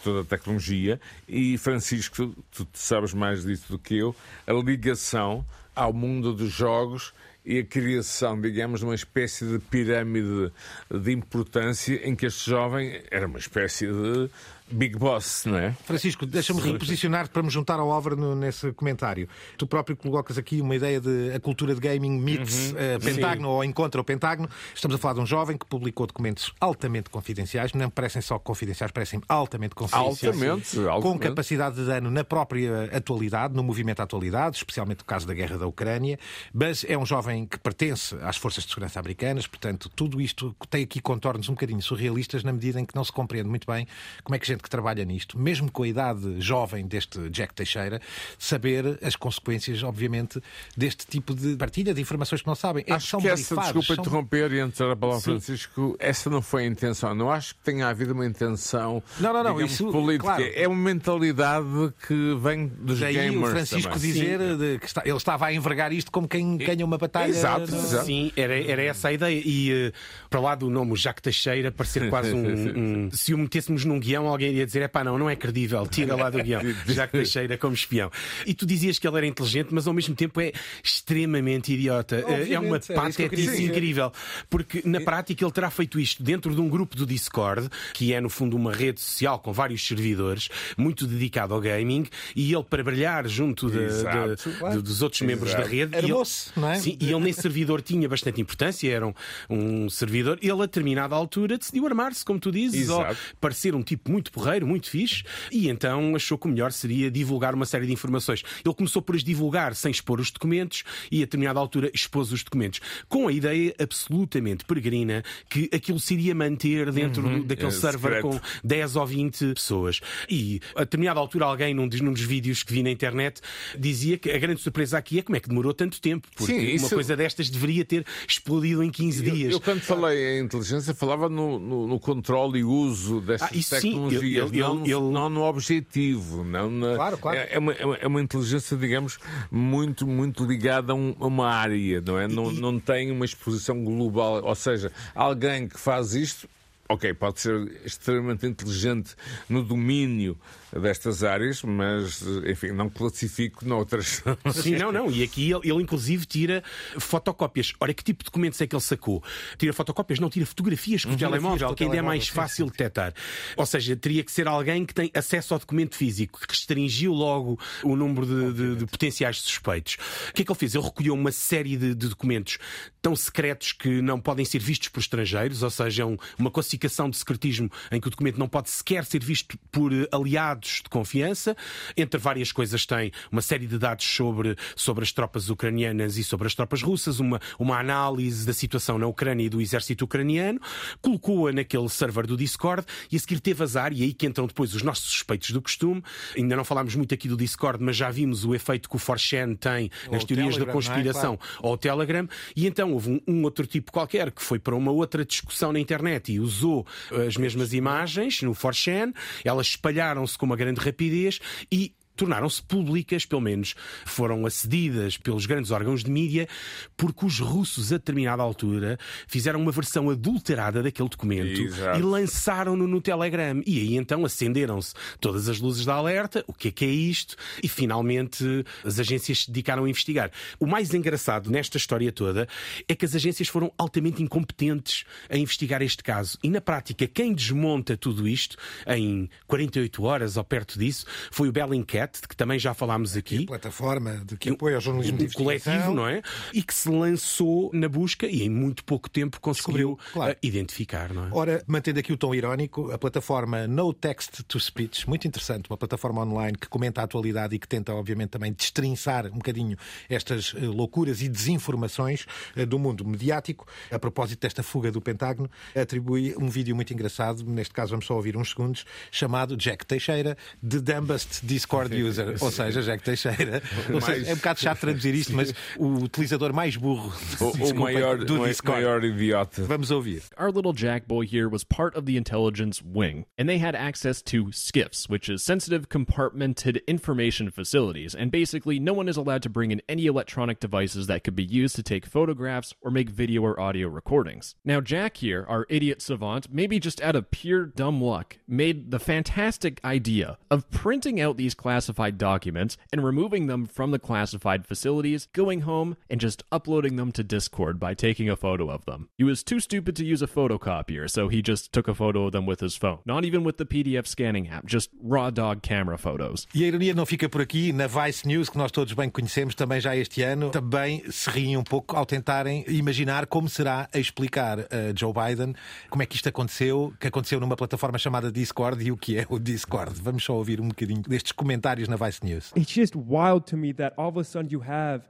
toda 0.02 0.20
a 0.20 0.24
tecnologia. 0.24 1.00
E, 1.28 1.56
Francisco, 1.58 2.34
tu, 2.52 2.64
tu 2.64 2.68
sabes 2.74 3.12
mais 3.14 3.44
disso 3.44 3.72
do 3.72 3.78
que 3.78 3.96
eu, 3.96 4.14
a 4.46 4.52
ligação 4.52 5.44
ao 5.74 5.92
mundo 5.92 6.32
dos 6.32 6.52
jogos 6.52 7.12
e 7.44 7.58
a 7.58 7.64
criação, 7.64 8.40
digamos, 8.40 8.80
de 8.80 8.86
uma 8.86 8.94
espécie 8.94 9.44
de 9.44 9.58
pirâmide 9.58 10.50
de 10.90 11.12
importância 11.12 12.00
em 12.08 12.16
que 12.16 12.26
este 12.26 12.48
jovem 12.48 13.02
era 13.10 13.26
uma 13.26 13.38
espécie 13.38 13.86
de 13.86 14.30
Big 14.74 14.98
Boss, 14.98 15.44
não 15.46 15.56
é? 15.56 15.72
Francisco, 15.84 16.26
deixa-me 16.26 16.60
reposicionar-te 16.60 17.30
para 17.30 17.42
me 17.42 17.50
juntar 17.50 17.78
ao 17.78 17.90
Álvaro 17.92 18.16
no- 18.16 18.34
nesse 18.34 18.72
comentário. 18.72 19.28
Tu 19.56 19.66
próprio 19.66 19.96
colocas 19.96 20.36
aqui 20.36 20.60
uma 20.60 20.74
ideia 20.74 21.00
de 21.00 21.32
a 21.34 21.40
cultura 21.40 21.74
de 21.74 21.80
gaming 21.80 22.18
meets 22.20 22.72
Uhum. 22.72 22.78
eh, 22.78 22.98
Pentágono 22.98 23.48
ou 23.50 23.64
encontra 23.64 24.00
o 24.00 24.04
Pentágono. 24.04 24.48
Estamos 24.74 24.96
a 24.96 24.98
falar 24.98 25.14
de 25.14 25.20
um 25.20 25.26
jovem 25.26 25.56
que 25.56 25.64
publicou 25.66 26.06
documentos 26.06 26.52
altamente 26.60 27.08
confidenciais, 27.10 27.72
não 27.72 27.88
parecem 27.88 28.20
só 28.20 28.38
confidenciais, 28.38 28.90
parecem 28.90 29.20
altamente 29.28 29.74
confidenciais. 29.74 30.34
Altamente, 30.34 30.76
Com 30.76 30.88
altamente. 30.88 31.20
capacidade 31.28 31.76
de 31.76 31.84
dano 31.86 32.10
na 32.10 32.24
própria 32.24 32.90
atualidade, 32.96 33.54
no 33.54 33.62
movimento 33.62 34.00
atualidade, 34.00 34.56
especialmente 34.56 34.98
no 34.98 35.04
caso 35.04 35.26
da 35.26 35.34
guerra 35.34 35.56
da 35.58 35.66
Ucrânia. 35.66 36.18
Mas 36.52 36.84
é 36.88 36.98
um 36.98 37.06
jovem 37.06 37.46
que 37.46 37.58
pertence 37.58 38.16
às 38.22 38.36
forças 38.36 38.64
de 38.64 38.70
segurança 38.70 38.98
americanas, 38.98 39.46
portanto, 39.46 39.88
tudo 39.94 40.20
isto 40.20 40.54
tem 40.68 40.82
aqui 40.82 41.00
contornos 41.00 41.48
um 41.48 41.52
bocadinho 41.54 41.80
surrealistas 41.82 42.42
na 42.42 42.52
medida 42.52 42.80
em 42.80 42.84
que 42.84 42.94
não 42.94 43.04
se 43.04 43.12
compreende 43.12 43.48
muito 43.48 43.66
bem 43.66 43.86
como 44.22 44.34
é 44.34 44.38
que 44.38 44.46
gente 44.46 44.63
que 44.64 44.70
trabalha 44.70 45.04
nisto, 45.04 45.38
mesmo 45.38 45.70
com 45.70 45.84
a 45.84 45.88
idade 45.88 46.40
jovem 46.40 46.86
deste 46.86 47.28
Jack 47.30 47.54
Teixeira, 47.54 48.00
saber 48.38 48.98
as 49.02 49.14
consequências, 49.14 49.82
obviamente, 49.82 50.40
deste 50.76 51.06
tipo 51.06 51.34
de 51.34 51.54
partilha 51.56 51.94
de 51.94 52.00
informações 52.00 52.40
que 52.42 52.48
não 52.48 52.54
sabem. 52.56 52.84
É, 52.86 52.94
Acho 52.94 53.06
são 53.08 53.20
que 53.20 53.28
essa, 53.28 53.54
desculpa 53.56 53.94
são- 53.94 53.96
interromper 54.02 54.52
e 54.52 54.60
antes 54.60 54.78
da 54.78 54.96
palavra 54.96 55.20
Sim. 55.20 55.30
Francisco, 55.32 55.96
essa 55.98 56.28
não 56.28 56.42
foi 56.42 56.64
a 56.64 56.66
intenção. 56.66 57.14
Não 57.14 57.30
acho 57.30 57.54
que 57.54 57.60
tenha 57.62 57.86
havido 57.88 58.12
uma 58.14 58.26
intenção 58.26 59.02
Não, 59.20 59.32
não, 59.32 59.44
não, 59.44 59.52
digamos, 59.52 59.72
isso, 59.72 59.92
política. 59.92 60.24
claro. 60.24 60.50
É 60.54 60.66
uma 60.66 60.76
mentalidade 60.76 61.66
que 62.06 62.34
vem 62.42 62.66
dos 62.66 63.00
Daí 63.00 63.14
gamers 63.14 63.42
o 63.48 63.50
Francisco 63.50 63.92
também. 63.92 64.12
dizer 64.12 64.56
de 64.56 64.78
que 64.78 64.86
está- 64.86 65.02
ele 65.04 65.16
estava 65.16 65.46
a 65.46 65.52
envergar 65.52 65.92
isto 65.92 66.10
como 66.10 66.26
quem 66.26 66.56
ganha 66.56 66.84
uma 66.84 66.98
batalha. 66.98 67.28
Exato, 67.30 67.70
no- 67.70 67.76
exato. 67.78 68.06
Sim, 68.06 68.32
era, 68.36 68.58
era 68.60 68.82
essa 68.82 69.08
a 69.08 69.12
ideia. 69.12 69.42
E 69.44 69.70
eh, 69.72 69.92
para 70.30 70.40
lá 70.40 70.54
do 70.54 70.70
nome 70.70 70.96
Jacques 70.96 71.22
Teixeira, 71.22 71.70
parecer 71.70 72.08
quase 72.10 72.32
um, 72.32 73.06
um- 73.06 73.10
Se 73.12 73.34
o 73.34 73.38
metêssemos 73.38 73.84
num 73.84 73.98
guião, 73.98 74.26
alguém 74.28 74.43
iria 74.48 74.66
dizer: 74.66 74.82
é 74.82 74.88
pá, 74.88 75.02
não, 75.04 75.18
não 75.18 75.28
é 75.30 75.36
credível, 75.36 75.86
tira 75.86 76.14
lá 76.16 76.30
do 76.30 76.42
guião. 76.42 76.60
Jacques 76.86 77.10
Teixeira 77.12 77.56
como 77.58 77.74
espião. 77.74 78.10
E 78.46 78.54
tu 78.54 78.66
dizias 78.66 78.98
que 78.98 79.06
ele 79.06 79.16
era 79.16 79.26
inteligente, 79.26 79.68
mas 79.70 79.86
ao 79.86 79.94
mesmo 79.94 80.14
tempo 80.14 80.40
é 80.40 80.52
extremamente 80.82 81.72
idiota. 81.72 82.16
Eh, 82.16 82.52
é 82.52 82.58
uma 82.58 82.76
Obviamente, 82.76 82.86
que 82.86 82.94
patetice 82.94 83.64
incrível. 83.64 84.12
Porque 84.48 84.82
na 84.84 85.00
prática 85.00 85.44
ele 85.44 85.52
terá 85.52 85.70
feito 85.70 85.98
isto 85.98 86.22
dentro 86.22 86.54
de 86.54 86.60
um 86.60 86.68
grupo 86.68 86.96
do 86.96 87.06
Discord, 87.06 87.68
que 87.92 88.12
é 88.12 88.20
no 88.20 88.28
fundo 88.30 88.56
uma 88.56 88.72
rede 88.72 89.00
social 89.00 89.38
com 89.38 89.52
vários 89.52 89.86
servidores, 89.86 90.48
muito 90.76 91.06
dedicado 91.06 91.54
ao 91.54 91.60
gaming, 91.60 92.06
e 92.34 92.52
ele 92.54 92.64
para 92.64 92.82
brilhar 92.82 93.26
junto 93.28 93.70
de- 93.70 93.78
Exato. 93.84 94.36
de- 94.50 94.70
de- 94.76 94.82
dos 94.82 95.02
outros 95.02 95.20
membros 95.22 95.52
da 95.52 95.58
Exato. 95.60 95.74
rede. 95.74 95.94
Era 95.96 96.06
e 96.06 96.10
ele- 96.10 96.12
moço, 96.14 96.52
não 96.56 96.70
é? 96.70 96.74
Sim, 96.78 96.96
e 97.00 97.10
ele 97.10 97.20
nesse 97.20 97.42
servidor 97.42 97.82
tinha 97.82 98.08
bastante 98.08 98.40
importância, 98.40 98.90
era 98.90 99.06
um, 99.06 99.14
um 99.50 99.90
servidor. 99.90 100.38
Ele, 100.40 100.52
a 100.52 100.56
determinada 100.66 101.14
altura, 101.14 101.58
decidiu 101.58 101.86
armar-se, 101.86 102.24
como 102.24 102.38
tu 102.38 102.50
dizes, 102.50 102.88
ou 102.88 103.00
Exato. 103.02 103.16
parecer 103.40 103.74
um 103.74 103.82
tipo 103.82 104.10
muito 104.10 104.30
porreiro, 104.34 104.66
muito 104.66 104.90
fixe, 104.90 105.22
e 105.50 105.68
então 105.68 106.14
achou 106.16 106.36
que 106.36 106.46
o 106.46 106.50
melhor 106.50 106.72
seria 106.72 107.10
divulgar 107.10 107.54
uma 107.54 107.64
série 107.64 107.86
de 107.86 107.92
informações. 107.92 108.42
Ele 108.64 108.74
começou 108.74 109.00
por 109.00 109.14
as 109.16 109.22
divulgar 109.24 109.74
sem 109.74 109.90
expor 109.90 110.20
os 110.20 110.30
documentos 110.30 110.82
e, 111.10 111.18
a 111.18 111.20
determinada 111.20 111.58
altura, 111.60 111.90
expôs 111.94 112.32
os 112.32 112.42
documentos, 112.42 112.80
com 113.08 113.28
a 113.28 113.32
ideia 113.32 113.74
absolutamente 113.78 114.64
peregrina 114.64 115.22
que 115.48 115.70
aquilo 115.72 115.98
se 116.00 116.14
iria 116.14 116.34
manter 116.34 116.90
dentro 116.92 117.22
do- 117.22 117.44
daquele 117.44 117.68
é 117.68 117.70
server 117.70 118.14
secreto. 118.22 118.28
com 118.28 118.40
10 118.66 118.96
ou 118.96 119.06
20 119.06 119.54
pessoas. 119.54 120.00
E, 120.28 120.60
a 120.74 120.80
determinada 120.80 121.20
altura, 121.20 121.44
alguém, 121.46 121.72
num 121.74 121.86
dos, 121.88 122.00
num 122.00 122.12
dos 122.12 122.22
vídeos 122.22 122.62
que 122.62 122.72
vi 122.72 122.82
na 122.82 122.90
internet, 122.90 123.40
dizia 123.78 124.18
que 124.18 124.30
a 124.30 124.38
grande 124.38 124.60
surpresa 124.60 124.98
aqui 124.98 125.18
é 125.18 125.22
como 125.22 125.36
é 125.36 125.40
que 125.40 125.48
demorou 125.48 125.72
tanto 125.72 126.00
tempo, 126.00 126.26
porque 126.36 126.52
Sim, 126.52 126.60
uma 126.66 126.70
isso- 126.74 126.94
coisa 126.94 127.16
destas 127.16 127.48
deveria 127.50 127.84
ter 127.84 128.04
explodido 128.28 128.82
em 128.82 128.90
15 128.90 129.26
Eu, 129.26 129.34
dias. 129.34 129.52
eu, 129.52 129.60
quando 129.60 129.80
falei 129.80 130.38
em 130.40 130.44
inteligência, 130.44 130.94
falava 130.94 131.28
no, 131.28 131.58
no, 131.58 131.86
no 131.86 132.00
controle 132.00 132.58
e 132.60 132.64
uso 132.64 133.20
destas 133.20 133.72
Ah, 133.72 133.80
sim, 133.80 133.92
tecnologias, 134.24 134.52
ele- 134.52 134.60
não, 134.62 134.84
ele- 134.84 134.92
no, 134.94 135.10
não 135.12 135.28
no 135.28 135.42
objetivo. 135.42 136.44
Não 136.44 136.70
na- 136.70 136.94
Claro, 136.96 137.18
claro. 137.18 137.38
É, 137.38 137.48
é 137.54 137.58
uma, 137.58 137.72
é 137.72 137.84
uma- 137.86 137.96
é 137.96 138.06
uma 138.06 138.22
inteligência, 138.22 138.76
digamos, 138.76 139.18
muito, 139.50 140.06
muito 140.06 140.44
ligada 140.44 140.92
a, 140.92 140.96
um- 140.96 141.14
a 141.20 141.26
uma 141.26 141.48
área, 141.48 142.00
não 142.00 142.18
é? 142.18 142.26
Não, 142.28 142.50
não 142.52 142.78
tem 142.78 143.10
uma 143.10 143.24
exposição 143.24 143.82
global. 143.84 144.42
Ou 144.44 144.54
seja, 144.54 144.90
alguém 145.14 145.68
que 145.68 145.78
faz 145.78 146.14
isto. 146.14 146.48
Ok, 146.88 147.14
pode 147.14 147.40
ser 147.40 147.80
extremamente 147.84 148.46
inteligente 148.46 149.14
no 149.48 149.62
domínio 149.64 150.38
destas 150.70 151.24
áreas, 151.24 151.62
mas, 151.62 152.20
enfim, 152.46 152.72
não 152.72 152.90
classifico 152.90 153.64
noutras. 153.64 154.22
Sim, 154.52 154.76
não, 154.76 154.92
não. 154.92 155.10
E 155.10 155.22
aqui 155.22 155.50
ele, 155.50 155.60
ele, 155.70 155.82
inclusive 155.82 156.26
tira 156.26 156.62
fotocópias. 156.98 157.72
Ora, 157.80 157.94
que 157.94 158.02
tipo 158.04 158.22
de 158.22 158.26
documentos 158.26 158.60
é 158.60 158.66
que 158.66 158.74
ele 158.74 158.82
sacou? 158.82 159.22
Tira 159.56 159.72
fotocópias, 159.72 160.18
não 160.18 160.28
tira 160.28 160.44
fotografias 160.44 161.04
com 161.04 161.12
o 161.12 161.16
telemóvel, 161.16 161.68
com 161.68 161.72
o 161.72 161.76
que 161.76 161.84
ainda 161.84 161.94
é 161.94 161.98
telemóvel, 161.98 162.18
mais 162.18 162.26
sim, 162.26 162.32
fácil 162.34 162.66
de 162.66 162.72
detectar. 162.72 163.14
Ou 163.56 163.64
seja, 163.64 163.96
teria 163.96 164.22
que 164.22 164.30
ser 164.32 164.46
alguém 164.48 164.84
que 164.84 164.92
tem 164.92 165.10
acesso 165.14 165.54
ao 165.54 165.60
documento 165.60 165.96
físico, 165.96 166.40
que 166.40 166.46
restringiu 166.52 167.12
logo 167.14 167.58
o 167.82 167.96
número 167.96 168.26
de, 168.26 168.52
de- 168.52 168.76
de 168.76 168.86
potenciais 168.86 169.40
suspeitos. 169.40 169.96
O 170.28 170.32
que 170.34 170.42
é 170.42 170.44
que 170.44 170.50
ele 170.52 170.58
fez? 170.58 170.74
Ele 170.74 170.84
recolheu 170.84 171.14
uma 171.14 171.32
série 171.32 171.76
de, 171.76 171.94
de 171.94 172.08
documentos 172.08 172.58
tão 173.04 173.14
secretos 173.14 173.72
que 173.72 174.00
não 174.00 174.18
podem 174.18 174.46
ser 174.46 174.58
vistos 174.60 174.88
por 174.88 175.00
estrangeiros, 175.00 175.62
ou 175.62 175.68
seja, 175.68 176.04
é 176.04 176.06
um- 176.06 176.16
uma 176.38 176.50
classificação 176.50 177.10
de 177.10 177.18
secretismo 177.18 177.70
em 177.92 178.00
que 178.00 178.08
o 178.08 178.10
documento 178.10 178.38
não 178.38 178.48
pode 178.48 178.70
sequer 178.70 179.04
ser 179.04 179.22
visto 179.22 179.58
por 179.70 179.92
eh, 179.92 180.08
aliados 180.10 180.80
de 180.82 180.88
confiança. 180.88 181.54
Entre 181.98 182.18
várias 182.18 182.50
coisas 182.50 182.86
tem 182.86 183.12
uma 183.30 183.42
série 183.42 183.66
de 183.66 183.76
dados 183.78 184.06
sobre, 184.06 184.56
sobre 184.74 185.04
as 185.04 185.12
tropas 185.12 185.50
ucranianas 185.50 186.16
e 186.16 186.24
sobre 186.24 186.46
as 186.46 186.54
tropas 186.54 186.80
russas, 186.82 187.20
uma, 187.20 187.38
uma 187.58 187.78
análise 187.78 188.46
da 188.46 188.54
situação 188.54 188.96
na 188.98 189.06
Ucrânia 189.06 189.44
e 189.44 189.48
do 189.50 189.60
exército 189.60 190.06
ucraniano, 190.06 190.58
colocou-a 191.02 191.52
naquele 191.52 191.90
server 191.90 192.26
do 192.26 192.38
Discord 192.38 192.86
e 193.12 193.16
a 193.16 193.20
seguir 193.20 193.38
teve 193.40 193.62
azar, 193.62 193.92
e 193.92 194.02
aí 194.02 194.14
que 194.14 194.26
entram 194.26 194.46
depois 194.46 194.74
os 194.74 194.82
nossos 194.82 195.10
suspeitos 195.10 195.50
do 195.50 195.60
costume. 195.60 196.02
Ainda 196.34 196.56
não 196.56 196.64
falámos 196.64 196.94
muito 196.94 197.12
aqui 197.12 197.28
do 197.28 197.36
Discord, 197.36 197.84
mas 197.84 197.96
já 197.96 198.10
vimos 198.10 198.46
o 198.46 198.54
efeito 198.54 198.88
que 198.88 198.96
o 198.96 198.98
4chan 198.98 199.56
tem 199.58 199.90
nas 200.10 200.22
o 200.22 200.26
teorias 200.26 200.56
da 200.56 200.64
Telegram, 200.64 200.64
não 200.64 200.70
é? 200.70 200.72
conspiração 200.72 201.38
ao 201.62 201.76
Telegram, 201.76 202.26
e 202.56 202.66
então 202.66 202.93
houve 202.94 203.10
um, 203.10 203.20
um 203.26 203.42
outro 203.42 203.66
tipo 203.66 203.92
qualquer 203.92 204.30
que 204.30 204.42
foi 204.42 204.58
para 204.58 204.74
uma 204.74 204.90
outra 204.90 205.24
discussão 205.24 205.72
na 205.72 205.80
internet 205.80 206.32
e 206.32 206.40
usou 206.40 206.86
as 207.26 207.36
mesmas 207.36 207.72
imagens 207.72 208.42
no 208.42 208.52
4chan, 208.52 209.12
elas 209.44 209.68
espalharam-se 209.68 210.38
com 210.38 210.46
uma 210.46 210.56
grande 210.56 210.80
rapidez 210.80 211.40
e 211.70 211.92
tornaram-se 212.16 212.62
públicas, 212.62 213.24
pelo 213.24 213.40
menos 213.40 213.74
foram 214.04 214.46
acedidas 214.46 215.16
pelos 215.16 215.46
grandes 215.46 215.70
órgãos 215.70 216.04
de 216.04 216.10
mídia, 216.10 216.48
porque 216.96 217.24
os 217.26 217.38
russos, 217.38 217.92
a 217.92 217.96
determinada 217.96 218.42
altura, 218.42 218.98
fizeram 219.26 219.60
uma 219.60 219.72
versão 219.72 220.10
adulterada 220.10 220.82
daquele 220.82 221.08
documento 221.08 221.60
Exato. 221.60 221.98
e 221.98 222.02
lançaram-no 222.02 222.86
no 222.86 223.00
Telegram. 223.00 223.62
E 223.66 223.80
aí 223.80 223.96
então 223.96 224.24
acenderam-se 224.24 224.94
todas 225.20 225.48
as 225.48 225.60
luzes 225.60 225.84
da 225.84 225.94
alerta, 225.94 226.44
o 226.46 226.52
que 226.52 226.68
é 226.68 226.70
que 226.70 226.84
é 226.84 226.88
isto? 226.88 227.36
E 227.62 227.68
finalmente 227.68 228.64
as 228.84 228.98
agências 228.98 229.40
se 229.40 229.50
dedicaram 229.50 229.84
a 229.84 229.88
investigar. 229.88 230.30
O 230.58 230.66
mais 230.66 230.94
engraçado 230.94 231.50
nesta 231.50 231.76
história 231.76 232.12
toda 232.12 232.48
é 232.88 232.94
que 232.94 233.04
as 233.04 233.14
agências 233.14 233.48
foram 233.48 233.72
altamente 233.76 234.22
incompetentes 234.22 235.04
a 235.28 235.36
investigar 235.36 235.82
este 235.82 236.02
caso. 236.02 236.38
E 236.42 236.48
na 236.48 236.60
prática, 236.60 237.06
quem 237.06 237.32
desmonta 237.32 237.96
tudo 237.96 238.26
isto 238.28 238.56
em 238.86 239.28
48 239.46 240.02
horas 240.02 240.36
ou 240.36 240.44
perto 240.44 240.78
disso 240.78 241.06
foi 241.30 241.48
o 241.48 241.52
Bellingcat, 241.52 242.03
de 242.06 242.28
que 242.28 242.36
também 242.36 242.58
já 242.58 242.74
falámos 242.74 243.16
aqui. 243.16 243.46
plataforma 243.46 244.22
de 244.24 244.36
que 244.36 244.50
apoia 244.50 244.76
ao 244.76 244.80
jornalismo 244.80 245.18
Um 245.20 245.30
coletivo, 245.30 245.94
não 245.94 246.06
é? 246.06 246.22
E 246.52 246.62
que 246.62 246.74
se 246.74 246.88
lançou 246.88 247.70
na 247.72 247.88
busca 247.88 248.26
e 248.26 248.42
em 248.42 248.50
muito 248.50 248.84
pouco 248.84 249.08
tempo 249.08 249.40
conseguiu 249.40 249.98
claro. 250.12 250.32
eh, 250.32 250.38
identificar, 250.42 251.12
não 251.12 251.26
é? 251.26 251.28
Ora, 251.32 251.64
mantendo 251.66 252.00
aqui 252.00 252.12
o 252.12 252.16
tom 252.16 252.34
irónico, 252.34 252.90
a 252.90 252.98
plataforma 252.98 253.66
No 253.66 253.92
Text 253.92 254.42
to 254.44 254.58
Speech, 254.58 255.08
muito 255.08 255.26
interessante, 255.26 255.70
uma 255.70 255.76
plataforma 255.76 256.22
online 256.22 256.56
que 256.58 256.68
comenta 256.68 257.00
a 257.00 257.04
atualidade 257.04 257.54
e 257.54 257.58
que 257.58 257.68
tenta, 257.68 257.94
obviamente, 257.94 258.30
também 258.30 258.52
destrinçar 258.52 259.26
um 259.26 259.38
bocadinho 259.38 259.76
estas 260.08 260.54
eh, 260.56 260.60
loucuras 260.60 261.22
e 261.22 261.28
desinformações 261.28 262.26
eh, 262.56 262.66
do 262.66 262.78
mundo 262.78 263.04
mediático. 263.04 263.66
A 263.90 263.98
propósito 263.98 264.40
desta 264.40 264.62
fuga 264.62 264.90
do 264.90 265.00
Pentágono, 265.00 265.50
atribui 265.74 266.34
um 266.38 266.48
vídeo 266.48 266.74
muito 266.74 266.92
engraçado, 266.92 267.44
neste 267.44 267.72
caso 267.72 267.90
vamos 267.90 268.06
só 268.06 268.14
ouvir 268.14 268.36
uns 268.36 268.50
segundos, 268.50 268.84
chamado 269.10 269.56
Jack 269.56 269.86
Teixeira, 269.86 270.36
The 270.66 270.80
Dumbest 270.80 271.44
Discord 271.44 271.93
user, 271.94 272.34
ou 272.40 272.50
seja, 272.50 272.82
Jack 272.82 273.02
Teixeira. 273.04 273.62
Ou 273.88 273.92
Mais- 273.94 274.04
seja, 274.04 274.30
é 274.30 274.32
um 274.32 274.36
bocado 274.36 274.60
chato 274.60 274.80
traduzir 274.80 275.14
isto, 275.14 275.32
mas 275.34 275.52
o 275.78 276.04
utilizador 276.04 276.52
mais 276.52 276.76
burro 276.76 277.12
O, 277.40 277.44
o 277.70 277.74
maior, 277.74 278.18
do 278.18 278.40
o 278.42 278.46
Discord. 278.46 278.80
maior 278.82 279.04
idiota. 279.04 279.62
Vamos 279.64 279.90
ouvir. 279.90 280.22
Our 280.38 280.50
little 280.50 280.72
Jack 280.72 281.06
boy 281.06 281.26
here 281.26 281.48
was 281.48 281.64
part 281.64 281.96
of 281.96 282.04
the 282.06 282.16
intelligence 282.16 282.82
wing, 282.84 283.24
and 283.38 283.48
they 283.48 283.58
had 283.58 283.74
access 283.74 284.22
to 284.22 284.46
SCIFs, 284.52 285.08
which 285.08 285.28
is 285.28 285.42
sensitive 285.42 285.88
compartmented 285.88 286.80
information 286.86 287.50
facilities, 287.50 288.14
and 288.14 288.30
basically 288.30 288.78
no 288.78 288.92
one 288.92 289.08
is 289.08 289.16
allowed 289.16 289.42
to 289.42 289.48
bring 289.50 289.70
in 289.70 289.82
any 289.88 290.06
electronic 290.06 290.60
devices 290.60 291.06
that 291.06 291.24
could 291.24 291.34
be 291.36 291.44
used 291.44 291.76
to 291.76 291.82
take 291.82 292.06
photographs 292.06 292.74
or 292.82 292.90
make 292.90 293.10
video 293.10 293.42
or 293.42 293.58
audio 293.60 293.88
recordings. 293.88 294.54
Now, 294.64 294.80
Jack 294.80 295.18
here, 295.18 295.44
our 295.48 295.66
idiot 295.68 296.00
savant, 296.02 296.48
maybe 296.52 296.78
just 296.78 297.00
out 297.02 297.16
of 297.16 297.30
pure 297.30 297.66
dumb 297.66 298.00
luck, 298.02 298.38
made 298.48 298.90
the 298.90 298.98
fantastic 298.98 299.80
idea 299.84 300.38
of 300.50 300.70
printing 300.70 301.20
out 301.20 301.36
these 301.36 301.54
classified 301.84 302.16
documents 302.16 302.78
and 302.92 303.04
removing 303.04 303.46
them 303.46 303.66
from 303.66 303.90
the 303.90 303.98
classified 303.98 304.66
facilities, 304.66 305.28
going 305.34 305.62
home, 305.62 305.96
and 306.08 306.20
just 306.20 306.42
uploading 306.50 306.96
them 306.96 307.12
to 307.12 307.22
Discord 307.22 307.78
by 307.78 307.94
taking 307.94 308.30
a 308.30 308.36
photo 308.36 308.70
of 308.70 308.84
them. 308.86 309.08
He 309.18 309.24
was 309.24 309.42
too 309.42 309.60
stupid 309.60 309.94
to 309.96 310.04
use 310.04 310.22
a 310.22 310.26
photocopier, 310.26 311.10
so 311.10 311.28
he 311.28 311.42
just 311.42 311.72
took 311.72 311.88
a 311.88 311.94
photo 311.94 312.26
of 312.26 312.32
them 312.32 312.46
with 312.46 312.60
his 312.60 312.76
phone. 312.76 313.00
Not 313.04 313.24
even 313.24 313.44
with 313.44 313.58
the 313.58 313.66
PDF 313.66 314.06
scanning 314.06 314.48
app, 314.48 314.66
just 314.66 314.90
raw 315.02 315.30
dog 315.30 315.62
camera 315.62 315.98
photos. 315.98 316.46
E 316.54 316.64
a 316.64 316.68
ironia 316.68 316.94
não 316.94 317.04
fica 317.04 317.28
por 317.28 317.42
aqui. 317.42 317.72
Na 317.72 317.86
Vice 317.86 318.26
News, 318.26 318.48
que 318.48 318.56
nós 318.56 318.70
todos 318.70 318.94
bem 318.94 319.10
conhecemos, 319.10 319.54
também 319.54 319.80
já 319.80 319.94
este 319.94 320.22
ano, 320.22 320.50
também 320.50 321.02
se 321.10 321.28
riem 321.28 321.56
um 321.56 321.64
pouco 321.64 321.96
ao 321.96 322.06
tentarem 322.06 322.64
imaginar 322.68 323.26
como 323.26 323.48
será 323.48 323.88
a 323.92 323.98
explicar 323.98 324.60
a 324.60 324.94
Joe 324.96 325.12
Biden 325.12 325.54
como 325.90 326.02
é 326.02 326.06
que 326.06 326.16
isto 326.16 326.28
aconteceu, 326.28 326.94
que 326.98 327.08
aconteceu 327.08 327.38
numa 327.40 327.56
plataforma 327.56 327.98
chamada 327.98 328.32
Discord 328.32 328.82
e 328.82 328.90
o 328.90 328.96
que 328.96 329.18
é 329.18 329.26
o 329.28 329.38
Discord. 329.38 330.00
Vamos 330.00 330.24
só 330.24 330.34
ouvir 330.34 330.60
um 330.60 330.68
bocadinho 330.68 331.02
destes 331.02 331.32
comentários 331.32 331.73
na 331.78 331.96
Vice 331.96 332.22
News. 332.22 332.52
it's 332.54 332.70
just 332.70 332.96
wild 332.96 333.46
to 333.48 333.56
me 333.56 333.72
that 333.72 333.94
all 333.98 334.08
of 334.08 334.16
a 334.16 334.24
sudden 334.24 334.50
you 334.50 334.60
have 334.60 335.08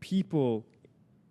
people 0.00 0.66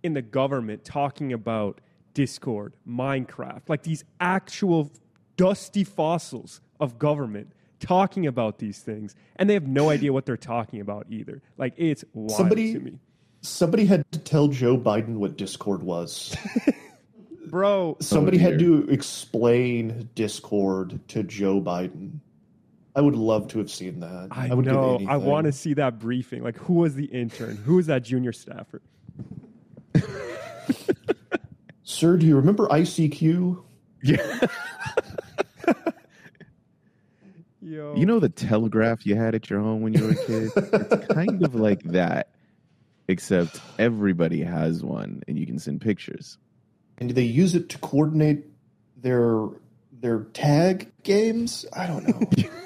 in 0.04 0.14
the 0.14 0.22
government 0.22 0.84
talking 0.84 1.34
about 1.34 1.82
Discord, 2.14 2.74
Minecraft, 2.88 3.62
like 3.68 3.84
these 3.84 4.04
actual 4.20 4.92
dusty 5.38 5.84
fossils 5.84 6.62
of 6.80 6.98
government 6.98 7.52
talking 7.80 8.26
about 8.26 8.60
these 8.60 8.80
things, 8.80 9.16
and 9.36 9.50
they 9.50 9.54
have 9.54 9.68
no 9.68 9.90
idea 9.90 10.14
what 10.14 10.26
they're 10.26 10.38
talking 10.38 10.80
about 10.80 11.08
either. 11.10 11.42
Like 11.58 11.74
it's 11.78 12.04
wild 12.14 12.32
Somebody- 12.32 12.74
to 12.74 12.80
me, 12.80 13.00
Somebody 13.42 13.86
had 13.86 14.12
to 14.12 14.18
tell 14.18 14.48
Joe 14.48 14.76
Biden 14.76 15.18
what 15.18 15.38
Discord 15.38 15.84
was. 15.84 16.36
bro. 17.48 17.98
Somebody 18.00 18.38
oh, 18.38 18.42
had 18.42 18.60
to 18.60 18.88
explain 18.90 20.10
Discord 20.16 21.00
to 21.10 21.24
Joe 21.24 21.62
Biden. 21.62 22.20
I 22.96 23.02
would 23.02 23.16
love 23.16 23.50
to 23.50 23.60
have 23.60 23.70
seen 23.70 24.00
that. 24.00 24.30
I, 24.32 24.54
would 24.54 24.66
know. 24.66 25.02
I 25.08 25.18
want 25.18 25.46
to 25.46 25.52
see 25.52 25.74
that 25.74 26.00
briefing. 26.00 26.44
Like, 26.44 26.56
who 26.56 26.76
was 26.76 26.96
the 26.96 27.06
intern? 27.06 27.58
Who 27.58 27.76
was 27.76 27.88
that 27.88 28.04
junior 28.04 28.32
staffer? 28.32 28.82
Sir, 31.84 32.16
do 32.16 32.26
you 32.26 32.38
remember 32.38 32.68
ICQ? 32.68 33.62
Yeah. 34.02 34.48
Yo. 37.62 37.96
You 37.98 38.06
know 38.06 38.20
the 38.20 38.30
telegraph 38.30 39.06
you 39.06 39.16
had 39.16 39.36
at 39.36 39.50
your 39.50 39.60
home 39.60 39.82
when 39.82 39.94
you 39.94 40.04
were 40.04 40.12
a 40.12 40.16
kid? 40.16 40.52
it's 40.56 41.08
kind 41.08 41.44
of 41.44 41.56
like 41.56 41.84
that, 41.84 42.30
except 43.08 43.60
everybody 43.78 44.42
has 44.42 44.84
one 44.84 45.24
and 45.28 45.38
you 45.38 45.46
can 45.46 45.60
send 45.60 45.82
pictures. 45.82 46.38
And 47.00 47.10
do 47.10 47.16
they 47.16 47.24
use 47.24 47.56
it 47.56 47.68
to 47.70 47.78
coordinate 47.80 48.46
their 48.96 49.48
their 49.92 50.26
tag 50.26 50.92
games? 51.04 51.66
I 51.74 51.88
don't 51.88 52.08
know. 52.08 52.22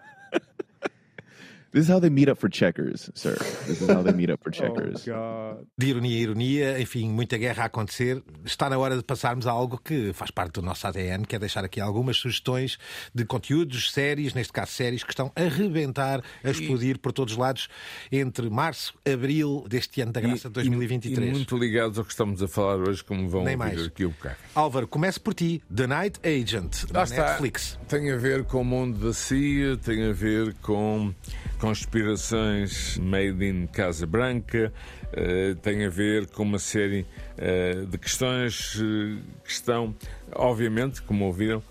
This 1.71 1.83
is 1.85 1.89
how 1.89 1.99
they 2.01 2.09
meet 2.09 2.29
up 2.29 2.37
for 2.39 2.49
checkers, 2.49 3.09
sir. 3.15 3.35
This 3.65 3.81
is 3.81 3.87
how 3.89 4.03
they 4.03 4.11
meet 4.13 4.29
up 4.29 4.43
for 4.43 4.51
checkers. 4.53 5.07
Oh, 5.07 5.11
God. 5.55 5.65
De 5.77 5.87
ironia 5.87 6.17
a 6.17 6.21
ironia, 6.21 6.79
enfim, 6.81 7.09
muita 7.09 7.37
guerra 7.37 7.63
a 7.63 7.65
acontecer. 7.67 8.21
Está 8.43 8.69
na 8.69 8.77
hora 8.77 8.97
de 8.97 9.03
passarmos 9.03 9.47
a 9.47 9.51
algo 9.51 9.77
que 9.77 10.11
faz 10.13 10.31
parte 10.31 10.55
do 10.55 10.61
nosso 10.61 10.85
ADN, 10.85 11.23
que 11.25 11.35
é 11.35 11.39
deixar 11.39 11.63
aqui 11.63 11.79
algumas 11.79 12.17
sugestões 12.17 12.77
de 13.15 13.23
conteúdos, 13.23 13.91
séries, 13.91 14.33
neste 14.33 14.51
caso 14.51 14.71
séries, 14.71 15.03
que 15.03 15.11
estão 15.13 15.31
a 15.35 15.43
rebentar, 15.43 16.21
a 16.43 16.49
explodir 16.49 16.99
por 16.99 17.13
todos 17.13 17.33
os 17.33 17.39
lados 17.39 17.69
entre 18.11 18.49
março, 18.49 18.93
abril 19.09 19.65
deste 19.69 20.01
ano 20.01 20.11
da 20.11 20.19
graça 20.19 20.49
de 20.49 20.59
E 20.59 20.63
2023. 20.69 21.31
muito 21.31 21.57
ligados 21.57 21.97
ao 21.97 22.03
que 22.03 22.11
estamos 22.11 22.43
a 22.43 22.47
falar 22.49 22.77
hoje, 22.79 23.01
como 23.03 23.29
vão 23.29 23.43
Nem 23.45 23.55
ouvir 23.55 23.75
mais. 23.75 23.85
aqui 23.87 24.03
o 24.03 24.09
bocado. 24.09 24.35
Álvaro, 24.53 24.87
comece 24.87 25.19
por 25.19 25.33
ti. 25.33 25.63
The 25.73 25.87
Night 25.87 26.19
Agent, 26.25 26.85
da 26.91 27.03
está. 27.03 27.27
Netflix. 27.29 27.79
Tem 27.87 28.11
a 28.11 28.17
ver 28.17 28.43
com 28.43 28.59
o 28.61 28.65
mundo 28.65 29.07
da 29.07 29.13
CIA, 29.13 29.77
tem 29.77 30.09
a 30.09 30.11
ver 30.11 30.53
com 30.61 31.13
conspirações 31.61 32.97
made 32.97 33.45
in 33.45 33.67
Casa 33.67 34.07
Branca, 34.07 34.73
eh, 35.13 35.53
tem 35.61 35.85
a 35.85 35.89
ver 35.89 36.25
com 36.31 36.41
uma 36.41 36.57
série 36.57 37.05
eh, 37.37 37.85
de 37.87 37.99
questões 37.99 38.81
eh, 38.81 39.21
que 39.43 39.51
estão, 39.51 39.95
obviamente, 40.33 41.03
como 41.03 41.23
ouviram, 41.25 41.61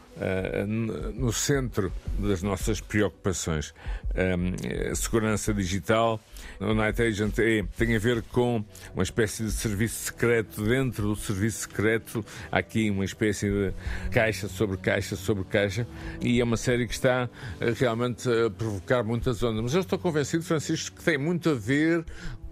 no 0.67 1.33
centro 1.33 1.93
das 2.19 2.43
nossas 2.43 2.81
preocupações. 2.81 3.73
Um, 4.11 4.95
segurança 4.95 5.55
digital. 5.55 6.21
O 6.59 6.75
Night 6.75 7.01
Agent 7.01 7.39
é, 7.39 7.65
tem 7.77 7.97
a 7.97 7.99
ver 7.99 8.23
com 8.23 8.65
uma 8.93 9.03
espécie 9.03 9.45
de 9.45 9.53
serviço 9.53 10.07
secreto. 10.07 10.63
Dentro 10.63 11.09
do 11.09 11.17
serviço 11.17 11.61
secreto, 11.61 12.25
há 12.51 12.59
aqui 12.59 12.91
uma 12.91 13.05
espécie 13.05 13.49
de 13.49 13.73
caixa 14.11 14.49
sobre 14.49 14.77
caixa 14.77 15.17
sobre 15.17 15.45
caixa. 15.45 15.87
E 16.21 16.41
é 16.41 16.45
uma 16.45 16.57
série 16.57 16.87
que 16.87 16.95
está 16.95 17.29
eh, 17.61 17.73
realmente 17.77 18.29
a 18.29 18.51
provocar 18.51 19.03
muitas 19.03 19.43
ondas. 19.43 19.63
Mas 19.63 19.75
eu 19.75 19.81
estou 19.81 19.99
convencido, 19.99 20.43
Francisco, 20.43 20.97
que 20.97 21.05
tem 21.05 21.17
muito 21.17 21.51
a 21.51 21.55
ver 21.55 22.05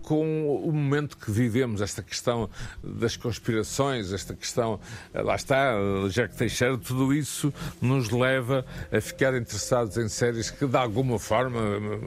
com 0.09 0.56
o 0.64 0.72
momento 0.72 1.18
que 1.18 1.30
vivemos, 1.30 1.82
esta 1.82 2.02
questão 2.02 2.48
das 2.82 3.14
conspirações, 3.14 4.11
esta 4.11 4.34
questão, 4.34 4.80
eh, 5.12 5.20
lá 5.20 5.34
está, 5.34 5.74
Jack 6.09 6.34
Teixeira, 6.34 6.78
tudo 6.78 7.12
isso 7.12 7.52
nos 7.78 8.09
leva 8.09 8.64
a 8.90 9.02
ficar 9.02 9.36
interessados 9.36 9.98
em 9.98 10.09
séries 10.09 10.50
que 10.50 10.66
de 10.66 10.76
alguma 10.78 11.18
forma 11.18 11.61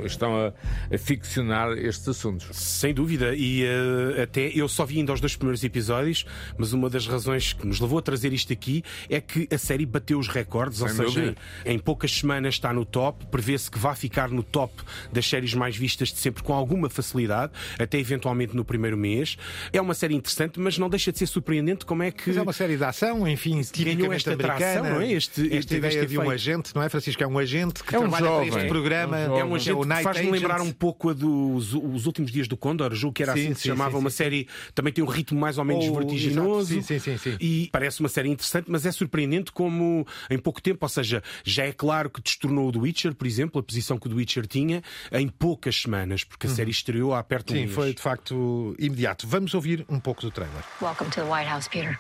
estão 0.04 0.36
a, 0.36 0.52
a 0.92 0.98
ficcionar 0.98 1.74
estes 1.74 2.08
assuntos. 2.08 2.48
Sem 2.58 2.92
dúvida, 2.92 3.36
e 3.36 3.66
eh, 3.66 4.24
até 4.24 4.48
eu 4.48 4.68
só 4.68 4.84
vi 4.84 4.98
ainda 4.98 5.14
os 5.14 5.22
dois 5.22 5.36
primeiros 5.36 5.64
episódios, 5.64 6.26
mas 6.58 6.74
uma 6.74 6.90
das 6.90 7.06
razões 7.06 7.54
que 7.54 7.68
nos 7.68 7.80
levou 7.80 8.00
a 8.00 8.02
trazer 8.02 8.34
isto 8.34 8.52
aqui 8.52 8.84
é 9.12 9.22
que 9.22 9.48
a 9.54 9.60
série 9.60 9.86
bateu 9.86 10.18
os 10.18 10.28
recordes, 10.28 10.82
ou 10.82 10.88
Sem 10.88 10.98
seja, 11.06 11.22
dúvida. 11.22 11.38
em 11.68 11.78
poucas 11.78 12.12
semanas 12.12 12.56
está 12.56 12.74
no 12.74 12.84
top, 12.84 13.28
prevê-se 13.28 13.70
que 13.70 13.78
vai 13.78 13.96
ficar 13.96 14.32
no 14.32 14.42
top 14.42 14.74
das 15.14 15.30
séries 15.30 15.54
mais 15.54 15.78
vistas 15.78 16.12
de 16.12 16.18
sempre 16.18 16.42
com 16.42 16.52
alguma 16.52 16.90
facilidade, 16.90 17.52
até 17.91 17.91
eventualmente 18.00 18.56
no 18.56 18.64
primeiro 18.66 18.98
mês. 18.98 19.38
É 19.74 19.82
uma 19.82 19.94
série 19.94 20.16
interessante, 20.16 20.60
mas 20.60 20.78
não 20.78 20.90
deixa 20.90 21.12
de 21.12 21.18
ser 21.20 21.26
surpreendente 21.28 21.86
como 21.86 22.04
é 22.04 22.12
que. 22.12 22.30
Mas 22.30 22.38
é 22.38 22.42
uma 22.42 22.54
série 22.54 22.78
de 22.78 22.84
ação, 22.84 23.28
enfim, 23.28 23.52
ganhou 23.52 23.64
tipicamente 23.72 24.16
esta 24.16 24.34
americana. 24.34 24.56
atração, 24.56 24.84
não 24.96 25.02
é? 25.02 25.12
Este- 25.14 25.42
esta 25.44 25.56
este- 25.58 25.76
ideia 25.76 26.00
este 26.02 26.08
de 26.08 26.18
um 26.18 26.30
agente, 26.30 26.76
não 26.76 26.82
é, 26.84 26.90
Francisco? 26.90 27.24
É 27.24 27.28
um 27.28 27.38
agente 27.38 27.84
que 27.84 27.96
É 27.96 28.00
um 28.00 28.02
trabalha 28.04 28.26
jovem. 28.26 28.50
para 28.50 28.60
este 28.60 28.70
programa. 28.70 29.18
É 29.20 29.30
um 29.30 29.38
É 29.38 29.44
um 29.46 29.56
agente 29.56 29.72
o 29.78 29.82
que 29.82 30.04
faz-me 30.04 30.32
lembrar 30.32 30.62
um 30.62 30.72
pouco 30.72 31.10
a 31.10 31.14
dos 31.14 31.74
os 31.74 32.06
últimos 32.06 32.32
dias 32.32 32.48
do 32.48 32.56
Condor, 32.58 32.94
julgo 32.94 33.14
que 33.16 33.24
era 33.24 33.34
Sim, 33.34 33.40
assim 33.40 33.50
que 33.50 33.56
se 33.56 33.62
sim, 33.64 33.70
chamava, 33.70 33.92
sim, 33.92 33.98
uma 33.98 34.10
série 34.10 34.48
também 34.76 34.92
tem 34.94 35.04
um 35.04 35.08
ritmo 35.08 35.40
mais 35.40 35.58
ou 35.58 35.66
menos 35.66 35.86
Oh, 35.88 35.94
vertiginoso. 35.96 36.74
exato. 36.74 36.88
Sim, 36.88 37.00
sim, 37.00 37.18
sim. 37.18 37.38
E 37.40 37.70
parece 37.72 38.00
uma 38.00 38.10
série 38.10 38.30
interessante, 38.30 38.66
mas 38.70 38.86
é 38.86 38.92
surpreendente 38.92 39.52
como 39.52 40.06
em 40.30 40.38
pouco 40.38 40.62
tempo, 40.62 40.80
ou 40.82 40.90
seja, 40.90 41.22
já 41.44 41.66
é 41.66 41.72
claro 41.72 42.10
que 42.10 42.22
destornou 42.22 42.70
o 42.70 42.72
The 42.72 42.80
Witcher, 42.80 43.16
por 43.16 43.28
exemplo, 43.28 43.60
a 43.60 43.64
posição 43.64 43.98
que 43.98 44.08
o 44.08 44.10
The 44.10 44.16
Witcher 44.16 44.48
tinha, 44.48 44.82
em 45.12 45.28
poucas 45.28 45.76
semanas, 45.82 46.24
porque 46.24 46.48
a 46.48 46.50
série 46.50 46.72
estreou 46.72 47.14
há 47.14 47.24
perto 47.24 47.54
de 47.54 47.60
um 47.60 47.62
mês. 47.64 47.74
Foi 47.82 47.96
de 47.96 48.02
facto 48.02 48.76
imediato. 48.78 49.26
Vamos 49.26 49.56
ouvir 49.56 49.84
um 49.90 50.00
pouco 50.00 50.22
do 50.22 50.30
trailer. 50.30 50.64
Welcome 50.80 51.10
to 51.10 51.22
the 51.22 51.26
White 51.26 51.48
House, 51.48 51.68
Peter. 51.68 51.98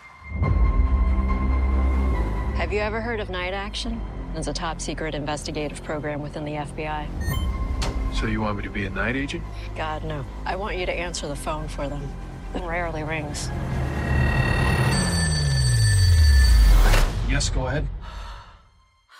Have 2.55 2.71
you 2.71 2.79
ever 2.79 3.01
heard 3.01 3.19
of 3.19 3.31
Night 3.31 3.55
Action? 3.55 3.99
It's 4.35 4.47
a 4.47 4.53
top 4.53 4.79
secret 4.79 5.15
investigative 5.15 5.83
program 5.83 6.21
within 6.21 6.45
the 6.45 6.51
FBI. 6.51 7.07
So 8.13 8.27
you 8.27 8.41
want 8.41 8.57
me 8.57 8.63
to 8.63 8.69
be 8.69 8.85
a 8.85 8.91
night 8.91 9.15
agent? 9.15 9.43
God, 9.75 10.03
no. 10.03 10.23
I 10.45 10.55
want 10.55 10.77
you 10.77 10.85
to 10.85 10.93
answer 10.93 11.27
the 11.27 11.35
phone 11.35 11.67
for 11.67 11.87
them. 11.87 12.07
It 12.53 12.61
rarely 12.61 13.01
rings. 13.01 13.49
Yes, 17.27 17.49
go 17.49 17.65
ahead. 17.65 17.87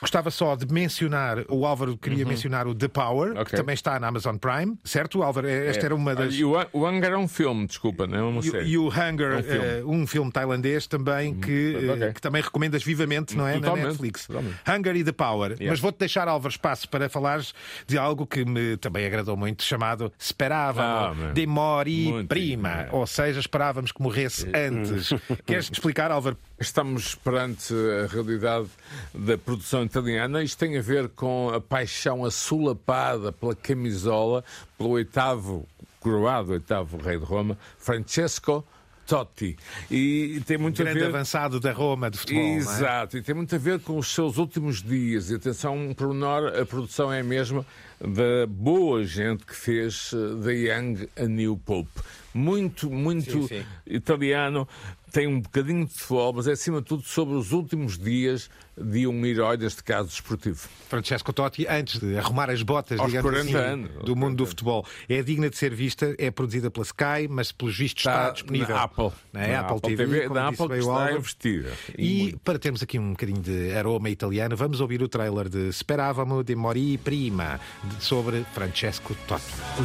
Gostava 0.02 0.32
só 0.32 0.56
de 0.56 0.66
mencionar, 0.74 1.45
o 1.47 1.64
Álvaro 1.66 1.95
queria 1.95 2.26
mencionar 2.26 2.68
o 2.68 2.74
The 2.74 2.88
Power, 2.88 3.34
que 3.34 3.39
Ok. 3.41 3.58
também 3.60 3.76
está 3.76 3.99
na 3.99 4.08
Amazon 4.08 4.36
Prime, 4.36 4.76
certo, 4.84 5.22
Álvaro? 5.22 5.47
Esta 5.47 5.86
era 5.86 5.93
uma 5.95 6.16
das. 6.16 6.34
E 6.34 6.43
o, 6.43 6.54
o 6.74 6.88
Hunger 6.89 7.12
é 7.12 7.18
um 7.18 7.28
filme, 7.28 7.68
desculpa, 7.68 8.08
não 8.08 8.18
é 8.18 8.22
uma 8.24 8.38
E 8.43 8.47
o- 8.49 8.52
série. 8.52 8.68
E 8.70 8.78
o 8.80 8.88
Hunger, 8.88 9.32
É 9.32 9.38
um 9.38 9.43
filme. 9.43 9.66
eh, 9.68 9.84
um 9.86 10.08
filme 10.08 10.32
tailandês 10.32 10.88
também 10.88 11.36
que, 11.36 11.78
eh, 11.88 11.91
ok. 11.93 12.14
que 12.14 12.22
também 12.22 12.41
recomendas 12.41 12.84
vivamente, 12.84 13.38
não 13.38 13.47
é? 13.47 13.54
Totalmente, 13.54 13.84
na 13.84 13.89
Netflix. 13.89 14.26
totalmente. 14.26 14.56
Hunger 14.68 14.95
e 14.95 15.04
The 15.04 15.12
Power. 15.12 15.52
Yeah. 15.52 15.70
Mas 15.70 15.80
vou-te 15.80 15.99
deixar, 15.99 16.28
Álvaro, 16.28 16.52
espaço 16.52 16.89
para 16.89 17.08
falares 17.08 17.54
de 17.86 17.95
algo 17.97 18.26
que 18.26 18.43
me 18.43 18.78
também 18.78 19.06
agradou 19.06 19.38
muito, 19.38 19.62
chamado 19.64 20.12
Esperava 20.18 20.82
Ah, 20.82 21.32
de 21.34 21.45
Mori 21.45 22.26
Prima. 22.28 22.88
Ou 22.91 23.06
seja, 23.06 23.39
esperávamos 23.39 23.91
que 23.91 24.02
morresse 24.02 24.47
antes. 24.56 25.10
Queres 25.45 25.70
explicar, 25.72 26.10
Álvaro? 26.12 26.36
Estamos 26.62 27.16
perante 27.16 27.74
a 27.74 28.05
realidade 28.05 28.70
da 29.16 29.36
produção 29.36 29.84
italiana. 29.84 30.43
Isto 30.43 30.59
tem 30.59 30.78
a 30.78 30.82
ver 30.82 31.09
com 31.09 31.49
a 31.49 31.59
paixão 31.59 32.24
assolapada 32.24 33.32
pela 33.32 33.55
camisola, 33.55 34.43
pelo 34.78 34.91
oitavo, 34.91 35.68
coroado 35.99 36.51
oitavo 36.51 36.97
rei 36.97 37.18
de 37.18 37.26
Roma, 37.26 37.57
Francesco 37.80 38.64
Totti. 39.07 39.57
E 39.89 40.39
tem 40.45 40.59
muito 40.59 40.84
Grande 40.84 40.99
a 40.99 41.01
ver... 41.01 41.09
avançado 41.09 41.59
da 41.59 41.72
Roma 41.72 42.12
de 42.12 42.20
futebol. 42.20 42.43
é? 42.43 42.53
Exato, 42.53 43.18
e 43.18 43.24
tem 43.24 43.34
muito 43.34 43.55
a 43.55 43.57
ver 43.57 43.80
com 43.80 43.97
os 43.97 44.14
seus 44.14 44.38
últimos 44.38 44.84
dias. 44.84 45.32
E 45.32 45.36
atenção, 45.36 45.76
um 45.76 45.95
pormenor, 45.95 46.53
a 46.62 46.64
produção 46.64 47.12
é 47.12 47.22
a 47.22 47.24
mesma 47.24 47.66
da 47.99 48.45
boa 48.47 49.03
gente 49.03 49.45
que 49.47 49.55
fez 49.55 50.12
eh, 50.14 50.43
The 50.43 50.53
Young 50.53 51.09
a 51.18 51.26
New 51.26 51.57
Pope. 51.57 51.89
Muito, 52.34 52.89
muito 52.89 53.32
Sim, 53.43 53.47
sim. 53.47 53.63
italiano, 53.86 54.67
tem 55.11 55.27
um 55.27 55.41
bocadinho 55.41 55.86
de 55.86 55.93
futebol, 55.93 56.32
mas 56.34 56.47
é 56.47 56.53
acima 56.53 56.79
de 56.79 56.88
tudo 56.88 57.03
sobre 57.03 57.36
os 57.36 57.51
últimos 57.51 57.97
dias 57.97 58.49
de 58.77 59.05
um 59.05 59.25
herói, 59.25 59.57
deste 59.57 59.84
caso, 59.84 60.07
desportivo. 60.07 60.57
Francesco 60.88 61.34
Totti, 61.34 61.67
antes 61.67 61.99
de 61.99 62.17
arrumar 62.17 62.49
as 62.49 62.63
botas, 62.63 62.97
Aos 62.97 63.09
digamos 63.11 63.29
40 63.32 63.57
assim, 63.59 63.67
anos. 63.73 64.05
do 64.05 64.15
mundo 64.15 64.38
do 64.38 64.45
futebol, 64.45 64.86
é 65.09 65.21
digna 65.21 65.49
de 65.49 65.57
ser 65.57 65.75
vista, 65.75 66.15
é 66.17 66.32
produzida 66.32 66.71
pela 66.71 66.86
Sky, 66.86 67.27
mas 67.29 67.51
pelos 67.51 67.77
vistos 67.77 68.01
está, 68.03 68.21
Está 68.21 68.32
disponível 68.32 68.75
na 68.75 68.84
Apple. 68.84 69.11
na, 69.34 69.39
Na 69.47 69.59
Apple, 69.59 69.75
Apple 69.77 69.95
TV, 69.97 70.29
na 70.29 70.47
Apple 70.47 70.67
que 70.69 70.73
está 70.75 70.91
Álvaro. 70.91 71.17
investida. 71.17 71.71
E 71.97 72.38
para 72.45 72.57
termos 72.57 72.82
aqui 72.82 72.97
um 72.97 73.11
bocadinho 73.11 73.41
de 73.41 73.73
aroma 73.73 74.09
italiano, 74.09 74.55
vamos 74.55 74.79
ouvir 74.79 75.03
o 75.03 75.09
trailer 75.09 75.49
de 75.49 75.71
Speravamo 75.73 76.41
di 76.41 76.55
Morì 76.55 76.97
Prima, 76.97 77.59
de- 77.84 78.01
sobre 78.03 78.45
Francesco 78.53 79.13
Totti. 79.27 79.43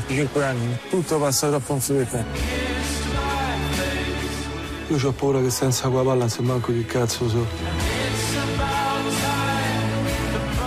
25 0.08 0.40
anni, 0.40 0.78
tutto 0.90 1.18
passa 1.18 1.48
troppo 1.48 1.74
in 1.74 1.80
fretta. 1.80 2.24
Io 4.88 5.08
ho 5.08 5.12
paura 5.12 5.40
che 5.40 5.50
senza 5.50 5.88
quella 5.88 6.04
palla 6.04 6.20
non 6.20 6.28
so 6.28 6.42
manco 6.42 6.72
che 6.72 6.86
cazzo 6.86 7.28
so. 7.28 7.46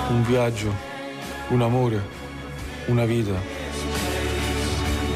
Un 0.09 0.23
viaggio, 0.23 0.73
un 1.49 1.61
amore, 1.61 2.03
una 2.87 3.05
vita. 3.05 3.31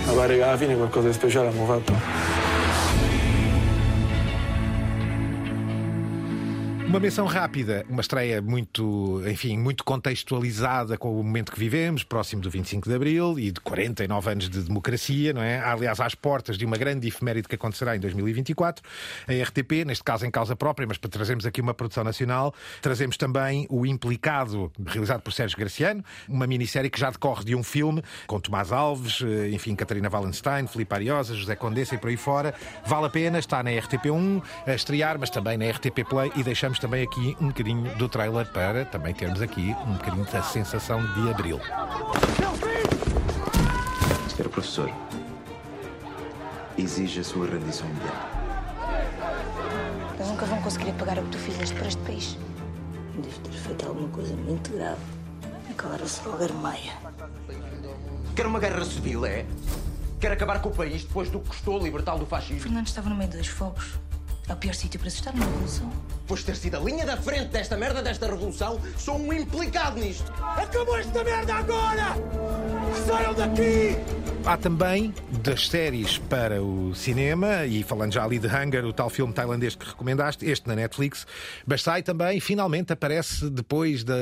Ma 0.06 0.12
pare 0.14 0.36
che 0.36 0.43
alla 0.43 0.58
fine 0.58 0.76
qualcosa 0.76 1.08
di 1.08 1.14
speciale 1.14 1.49
abbiamo 1.49 1.66
fatto. 1.66 2.33
Uma 6.94 7.00
menção 7.00 7.26
rápida, 7.26 7.84
uma 7.89 8.02
estreia 8.02 8.39
muito, 8.39 9.20
enfim, 9.28 9.58
muito 9.58 9.84
contextualizada 9.84 10.96
com 10.96 11.20
o 11.20 11.24
momento 11.24 11.52
que 11.52 11.58
vivemos, 11.58 12.04
próximo 12.04 12.39
do 12.39 12.52
25 12.52 12.88
de 12.88 12.96
Abril 12.96 13.39
e 13.39 13.52
de 13.52 13.60
49 13.62 14.30
anos 14.30 14.48
de 14.48 14.62
democracia, 14.62 15.34
não 15.34 15.41
é? 15.41 15.58
Aliás, 15.58 16.00
às 16.00 16.14
portas 16.14 16.56
de 16.56 16.64
uma 16.64 16.78
grande 16.78 17.08
efeméride 17.08 17.48
que 17.48 17.56
acontecerá 17.56 17.96
em 17.96 18.00
2024. 18.00 18.88
A 19.28 19.44
RTP, 19.44 19.86
neste 19.88 20.04
caso 20.04 20.24
em 20.24 20.30
causa 20.30 20.56
própria, 20.56 20.86
mas 20.86 21.00
para 21.00 21.10
trazermos 21.10 21.48
aqui 21.48 21.62
uma 21.62 21.74
produção 21.74 22.04
nacional, 22.04 22.54
trazemos 22.80 23.18
também 23.18 23.66
o 23.72 23.88
Implicado, 23.88 24.72
realizado 24.86 25.22
por 25.22 25.34
Sérgio 25.34 25.58
Graciano, 25.58 26.06
uma 26.30 26.46
minissérie 26.46 26.91
que 26.91 27.00
já 27.00 27.10
decorre 27.10 27.44
de 27.44 27.56
um 27.56 27.64
filme 27.64 28.04
com 28.28 28.39
Tomás 28.39 28.72
Alves, 28.72 29.20
eh, 29.24 29.50
enfim, 29.50 29.74
Catarina 29.74 30.12
Wallenstein, 30.14 30.68
Filipe 30.68 30.94
Ariosa, 30.94 31.34
José 31.34 31.56
Condessa 31.56 31.96
e 31.96 31.98
por 31.98 32.12
aí 32.12 32.18
fora. 32.18 32.54
Vale 32.86 33.08
a 33.08 33.10
pena, 33.10 33.39
está 33.39 33.64
na 33.64 33.72
RTP1 33.72 34.44
a 34.68 34.76
estrear, 34.76 35.18
mas 35.18 35.32
também 35.32 35.58
na 35.58 35.68
RTP 35.72 36.08
Play 36.08 36.32
e 36.36 36.44
deixamos 36.44 36.83
também 36.84 37.02
aqui 37.02 37.38
um 37.40 37.48
bocadinho 37.48 37.96
do 37.96 38.10
trailer 38.10 38.46
para 38.52 38.84
também 38.84 39.14
termos 39.14 39.42
aqui 39.42 39.74
um 39.88 39.94
bocadinho 39.94 40.26
da 40.26 40.44
sensação 40.44 41.02
de 41.14 41.30
Abril. 41.30 41.58
Senhor 44.28 44.50
professor, 44.50 44.92
exige 46.78 47.22
a 47.22 47.24
sua 47.24 47.48
rendição 47.48 47.88
imediata. 47.88 48.28
Eles 50.16 50.28
nunca 50.28 50.46
vão 50.46 50.62
conseguir 50.62 50.92
pagar 50.96 51.20
o 51.20 51.24
que 51.24 51.30
tu 51.30 51.38
fizeste 51.38 51.74
para 51.74 51.88
este 51.88 52.02
país. 52.02 52.38
Deves 53.16 53.38
ter 53.38 53.52
feito 53.52 53.88
alguma 53.88 54.10
coisa 54.10 54.36
muito 54.36 54.74
grave. 54.74 55.00
Declara-se 55.70 56.28
logo 56.28 56.44
Armeia. 56.44 56.92
Quer 58.36 58.46
uma 58.46 58.60
guerra 58.60 58.84
civil, 58.84 59.26
é? 59.26 59.46
Quer 60.20 60.34
acabar 60.34 60.62
com 60.62 60.68
o 60.68 60.74
país 60.74 61.06
depois 61.06 61.30
do 61.30 61.40
que 61.40 61.48
custou 61.48 61.82
libertá-lo 61.82 62.20
do 62.20 62.26
fascismo? 62.26 62.60
Fernando 62.60 62.88
estava 62.88 63.08
no 63.08 63.16
meio 63.16 63.30
dos 63.30 63.48
fogos. 63.48 63.94
É 64.48 64.54
o 64.54 64.58
pior 64.58 64.74
sítio 64.76 65.00
para 65.00 65.10
se 65.10 65.18
estar 65.18 65.32
numa 65.34 65.46
revolução. 65.46 65.89
Depois 66.22 66.39
de 66.41 66.46
ter 66.48 66.56
sido 66.56 66.76
a 66.78 66.80
linha 66.80 67.06
da 67.06 67.18
frente 67.18 67.48
desta 67.50 67.76
merda, 67.78 68.02
desta 68.02 68.28
revolução, 68.28 68.80
sou 68.98 69.18
um 69.18 69.32
implicado 69.34 70.00
nisto. 70.00 70.32
Acabou 70.41 70.98
esta 70.98 71.24
merda 71.24 71.56
agora! 71.56 72.16
Saiam 73.08 73.34
daqui! 73.34 73.96
Há 74.46 74.58
também 74.58 75.14
das 75.41 75.70
séries 75.70 76.18
para 76.18 76.62
o 76.62 76.94
cinema, 76.94 77.66
e 77.66 77.82
falando 77.82 78.12
já 78.14 78.26
ali 78.26 78.39
de 78.39 78.48
Hunger, 78.48 78.84
o 78.84 78.91
tal 78.91 79.10
filme 79.10 79.32
tailandês 79.32 79.74
que 79.74 79.86
recomendaste, 79.86 80.46
este 80.46 80.68
na 80.68 80.76
Netflix, 80.76 81.26
mas 81.66 81.82
sai 81.82 82.04
também, 82.04 82.41
finalmente 82.41 82.91
aparece 82.91 83.50
depois 83.50 84.04
da, 84.04 84.14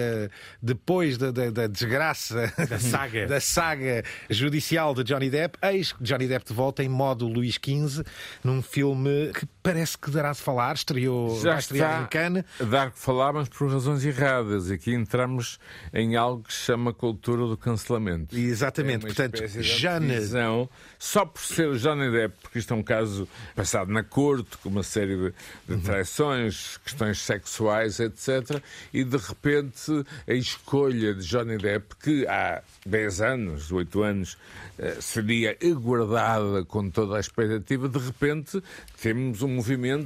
depois 0.61 1.17
da, 1.17 1.31
da- 1.31 1.49
da 1.49 1.65
desgraça, 1.65 2.53
Da 2.69 2.77
saga. 2.77 3.25
da 3.25 3.39
saga 3.41 4.03
judicial 4.29 4.93
de 4.93 5.03
Johnny 5.03 5.27
Depp, 5.31 5.57
eis 5.63 5.95
Johnny 5.99 6.27
Depp 6.27 6.45
de 6.45 6.53
volta 6.53 6.83
em 6.83 6.89
modo 6.89 7.27
Luís 7.27 7.55
XV, 7.55 8.03
num 8.43 8.61
filme 8.61 9.31
que 9.33 9.47
parece 9.63 9.97
que 9.97 10.10
dará 10.11 10.31
de 10.33 10.39
falar, 10.41 10.75
estreou, 10.75 11.39
Já 11.41 11.51
vai 11.51 11.59
estrear 11.59 12.03
em 12.03 12.07
Cannes. 12.07 12.43
dar 12.69 12.91
que 12.91 12.99
falar, 12.99 13.33
mas 13.33 13.49
por 13.49 13.69
razões 13.71 14.03
erradas. 14.05 14.69
Aqui 14.69 14.93
entramos 14.93 15.59
em 15.93 16.15
algo 16.15 16.43
que 16.43 16.53
se 16.53 16.59
chama 16.65 16.93
cultura 16.93 17.45
do 17.47 17.57
cancelamento. 17.57 18.37
Exatamente, 18.37 19.05
É 19.05 19.07
portanto, 19.07 19.41
Jane- 19.61 20.69
só 20.99 21.25
por 21.25 21.41
ser 21.41 21.75
Johnny 21.77 22.11
Depp, 22.11 22.35
porque 22.41 22.59
isto 22.59 22.73
é 22.73 22.77
um 22.77 22.83
caso 22.83 23.27
passado 23.55 23.91
na 23.91 24.03
corte, 24.03 24.57
com 24.57 24.69
uma 24.69 24.83
série 24.83 25.15
de, 25.15 25.33
de 25.67 25.73
Uhum. 25.73 25.81
traições, 25.81 26.77
questões 26.83 27.19
sexuais, 27.19 27.99
etc. 27.99 28.61
E 28.93 29.03
de 29.03 29.17
repente 29.17 29.91
a 30.27 30.33
escolha 30.33 31.13
de 31.13 31.25
Johnny 31.25 31.57
Depp, 31.57 31.95
que 32.01 32.27
há 32.27 32.61
10 32.85 33.21
anos, 33.21 33.71
8 33.71 34.03
anos, 34.03 34.37
eh, 34.77 34.97
seria 34.99 35.57
aguardada 35.63 36.63
com 36.65 36.89
toda 36.89 37.17
a 37.17 37.19
expectativa, 37.19 37.87
de 37.89 37.99
repente 37.99 38.61
temos 39.01 39.41
um 39.41 39.47
movimento 39.47 40.00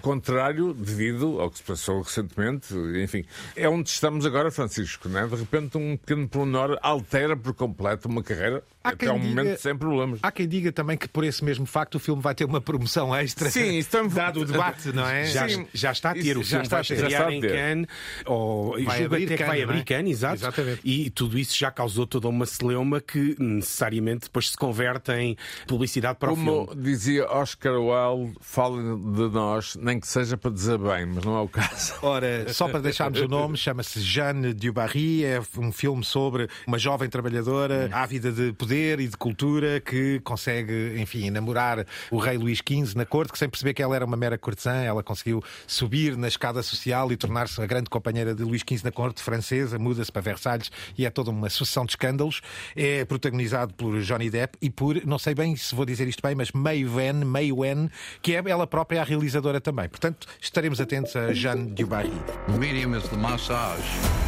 contrário 0.00 0.72
devido 0.72 1.40
ao 1.40 1.50
que 1.50 1.58
se 1.58 1.64
passou 1.64 2.02
recentemente. 2.02 2.74
Enfim, 3.02 3.24
é 3.54 3.68
onde 3.68 3.88
estamos 3.88 4.24
agora, 4.24 4.50
Francisco, 4.50 5.08
é? 5.08 5.26
De 5.26 5.36
repente 5.36 5.76
um 5.76 5.96
pequeno 5.96 6.28
pormenor 6.28 6.78
altera 6.82 7.36
por 7.36 7.54
completo 7.54 8.08
uma 8.08 8.22
carreira 8.22 8.62
Há 8.88 8.92
até 8.92 9.06
quem 9.06 9.08
ao 9.08 9.18
diga- 9.18 9.28
momento 9.42 9.58
sem 9.60 9.76
problemas. 9.76 10.20
Há 10.22 10.30
quem 10.32 10.48
diga 10.48 10.72
também 10.72 10.96
que 10.96 11.08
por 11.08 11.24
esse 11.24 11.44
mesmo 11.44 11.66
facto 11.66 11.96
o 11.96 11.98
filme 11.98 12.20
vai 12.22 12.34
ter 12.34 12.44
uma 12.44 12.60
promoção 12.60 13.14
extra. 13.14 13.50
Sim, 13.50 13.82
também- 13.84 14.08
dado 14.14 14.40
o 14.40 14.44
debate, 14.44 14.92
não 14.92 15.06
é? 15.08 15.24
Já, 15.26 15.48
Sim. 15.48 15.66
já 15.72 15.92
está 15.92 16.10
a 16.10 16.14
ter, 16.14 16.20
Isso 16.36 16.38
o 16.40 16.42
já 16.42 16.48
filme 16.48 16.62
está 16.64 16.76
vai 16.76 16.80
a 16.80 16.84
ter. 16.84 16.94
estrear 16.94 17.10
Já 17.10 17.18
está 17.18 17.28
a 17.28 17.34
em 17.34 17.40
ter. 17.40 17.52
Cannes, 17.52 17.86
ou 18.26 18.72
Vai 18.84 18.98
julgo 18.98 19.14
abrir 19.14 19.24
até 19.26 19.36
que 19.36 19.42
vai 19.44 19.48
Cannes, 19.48 19.48
não 19.48 19.54
é? 19.58 19.62
abrir 19.78 19.84
Cannes, 19.84 20.10
exato. 20.18 20.34
Exatamente. 20.36 20.80
E 20.84 21.10
tudo 21.10 21.38
isso 21.38 21.56
já 21.58 21.70
causou 21.70 22.06
toda 22.06 22.28
uma 22.28 22.46
celeuma 22.46 23.00
que 23.00 23.36
necessariamente 23.38 24.24
depois 24.24 24.50
se 24.50 24.56
converte 24.56 25.12
em 25.12 25.36
publicidade 25.66 26.18
para 26.18 26.30
Como 26.30 26.62
o 26.62 26.66
filme. 26.68 26.82
dizia 26.82 27.26
Oscar 27.30 27.74
Wilde, 27.78 28.34
fale 28.40 28.76
de 28.78 29.28
nós, 29.34 29.76
nem 29.76 29.98
que 30.00 30.06
seja 30.06 30.36
para 30.36 30.50
dizer 30.50 30.78
bem, 30.78 31.06
mas 31.06 31.24
não 31.24 31.36
é 31.36 31.40
o 31.40 31.48
caso. 31.48 31.94
Ora, 32.02 32.52
só 32.52 32.68
para 32.68 32.80
deixarmos 32.80 33.20
o 33.20 33.28
nome, 33.28 33.56
chama-se 33.56 34.00
Jeanne 34.00 34.52
Dubarry, 34.54 35.24
é 35.24 35.40
um 35.58 35.72
filme 35.72 36.04
sobre 36.04 36.48
uma 36.66 36.78
jovem 36.78 37.08
trabalhadora 37.08 37.88
ávida 37.92 38.30
de 38.32 38.52
poder 38.52 38.77
e 38.78 39.08
de 39.08 39.16
cultura 39.16 39.80
que 39.80 40.20
consegue, 40.20 40.94
enfim, 41.00 41.26
enamorar 41.26 41.84
o 42.10 42.18
rei 42.18 42.38
Luís 42.38 42.58
XV 42.58 42.96
na 42.96 43.04
corte, 43.04 43.32
que 43.32 43.38
sem 43.38 43.48
perceber 43.48 43.74
que 43.74 43.82
ela 43.82 43.96
era 43.96 44.04
uma 44.04 44.16
mera 44.16 44.38
cortesã, 44.38 44.74
ela 44.74 45.02
conseguiu 45.02 45.42
subir 45.66 46.16
na 46.16 46.28
escada 46.28 46.62
social 46.62 47.10
e 47.10 47.16
tornar-se 47.16 47.60
a 47.60 47.66
grande 47.66 47.90
companheira 47.90 48.34
de 48.34 48.42
Luís 48.44 48.62
XV 48.62 48.84
na 48.84 48.92
corte 48.92 49.22
francesa, 49.22 49.78
muda-se 49.78 50.12
para 50.12 50.22
Versalhes 50.22 50.70
e 50.96 51.04
é 51.04 51.10
toda 51.10 51.30
uma 51.30 51.50
sucessão 51.50 51.84
de 51.84 51.92
escândalos. 51.92 52.40
É 52.76 53.04
protagonizado 53.04 53.74
por 53.74 54.00
Johnny 54.00 54.30
Depp 54.30 54.56
e 54.62 54.70
por, 54.70 55.04
não 55.04 55.18
sei 55.18 55.34
bem 55.34 55.56
se 55.56 55.74
vou 55.74 55.84
dizer 55.84 56.06
isto 56.06 56.22
bem, 56.22 56.34
mas 56.34 56.52
May 56.52 56.84
Wen, 56.84 57.24
May 57.24 57.52
Wen, 57.52 57.90
que 58.22 58.34
é 58.34 58.42
ela 58.48 58.66
própria 58.66 59.02
a 59.02 59.04
realizadora 59.04 59.60
também. 59.60 59.88
Portanto, 59.88 60.26
estaremos 60.40 60.80
atentos 60.80 61.16
a 61.16 61.32
Jeanne 61.32 61.70
Dubarry. 61.70 62.12
Medium 62.58 62.94
is 62.94 63.08
the 63.08 63.16
massage. 63.16 64.27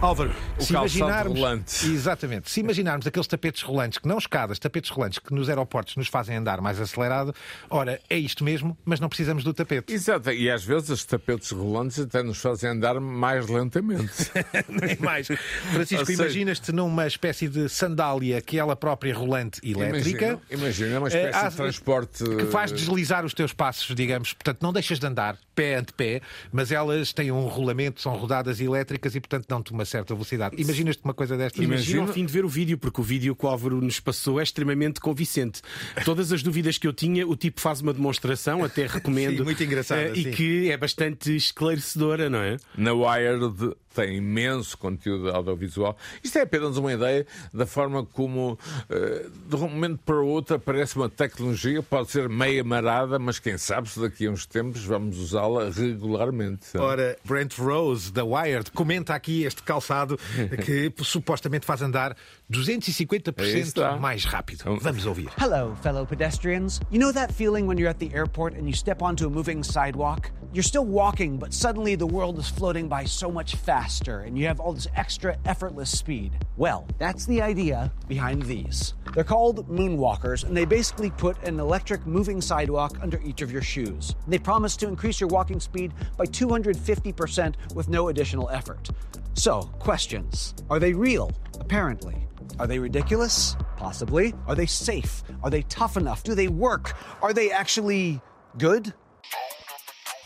Álvaro, 0.00 0.32
O 0.58 0.62
se 0.62 0.72
imaginarmos, 0.72 1.38
rolante. 1.38 1.86
exatamente, 1.86 2.50
se 2.50 2.60
imaginarmos 2.60 3.06
aqueles 3.06 3.26
tapetes 3.26 3.60
rolantes, 3.60 3.98
que 3.98 4.08
não 4.08 4.16
escadas, 4.16 4.58
tapetes 4.58 4.90
rolantes 4.90 5.18
que 5.18 5.34
nos 5.34 5.46
aeroportos 5.50 5.94
nos 5.96 6.08
fazem 6.08 6.36
andar 6.38 6.58
mais 6.62 6.80
acelerado, 6.80 7.34
ora, 7.68 8.00
é 8.08 8.16
isto 8.16 8.42
mesmo, 8.42 8.76
mas 8.82 8.98
não 8.98 9.10
precisamos 9.10 9.44
do 9.44 9.52
tapete. 9.52 9.92
Exato, 9.92 10.30
e 10.30 10.50
às 10.50 10.64
vezes 10.64 10.88
os 10.88 11.04
tapetes 11.04 11.50
rolantes 11.50 11.98
até 12.00 12.22
nos 12.22 12.38
fazem 12.38 12.70
andar 12.70 12.98
mais 12.98 13.46
lentamente. 13.46 14.10
Nem 14.70 14.96
mais. 15.00 15.26
Francisco, 15.70 16.06
seja, 16.06 16.22
imaginas-te 16.22 16.72
numa 16.72 17.06
espécie 17.06 17.46
de 17.46 17.68
sandália 17.68 18.40
que 18.40 18.58
ela 18.58 18.74
própria 18.74 19.14
rolante 19.14 19.60
elétrica. 19.62 20.24
Imagina, 20.24 20.40
imagina, 20.50 20.94
é 20.94 20.98
uma 20.98 21.08
espécie 21.08 21.26
Eh, 21.36 21.40
há- 21.44 21.48
de 21.50 21.56
transporte. 21.56 22.24
Que 22.24 22.46
faz 22.46 22.72
deslizar 22.72 23.26
os 23.26 23.34
teus 23.34 23.52
passos, 23.52 23.94
digamos. 23.94 24.32
Portanto, 24.32 24.62
não 24.62 24.72
deixas 24.72 24.98
de 24.98 25.06
andar 25.06 25.36
pé 25.54 25.74
ante 25.76 25.92
pé, 25.92 26.22
mas 26.50 26.72
elas 26.72 27.12
têm 27.12 27.30
um 27.30 27.42
rolamento, 27.46 28.00
são 28.00 28.16
rodadas 28.16 28.60
elétricas 28.62 29.14
e, 29.14 29.20
portanto, 29.20 29.44
dão-te 29.46 29.72
uma 29.72 29.84
certa 29.90 30.14
velocidade. 30.14 30.56
Imaginas-te 30.60 31.02
uma 31.04 31.12
coisa 31.14 31.36
destas? 31.36 31.62
Imagina 31.62 32.02
ao 32.02 32.08
fim 32.08 32.24
de 32.24 32.32
ver 32.32 32.44
o 32.44 32.48
vídeo, 32.48 32.78
porque 32.78 33.00
o 33.00 33.04
vídeo 33.04 33.34
que 33.36 33.44
o 33.44 33.48
Álvaro 33.48 33.80
nos 33.80 34.00
passou 34.00 34.40
é 34.40 34.42
extremamente 34.42 35.00
convincente. 35.00 35.60
Todas 36.04 36.32
as 36.32 36.42
dúvidas 36.42 36.78
que 36.78 36.86
eu 36.86 36.92
tinha, 36.92 37.26
o 37.26 37.36
tipo 37.36 37.60
faz 37.60 37.80
uma 37.80 37.92
demonstração, 37.92 38.64
até 38.64 38.86
recomendo. 38.88 39.38
Sim, 39.38 39.44
muito 39.44 39.62
engraçada, 39.62 40.02
eh, 40.02 40.12
E 40.14 40.22
sim. 40.24 40.30
que 40.30 40.70
é 40.70 40.76
bastante 40.76 41.34
esclarecedora, 41.36 42.30
não 42.30 42.38
é? 42.38 42.56
Na 42.76 42.92
Wired 42.92 43.74
tem 43.94 44.16
imenso 44.16 44.76
conteúdo 44.78 45.30
audiovisual. 45.30 45.96
Isto 46.22 46.38
é 46.38 46.42
apenas 46.42 46.76
uma 46.76 46.92
ideia 46.92 47.26
da 47.52 47.66
forma 47.66 48.04
como, 48.04 48.58
eh, 48.88 49.26
de 49.46 49.56
um 49.56 49.68
momento 49.68 50.00
para 50.04 50.16
o 50.16 50.26
outro, 50.26 50.56
aparece 50.56 50.96
uma 50.96 51.08
tecnologia, 51.08 51.82
pode 51.82 52.10
ser 52.10 52.28
meia 52.28 52.62
marada, 52.62 53.18
mas 53.18 53.38
quem 53.38 53.58
sabe 53.58 53.88
se 53.88 54.00
daqui 54.00 54.26
a 54.26 54.30
uns 54.30 54.46
tempos 54.46 54.84
vamos 54.84 55.18
usá-la 55.18 55.70
regularmente. 55.70 56.76
Ora, 56.78 57.16
Brent 57.24 57.54
Rose, 57.58 58.12
da 58.12 58.24
Wired, 58.24 58.70
comenta 58.70 59.14
aqui 59.14 59.44
este 59.44 59.62
calçado 59.62 60.18
que 60.64 60.92
supostamente 61.02 61.66
faz 61.66 61.82
andar 61.82 62.16
250% 62.50 64.00
mais 64.00 64.24
rápido. 64.24 64.64
Oh. 64.66 64.76
Vamos 64.80 65.06
ouvir. 65.06 65.30
Hello, 65.38 65.76
fellow 65.82 66.04
pedestrians. 66.04 66.80
You 66.90 66.98
know 66.98 67.12
that 67.12 67.32
feeling 67.32 67.66
when 67.66 67.78
you're 67.78 67.88
at 67.88 67.98
the 67.98 68.12
airport 68.12 68.54
and 68.54 68.66
you 68.66 68.72
step 68.72 69.02
onto 69.02 69.26
a 69.26 69.30
moving 69.30 69.62
sidewalk? 69.62 70.30
You're 70.52 70.64
still 70.64 70.84
walking, 70.84 71.38
but 71.38 71.54
suddenly 71.54 71.94
the 71.94 72.06
world 72.06 72.38
is 72.38 72.48
floating 72.48 72.88
by 72.88 73.04
so 73.04 73.30
much 73.30 73.54
faster 73.54 74.20
and 74.20 74.36
you 74.36 74.46
have 74.48 74.58
all 74.58 74.72
this 74.72 74.88
extra 74.96 75.36
effortless 75.44 75.96
speed. 75.96 76.32
Well, 76.56 76.86
that's 76.98 77.24
the 77.26 77.40
idea 77.40 77.92
behind 78.08 78.42
these. 78.42 78.94
They're 79.14 79.24
called 79.24 79.68
moonwalkers, 79.68 80.44
and 80.44 80.56
they 80.56 80.64
basically 80.64 81.10
put 81.10 81.42
an 81.42 81.58
electric 81.58 82.06
moving 82.06 82.40
sidewalk 82.40 82.96
under 83.02 83.20
each 83.22 83.42
of 83.42 83.50
your 83.50 83.62
shoes. 83.62 84.14
They 84.28 84.38
promise 84.38 84.76
to 84.78 84.88
increase 84.88 85.20
your 85.20 85.28
walking 85.28 85.60
speed 85.60 85.92
by 86.16 86.26
250% 86.26 87.54
with 87.74 87.88
no 87.88 88.08
additional 88.08 88.48
effort. 88.50 88.90
So, 89.34 89.62
questions 89.78 90.54
Are 90.68 90.78
they 90.78 90.92
real? 90.92 91.32
Apparently. 91.58 92.16
Are 92.58 92.66
they 92.66 92.78
ridiculous? 92.78 93.56
Possibly. 93.76 94.34
Are 94.46 94.54
they 94.54 94.66
safe? 94.66 95.22
Are 95.42 95.50
they 95.50 95.62
tough 95.62 95.96
enough? 95.96 96.22
Do 96.22 96.34
they 96.34 96.48
work? 96.48 96.94
Are 97.22 97.32
they 97.32 97.50
actually 97.50 98.20
good? 98.58 98.92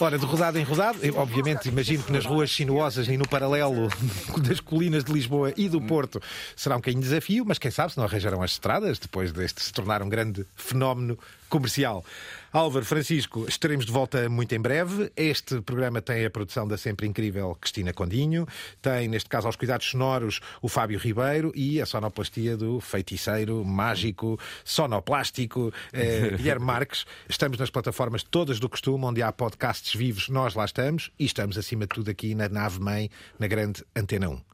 Ora, 0.00 0.18
de 0.18 0.26
rodado 0.26 0.58
em 0.58 0.64
rodado, 0.64 0.98
eu, 1.02 1.16
obviamente 1.16 1.68
imagino 1.68 2.02
que 2.02 2.10
nas 2.10 2.26
ruas 2.26 2.50
sinuosas 2.50 3.06
e 3.06 3.16
no 3.16 3.28
paralelo 3.28 3.88
das 4.42 4.58
colinas 4.58 5.04
de 5.04 5.12
Lisboa 5.12 5.52
e 5.56 5.68
do 5.68 5.80
Porto 5.80 6.20
será 6.56 6.74
um 6.74 6.78
bocadinho 6.78 7.00
de 7.00 7.08
desafio, 7.08 7.44
mas 7.46 7.60
quem 7.60 7.70
sabe 7.70 7.92
se 7.92 7.98
não 7.98 8.04
arranjarão 8.04 8.42
as 8.42 8.52
estradas 8.52 8.98
depois 8.98 9.32
deste 9.32 9.62
se 9.62 9.72
tornar 9.72 10.02
um 10.02 10.08
grande 10.08 10.44
fenómeno 10.56 11.16
comercial. 11.54 12.04
Álvaro, 12.52 12.84
Francisco, 12.84 13.46
estaremos 13.48 13.86
de 13.86 13.92
volta 13.92 14.28
muito 14.28 14.52
em 14.56 14.60
breve. 14.60 15.12
Este 15.16 15.60
programa 15.60 16.02
tem 16.02 16.24
a 16.24 16.30
produção 16.30 16.66
da 16.66 16.76
sempre 16.76 17.06
incrível 17.06 17.56
Cristina 17.60 17.92
Condinho, 17.92 18.44
tem, 18.82 19.06
neste 19.06 19.28
caso, 19.28 19.46
aos 19.46 19.54
cuidados 19.54 19.86
sonoros, 19.86 20.40
o 20.60 20.68
Fábio 20.68 20.98
Ribeiro 20.98 21.52
e 21.54 21.80
a 21.80 21.86
sonoplastia 21.86 22.56
do 22.56 22.80
feiticeiro, 22.80 23.64
mágico, 23.64 24.36
sonoplástico, 24.64 25.72
eh, 25.92 26.30
Guilherme 26.36 26.66
Marques. 26.66 27.06
Estamos 27.28 27.56
nas 27.56 27.70
plataformas 27.70 28.24
todas 28.24 28.58
do 28.58 28.68
costume, 28.68 29.04
onde 29.04 29.22
há 29.22 29.30
podcasts 29.30 29.94
vivos, 29.94 30.28
nós 30.28 30.56
lá 30.56 30.64
estamos 30.64 31.12
e 31.16 31.24
estamos, 31.24 31.56
acima 31.56 31.82
de 31.82 31.90
tudo, 31.90 32.10
aqui 32.10 32.34
na 32.34 32.48
nave-mãe, 32.48 33.08
na 33.38 33.46
grande 33.46 33.84
Antena 33.94 34.28
1. 34.28 34.53